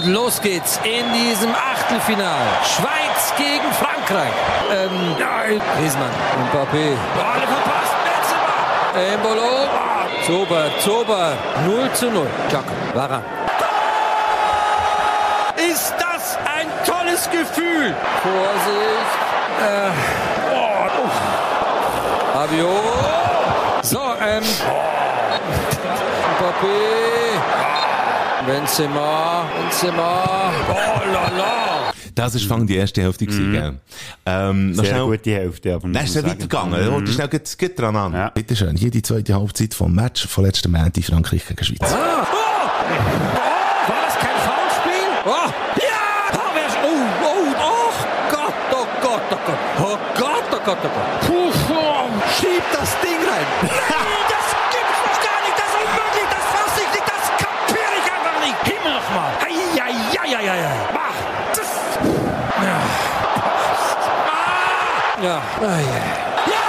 Und 0.06 0.14
los 0.14 0.40
geht's 0.40 0.80
in 0.84 1.12
diesem 1.14 1.52
Achtelfinal. 1.56 2.46
Schweiz 2.64 3.34
gegen 3.38 3.74
Frankreich. 3.74 4.34
Ähm, 4.72 5.16
nein. 5.18 5.60
Griezmann, 5.80 6.12
Mbappé. 6.46 6.96
Alle 7.18 7.48
verpasst, 7.48 7.96
Benzema. 8.06 9.14
Embolo. 9.14 9.68
Zober, 10.28 10.70
Zober. 10.80 11.34
0 11.66 11.92
zu 11.94 12.12
0. 12.12 12.28
Jaco, 12.52 12.72
Varane. 12.94 13.24
Ist 15.58 15.96
das 15.98 16.38
ein 16.56 16.68
tolles 16.86 17.28
Gefühl? 17.32 17.96
Vorsicht. 18.22 19.12
Äh, 19.60 19.90
oh, 20.54 21.04
uff. 21.04 21.18
Rabiot. 22.36 23.84
So, 23.84 24.02
ähm. 24.22 24.44
Mbappé. 26.38 27.85
Benzema. 28.46 29.46
Benzema. 29.62 30.52
Oh 30.70 31.12
la 31.12 31.30
la. 31.38 31.92
Das 32.14 32.34
ist 32.36 32.46
fang 32.46 32.66
die 32.66 32.78
erste 32.78 33.02
Hälfte 33.02 33.26
gewesen, 33.26 33.52
gell? 33.52 33.74
Ähm, 34.26 34.68
Mhm. 34.70 34.74
Sehr 34.76 34.86
schnell- 34.86 35.04
gute 35.06 35.32
Hälfte. 35.32 35.74
Aber 35.76 35.88
Dann 35.90 36.06
ist 36.06 36.16
er 36.16 36.24
weitergegangen. 36.24 36.88
Mhm. 36.90 36.94
Und 36.96 37.10
schnell 37.10 37.28
geht, 37.28 37.58
geht 37.58 37.78
dran 37.80 37.96
an. 37.96 38.14
Ja. 38.14 38.30
Bitte 38.30 38.56
schön. 38.56 38.78
Hier 38.78 38.90
die 38.92 39.02
zweite 39.02 39.34
Halbzeit 39.36 39.74
vom 39.74 39.94
Match 39.94 40.26
von 40.28 40.46
letzten 40.46 40.72
Montag 40.72 41.04
Frankreich 41.04 41.46
gegen 41.46 41.64
Schweiz. 41.64 41.92
Ah, 41.92 42.26
oh. 42.32 43.90
War 43.90 44.02
das 44.06 44.16
kein 44.16 44.38
Foulspiel? 44.46 45.08
Oh. 45.26 45.50
Ja! 45.82 46.34
Oh, 46.34 46.40
wer 46.54 46.68
ist, 46.68 46.78
oh, 46.84 46.88
oh, 47.26 47.54
oh 47.60 47.92
Gott, 48.32 48.54
oh 48.72 48.88
Gott, 49.02 49.22
oh 49.32 49.38
Gott. 49.46 49.60
Oh 49.80 49.98
Gott, 50.18 50.44
oh 50.52 50.60
Gott, 50.66 50.78
oh 50.84 50.90
Gott. 50.96 51.22
Puh, 51.28 51.52
oh. 51.74 52.10
Schieb 52.40 52.64
das 52.72 52.96
Ding 53.02 53.20
rein. 53.30 53.46
Nein, 53.62 54.24
das 54.30 54.48
Himmel 58.86 59.02
nochmal. 59.02 59.32
Eieieiei. 59.42 60.72
Mach. 60.94 61.18
Das. 61.56 61.70
Ja. 62.64 62.78
Ah. 64.28 65.22
Ja. 65.22 65.42
Ah, 65.62 65.80
ja. 65.80 66.02
Ja! 66.52 66.64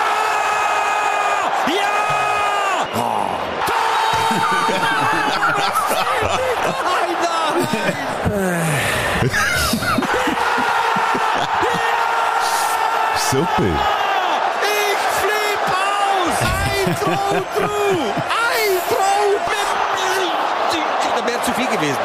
Ja! 1.75 1.93
Oh. 2.97 3.29
Super. 13.31 13.73
Ich 14.63 15.01
flipp 15.21 15.65
aus! 15.69 16.39
Ein 16.43 16.87
Throw 16.97 17.43
through! 17.57 18.07
Ein 18.31 18.73
Throw 18.89 19.29
mit... 19.49 19.69
Da 21.17 21.21
wäre 21.27 21.41
zu 21.43 21.46
viel 21.57 21.67
gewesen. 21.67 21.99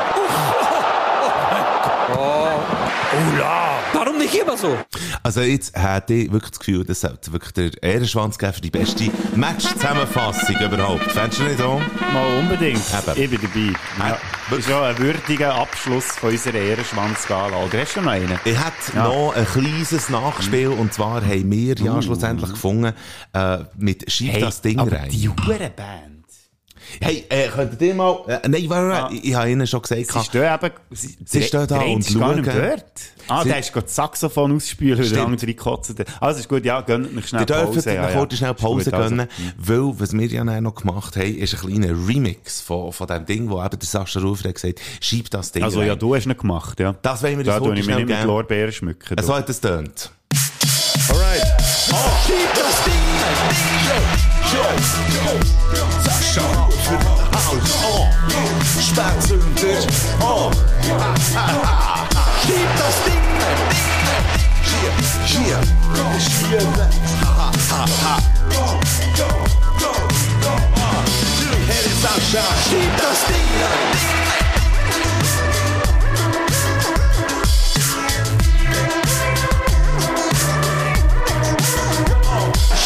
Oh, 2.14 2.18
oh 2.18 3.38
la! 3.40 3.68
Warum 3.94 4.18
nicht 4.18 4.34
immer 4.34 4.58
so? 4.58 4.78
Also 5.24 5.42
jetzt 5.42 5.78
hätte 5.78 6.14
ich 6.14 6.32
wirklich 6.32 6.52
das 6.52 6.60
Gefühl, 6.60 6.86
das 6.86 7.02
sollte 7.02 7.32
wirklich 7.34 7.52
der 7.54 7.84
Ehrenschwanz 7.84 8.38
geben 8.38 8.54
für 8.54 8.62
die 8.62 8.70
beste 8.72 9.12
Match-Zusammenfassung 9.36 10.56
überhaupt. 10.56 11.04
Fändest 11.12 11.40
du 11.40 11.44
nicht 11.44 11.62
auch? 11.62 11.80
Mal 12.14 12.40
unbedingt. 12.40 12.82
Eben. 13.16 13.22
Ich 13.24 13.30
bin 13.30 13.40
dabei. 13.42 14.10
Ja. 14.10 14.18
Das 14.50 14.60
ist 14.60 14.70
ja 14.70 14.84
ein 14.84 14.98
würdiger 14.98 15.56
Abschluss 15.56 16.06
von 16.06 16.32
unserer 16.32 16.56
Ehrenschwanzgala. 16.56 17.58
Oder 17.58 17.82
hast 17.82 17.96
du 17.96 18.02
noch 18.02 18.12
einen? 18.12 18.40
Ich 18.46 18.58
hätte 18.58 18.96
Ja. 18.96 19.04
noch 19.04 19.34
ein 19.36 19.46
kleines 19.46 20.10
Nachspiel 20.10 20.70
und 20.70 20.94
zwar 20.94 21.22
haben 21.22 21.52
wir 21.52 21.76
ja 21.76 22.02
schlussendlich 22.02 22.50
gefunden 22.52 22.94
äh, 23.34 23.58
mit 23.78 24.10
Schieb 24.12 24.34
Hey, 24.34 24.42
das 24.42 24.62
Ding 24.62 24.80
aber 24.80 24.92
rein. 24.94 25.10
die 25.10 25.30
Hurenband. 25.30 26.21
Hey, 27.00 27.26
äh, 27.30 27.48
könntet 27.48 27.82
ihr 27.82 27.96
mal... 27.96 28.20
Äh, 28.28 28.48
nein, 28.48 28.66
warte, 28.70 28.90
warte, 28.90 29.16
ich, 29.16 29.26
ich 29.30 29.34
habe 29.36 29.50
ihnen 29.50 29.66
schon 29.68 29.82
gesagt... 29.82 30.12
Sie 30.12 30.20
stehen 30.24 30.54
eben... 30.54 30.74
Sie, 30.92 31.18
Sie 31.26 31.44
stehen 31.44 31.68
da 31.68 31.80
und 31.82 32.06
schauen. 32.06 32.44
dort. 32.44 32.84
Ah, 33.28 33.44
Sie- 33.44 33.50
der 33.50 33.60
ist 33.60 33.72
gerade 33.72 33.86
das 33.86 33.96
Saxophon 33.96 34.56
ausspülen, 34.56 35.00
weil 35.00 35.10
der 35.10 35.24
andere 35.24 35.52
hat. 35.52 36.06
Also 36.20 36.40
ist 36.40 36.50
gut, 36.50 36.66
ja, 36.66 36.82
gönnt 36.82 37.14
mich 37.16 37.28
schnell 37.28 37.44
Ihr 37.44 37.46
dürft 37.46 37.66
Pause. 37.74 37.94
ja, 37.94 38.10
ja, 38.10 38.20
ja, 38.24 38.28
schnell 38.36 38.54
Pause 38.54 38.94
also. 38.94 39.10
gönnen, 39.16 39.28
weil, 39.58 39.94
was 40.00 40.12
wir 40.14 40.26
ja 40.28 40.44
noch 40.62 40.76
gemacht 40.76 41.16
haben, 41.16 41.36
ist 41.38 41.54
ein 41.54 41.60
kleiner 41.70 42.08
Remix 42.08 42.60
von, 42.62 42.92
von 42.92 43.08
dem 43.08 43.26
Ding, 43.26 43.50
wo 43.50 43.64
eben 43.64 43.80
der 43.80 43.88
Sascha 43.88 44.20
Rufer 44.20 44.50
hat 44.50 44.56
gesagt, 44.56 44.82
schieb 45.00 45.30
das 45.30 45.52
Ding 45.52 45.64
Also 45.64 45.80
rein. 45.80 45.88
ja, 45.90 45.96
du 45.96 46.14
hast 46.16 46.26
ihn 46.26 46.36
gemacht, 46.38 46.80
ja. 46.80 46.94
Das 47.02 47.24
wollen 47.24 47.38
wir 47.38 47.46
Da 47.46 47.54
uns 47.58 47.60
tue 47.64 47.70
heute 47.72 47.80
ich 47.80 47.86
mich 47.86 47.94
schnell 47.94 48.06
nicht 48.06 48.08
mit 48.10 48.18
geben. 48.18 48.28
Lorbeeren 48.28 48.72
schmücken. 48.74 49.24
So 49.24 49.36
hat 49.36 49.50
es 49.50 49.62
tönt. 49.62 50.12
Alright. 51.10 51.42
Schieb 52.26 52.50
das 52.54 52.84
Ding 52.84 52.94
Sascha 54.52 54.64
für 55.74 55.91
Oh. 58.30 58.82
Spätzünder. 58.82 59.88
Oh. 60.22 60.52
Schieb 62.46 62.70
das 62.78 62.98
Ding 63.06 63.26
Hier. 64.64 64.92
Hier. 65.26 65.60
Hier. 66.50 66.62
Ha, 67.26 67.52
ha, 67.70 67.86
ha. 68.04 68.18
Hey, 71.68 71.90
Sascha. 72.02 72.44
Schieb 72.70 72.94
das 72.98 73.20
Ding 73.28 73.52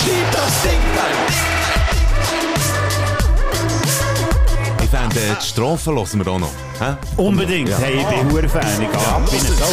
Schieb 0.05 0.31
das 0.31 0.61
Ding 0.61 0.81
rein! 0.95 1.54
Äh, 4.95 5.35
die 5.41 5.45
Strophe 5.45 5.91
hören 5.91 6.25
wir 6.25 6.27
auch 6.31 6.39
noch. 6.39 6.51
Hä? 6.79 6.95
Unbedingt. 7.17 7.69
Ja. 7.69 7.77
Hey, 7.77 7.99
ich 7.99 8.07
bin 8.07 8.31
hure 8.31 8.49
Fan. 8.49 8.61
Ich 8.73 8.77
gehe 8.77 9.07
ab 9.07 9.21
eine 9.29 9.39
Sau. 9.39 9.65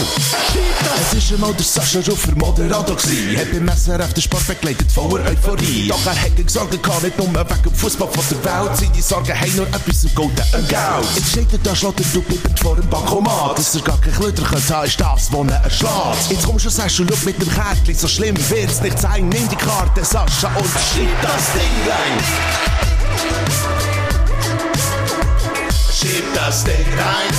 Es 1.00 1.18
ist 1.18 1.32
einmal 1.32 1.52
der 1.54 1.64
Sascha 1.64 1.98
Ruffer 2.10 2.34
Moderator 2.36 2.96
gsi. 2.96 3.36
Hat 3.36 3.52
beim 3.52 3.68
SRF 3.76 4.12
den 4.14 4.22
Sport 4.22 4.46
begleitet 4.46 4.90
voller 4.90 5.24
Euphorie. 5.24 5.88
Doch 5.88 6.06
er 6.06 6.14
hätte 6.14 6.48
Sorgen 6.48 6.80
gehabt, 6.80 7.02
nicht 7.02 7.18
nur 7.18 7.28
wegen 7.28 7.62
dem 7.62 7.74
Fußball 7.74 8.08
von 8.08 8.24
der 8.30 8.44
Welt. 8.44 8.76
Seine 8.76 9.02
Sorgen 9.02 9.40
haben 9.40 9.56
nur 9.56 9.66
etwas 9.66 10.04
im 10.04 10.14
Golden 10.14 10.44
und 10.54 10.68
Geld. 10.68 11.06
Jetzt 11.16 11.30
steht 11.30 11.52
er 11.52 11.58
da, 11.58 11.74
schlägt 11.74 12.00
er 12.00 12.06
du 12.06 12.62
vor 12.62 12.76
dem 12.76 12.88
Bankomat. 12.88 13.58
Dass 13.58 13.74
er 13.74 13.82
gar 13.82 14.00
kein 14.00 14.14
Klöter 14.14 14.42
könnte 14.44 14.74
haben, 14.74 14.86
ist 14.86 15.00
das, 15.00 15.32
was 15.32 15.40
ihn 15.40 15.48
erschlägt. 15.48 16.30
Jetzt 16.30 16.46
kommst 16.46 16.64
du 16.64 16.68
und 16.68 16.74
sagst, 16.74 16.98
du 16.98 17.06
schau 17.06 17.24
mit 17.24 17.40
dem 17.40 17.48
Kärtchen, 17.50 17.94
so 17.94 18.08
schlimm 18.08 18.36
wird's 18.50 18.80
nicht 18.80 18.98
sein. 18.98 19.28
Nimm 19.28 19.48
die 19.48 19.56
Karte, 19.56 20.04
Sascha, 20.04 20.48
und 20.56 20.66
schieb 20.66 21.08
das 21.22 21.52
Ding 21.52 21.90
rein. 21.90 22.91
Schieb 26.02 26.24
das 26.34 26.64
Ding 26.64 26.74
rein. 26.98 27.32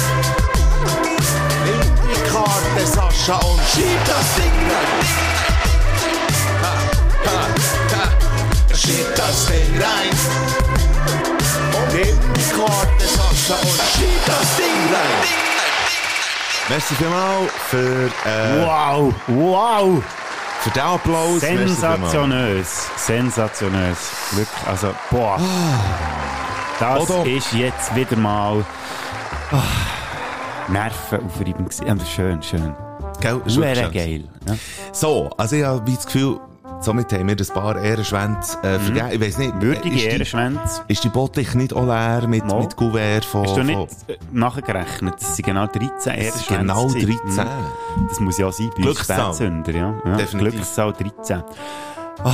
Nimm 1.66 1.82
die 2.08 2.32
Karte, 2.32 2.86
Sascha, 2.86 3.36
und 3.46 3.60
schieb 3.74 4.00
das 4.06 4.36
Ding 4.36 4.58
rein. 4.72 5.04
Ha, 6.64 6.74
ha, 7.26 7.48
ha. 7.98 8.76
Schieb 8.76 9.06
das 9.16 9.46
Ding 9.48 9.82
rein. 9.82 10.10
Und 11.74 11.94
nimm 11.94 12.18
die 12.36 12.50
Karte, 12.56 13.06
Sascha, 13.06 13.56
und 13.62 13.82
schieb 13.98 14.26
das 14.26 14.56
Ding 14.56 14.94
rein. 14.94 15.28
Merci 16.70 16.96
vielmals 16.96 17.52
für, 17.70 18.06
äh, 18.26 18.66
Wow, 18.66 19.14
wow. 19.28 20.02
für 20.62 20.70
den 20.70 20.82
Applaus. 20.84 21.42
Sensationös. 21.42 22.68
Sensationös. 22.96 23.98
Wirklich, 24.32 24.68
also, 24.68 24.96
boah. 25.12 25.38
Das 26.80 27.10
Oder? 27.10 27.26
ist 27.26 27.54
jetzt 27.54 27.96
wieder 27.96 28.16
mal 28.18 28.66
ah, 29.52 29.62
Nervenaufreibend 30.72 31.70
gewesen. 31.70 31.90
Aber 31.90 32.06
schön, 32.06 32.42
schön. 32.44 32.74
Gell? 33.22 33.40
Geil. 33.92 34.24
Ja. 34.48 34.56
So, 34.92 35.30
also 35.38 35.56
ich 35.56 35.64
habe 35.64 35.90
das 35.92 36.06
Gefühl, 36.06 36.40
somit 36.82 37.14
haben 37.14 37.28
wir 37.30 37.38
ein 37.40 37.54
paar 37.54 37.80
Ehrenschwänze 37.80 38.58
äh, 38.64 38.80
vergeben. 38.80 39.10
Ich 39.12 39.22
weiss 39.22 39.38
nicht. 39.38 39.56
Mhm. 39.56 39.62
Würdige 39.62 39.96
ist 39.96 40.04
die- 40.04 40.08
Ehrenschwänze. 40.10 40.82
Ist 40.88 41.04
die 41.04 41.10
Bottich 41.10 41.54
nicht 41.54 41.74
auch 41.74 41.86
leer 41.86 42.28
mit, 42.28 42.46
Mal. 42.46 42.62
mit 42.62 42.76
Kuvert 42.76 43.24
von... 43.24 43.44
Hast 43.44 43.52
du 43.52 43.56
von 43.58 43.66
nicht 43.68 44.10
äh, 44.10 44.18
nachgerechnet? 44.32 45.16
Das 45.22 45.36
sind 45.38 45.46
genau 45.46 45.68
13 45.68 45.90
Das 45.94 46.04
sind 46.04 46.14
Ehrenschwänze. 46.18 46.54
genau 46.60 46.88
gewesen. 46.88 47.20
13. 47.26 47.46
Mhm. 47.46 48.08
Das 48.10 48.20
muss 48.20 48.38
ja 48.38 48.48
auch 48.48 48.52
sein 48.54 48.72
bei 48.78 48.90
uns. 48.90 49.00
Spätzünder, 49.00 49.72
ja. 49.72 49.94
ja. 50.06 50.16
Definitiv. 50.18 50.52
Glückszahl 50.54 50.94
13. 50.94 51.44
Ah. 52.24 52.32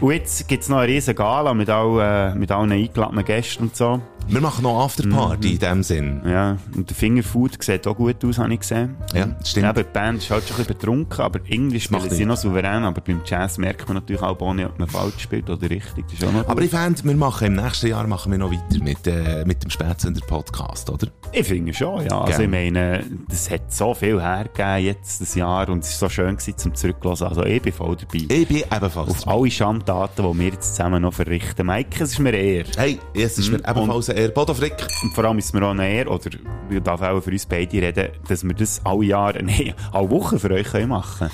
Und 0.00 0.12
jetzt 0.12 0.46
gibt 0.46 0.62
es 0.62 0.68
noch 0.68 0.78
eine 0.78 0.92
riesen 0.92 1.14
Gala 1.16 1.54
mit, 1.54 1.68
all, 1.68 2.32
äh, 2.32 2.34
mit 2.38 2.52
allen 2.52 2.70
eingeladenen 2.70 3.24
Gästen 3.24 3.64
und 3.64 3.76
so. 3.76 4.00
Wir 4.30 4.40
machen 4.42 4.62
noch 4.62 4.84
Afterparty 4.84 5.48
Mhm. 5.48 5.52
in 5.54 5.58
dem 5.58 5.82
Sinn. 5.82 6.22
Ja, 6.26 6.58
und 6.76 6.88
der 6.88 6.94
Fingerfood 6.96 7.62
sieht 7.62 7.86
auch 7.86 7.96
gut 7.96 8.22
aus, 8.24 8.38
habe 8.38 8.52
ich 8.52 8.60
gesehen. 8.60 8.96
Ja, 9.14 9.26
stimmt. 9.44 9.66
Eben, 9.66 9.86
die 9.86 9.92
Band 9.92 10.18
ist 10.22 10.30
halt 10.30 10.44
schon 10.46 10.56
ein 10.56 10.58
bisschen 10.64 10.74
betrunken, 10.78 11.20
aber 11.22 11.40
irgendwie 11.46 11.80
spielen 11.80 12.02
macht 12.02 12.10
sie 12.12 12.24
noch 12.26 12.36
souverän. 12.36 12.84
Aber 12.84 13.00
beim 13.00 13.22
Jazz 13.24 13.56
merkt 13.58 13.88
man 13.88 13.94
natürlich 13.96 14.20
auch 14.22 14.52
nicht, 14.54 14.66
ob 14.66 14.78
man 14.78 14.88
falsch 14.88 15.14
spielt 15.22 15.48
oder 15.48 15.70
richtig. 15.70 16.04
Aber 16.46 16.60
ich 16.62 16.70
fände, 16.70 17.02
wir 17.04 17.16
machen 17.16 17.46
im 17.46 17.54
nächsten 17.64 17.86
Jahr 17.88 18.06
machen 18.06 18.30
wir 18.30 18.38
noch 18.38 18.50
weiter 18.52 18.82
mit, 18.84 19.06
äh, 19.06 19.44
mit 19.46 19.62
dem 19.64 19.70
Spätzünder 19.70 20.20
Podcast, 20.26 20.90
oder? 20.90 21.08
Ich 21.32 21.46
finde 21.46 21.72
schon, 21.72 22.04
ja. 22.04 22.20
Also 22.20 22.42
ich 22.42 22.48
meine, 22.50 23.02
das 23.28 23.50
hat 23.50 23.72
so 23.72 23.94
viel 23.94 24.20
hergegeben 24.20 24.84
jetzt 24.84 25.20
das 25.22 25.34
Jahr 25.34 25.68
und 25.70 25.84
es 25.84 26.00
war 26.02 26.08
so 26.10 26.14
schön 26.14 26.36
gewesen, 26.36 26.56
zum 26.58 26.74
zurücklassen. 26.74 27.28
Also 27.28 27.44
ich 27.44 27.62
bin 27.62 27.72
voll 27.72 27.96
dabei. 27.96 28.26
Ich 28.28 28.46
bin 28.48 28.56
ebenfalls 28.58 29.08
Auf 29.10 29.28
alle 29.28 29.50
Schandtaten, 29.50 30.30
die 30.32 30.38
wir 30.38 30.48
jetzt 30.48 30.74
zusammen 30.76 31.02
noch 31.02 31.14
verrichten. 31.14 31.66
Mike, 31.66 32.02
es 32.04 32.12
ist 32.12 32.18
mir 32.18 32.34
eher. 32.34 32.64
Hey, 32.76 32.98
es 33.14 33.38
ist 33.38 33.50
mir 33.50 33.58
Mhm. 33.58 33.64
ebenfalls 33.70 34.10
eine 34.10 34.17
Ehre. 34.18 34.32
Bodo 34.32 34.54
Frick. 34.54 34.86
Und 35.02 35.14
vor 35.14 35.24
allem 35.24 35.38
ist 35.38 35.54
mir 35.54 35.62
auch 35.62 35.74
Ehre, 35.76 36.08
oder 36.08 36.30
ich 36.70 36.82
darf 36.82 37.02
auch 37.02 37.20
für 37.20 37.30
uns 37.30 37.46
beide 37.46 37.80
reden, 37.80 38.08
dass 38.28 38.44
wir 38.44 38.54
das 38.54 38.80
alle 38.84 39.04
Jahre, 39.04 39.42
nein, 39.42 39.74
alle 39.92 40.10
Wochen 40.10 40.38
für 40.38 40.50
euch 40.50 40.66
können 40.66 40.88
machen 40.88 41.30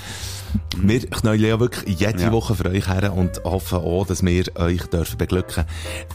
Wir 0.77 1.01
knallen 1.09 1.41
ja 1.41 1.59
wirklich 1.59 1.99
jede 1.99 2.21
Ja. 2.21 2.31
Woche 2.31 2.55
für 2.55 2.69
euch 2.69 2.87
her 2.87 3.13
und 3.13 3.43
hoffen 3.43 3.79
auch, 3.79 4.05
dass 4.05 4.23
wir 4.23 4.45
euch 4.55 4.83
dürfen 4.83 5.17
beglücken 5.17 5.65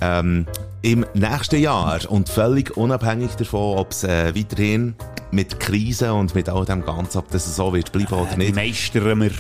ähm, 0.00 0.46
Im 0.82 1.04
nächsten 1.14 1.60
Jahr 1.60 2.00
und 2.08 2.28
völlig 2.28 2.76
unabhängig 2.76 3.32
davon, 3.32 3.78
ob 3.78 3.90
es 3.90 4.04
äh, 4.04 4.34
weiterhin 4.34 4.94
mit 5.30 5.60
Krisen 5.60 6.10
und 6.10 6.34
mit 6.34 6.48
all 6.48 6.64
dem 6.64 6.84
Ganzen, 6.84 7.18
ob 7.18 7.30
das 7.30 7.54
so 7.54 7.72
wird 7.74 7.92
bleiben 7.92 8.14
oder 8.14 8.36
nicht. 8.36 8.54
Meistern 8.54 9.20
wir. 9.20 9.30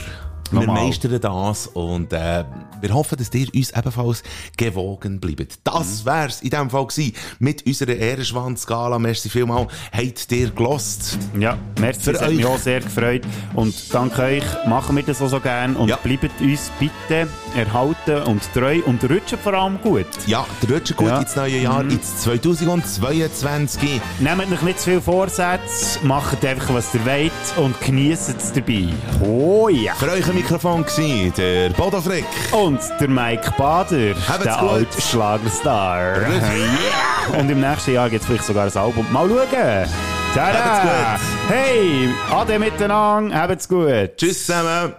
Wir 0.50 0.60
Nochmal. 0.60 0.86
meistern 0.86 1.20
das 1.20 1.66
und 1.68 2.12
äh, 2.12 2.44
wir 2.80 2.94
hoffen, 2.94 3.16
dass 3.18 3.32
ihr 3.34 3.46
uns 3.54 3.70
ebenfalls 3.70 4.22
gewogen 4.56 5.20
bleibt. 5.20 5.60
Das 5.64 6.04
wär's 6.04 6.40
in 6.42 6.50
dem 6.50 6.70
Fall 6.70 6.86
gewesen 6.86 7.12
mit 7.38 7.64
unserer 7.66 7.94
Ehrenschwanz-Gala. 7.94 8.98
Merci 8.98 9.28
vielmal. 9.28 9.68
Habt 9.92 10.32
ihr 10.32 10.50
gelost? 10.50 11.18
Ja, 11.38 11.56
merci, 11.78 12.00
Für 12.00 12.12
das 12.14 12.22
hat 12.22 12.30
mich 12.32 12.44
euch. 12.44 12.50
auch 12.52 12.58
sehr 12.58 12.80
gefreut. 12.80 13.22
Und 13.54 13.74
dank 13.94 14.18
euch 14.18 14.42
machen 14.66 14.96
wir 14.96 15.02
das 15.04 15.22
auch 15.22 15.28
so 15.28 15.38
gerne. 15.40 15.76
Und 15.78 15.88
Ja. 15.88 15.96
bleibt 15.96 16.40
uns 16.40 16.70
bitte 16.80 17.28
erhalten 17.56 18.22
und 18.24 18.42
treu 18.52 18.80
und 18.86 19.02
rutscht 19.04 19.36
vor 19.42 19.54
allem 19.54 19.80
gut. 19.80 20.06
Ja, 20.26 20.46
der 20.62 20.76
rutscht 20.76 20.96
gut 20.96 21.08
Ja. 21.08 21.20
ins 21.20 21.36
neue 21.36 21.58
Jahr, 21.58 21.82
Mhm. 21.84 21.90
ins 21.90 22.18
2022. 22.22 24.00
Nehmt 24.18 24.52
euch 24.52 24.62
nicht 24.62 24.80
zu 24.80 24.90
viel 24.90 25.00
Vorsätze, 25.00 25.98
macht 26.04 26.44
einfach, 26.44 26.74
was 26.74 26.94
ihr 26.94 27.04
wollt 27.06 27.32
und 27.56 27.80
genießt 27.80 28.34
es 28.36 28.52
dabei. 28.52 28.88
Oh 29.24 29.68
ja! 29.68 29.92
Euch 30.10 30.28
am 30.28 30.39
Mikrofon 30.40 30.86
war 30.86 31.30
der 31.36 31.68
Bodo 31.70 32.00
Frick. 32.00 32.24
Und 32.52 32.80
der 32.98 33.08
Mike 33.08 33.52
Bader, 33.58 34.14
Habt's 34.26 34.42
der 34.42 34.56
gut. 34.56 34.70
alte 34.70 35.00
Schlagerstar. 35.02 36.16
Yeah. 36.16 37.38
Und 37.38 37.50
im 37.50 37.60
nächsten 37.60 37.92
Jahr 37.92 38.08
gibt 38.08 38.22
es 38.22 38.26
vielleicht 38.26 38.44
sogar 38.44 38.64
ein 38.64 38.74
Album. 38.74 39.06
Mal 39.12 39.28
schauen! 39.28 39.86
Tada! 40.34 40.64
Habt's 40.64 41.20
gut. 41.20 41.54
Hey, 41.54 42.08
ade 42.30 42.58
miteinander, 42.58 43.36
habt's 43.36 43.68
gut! 43.68 44.16
Tschüss 44.16 44.46
zusammen. 44.46 44.94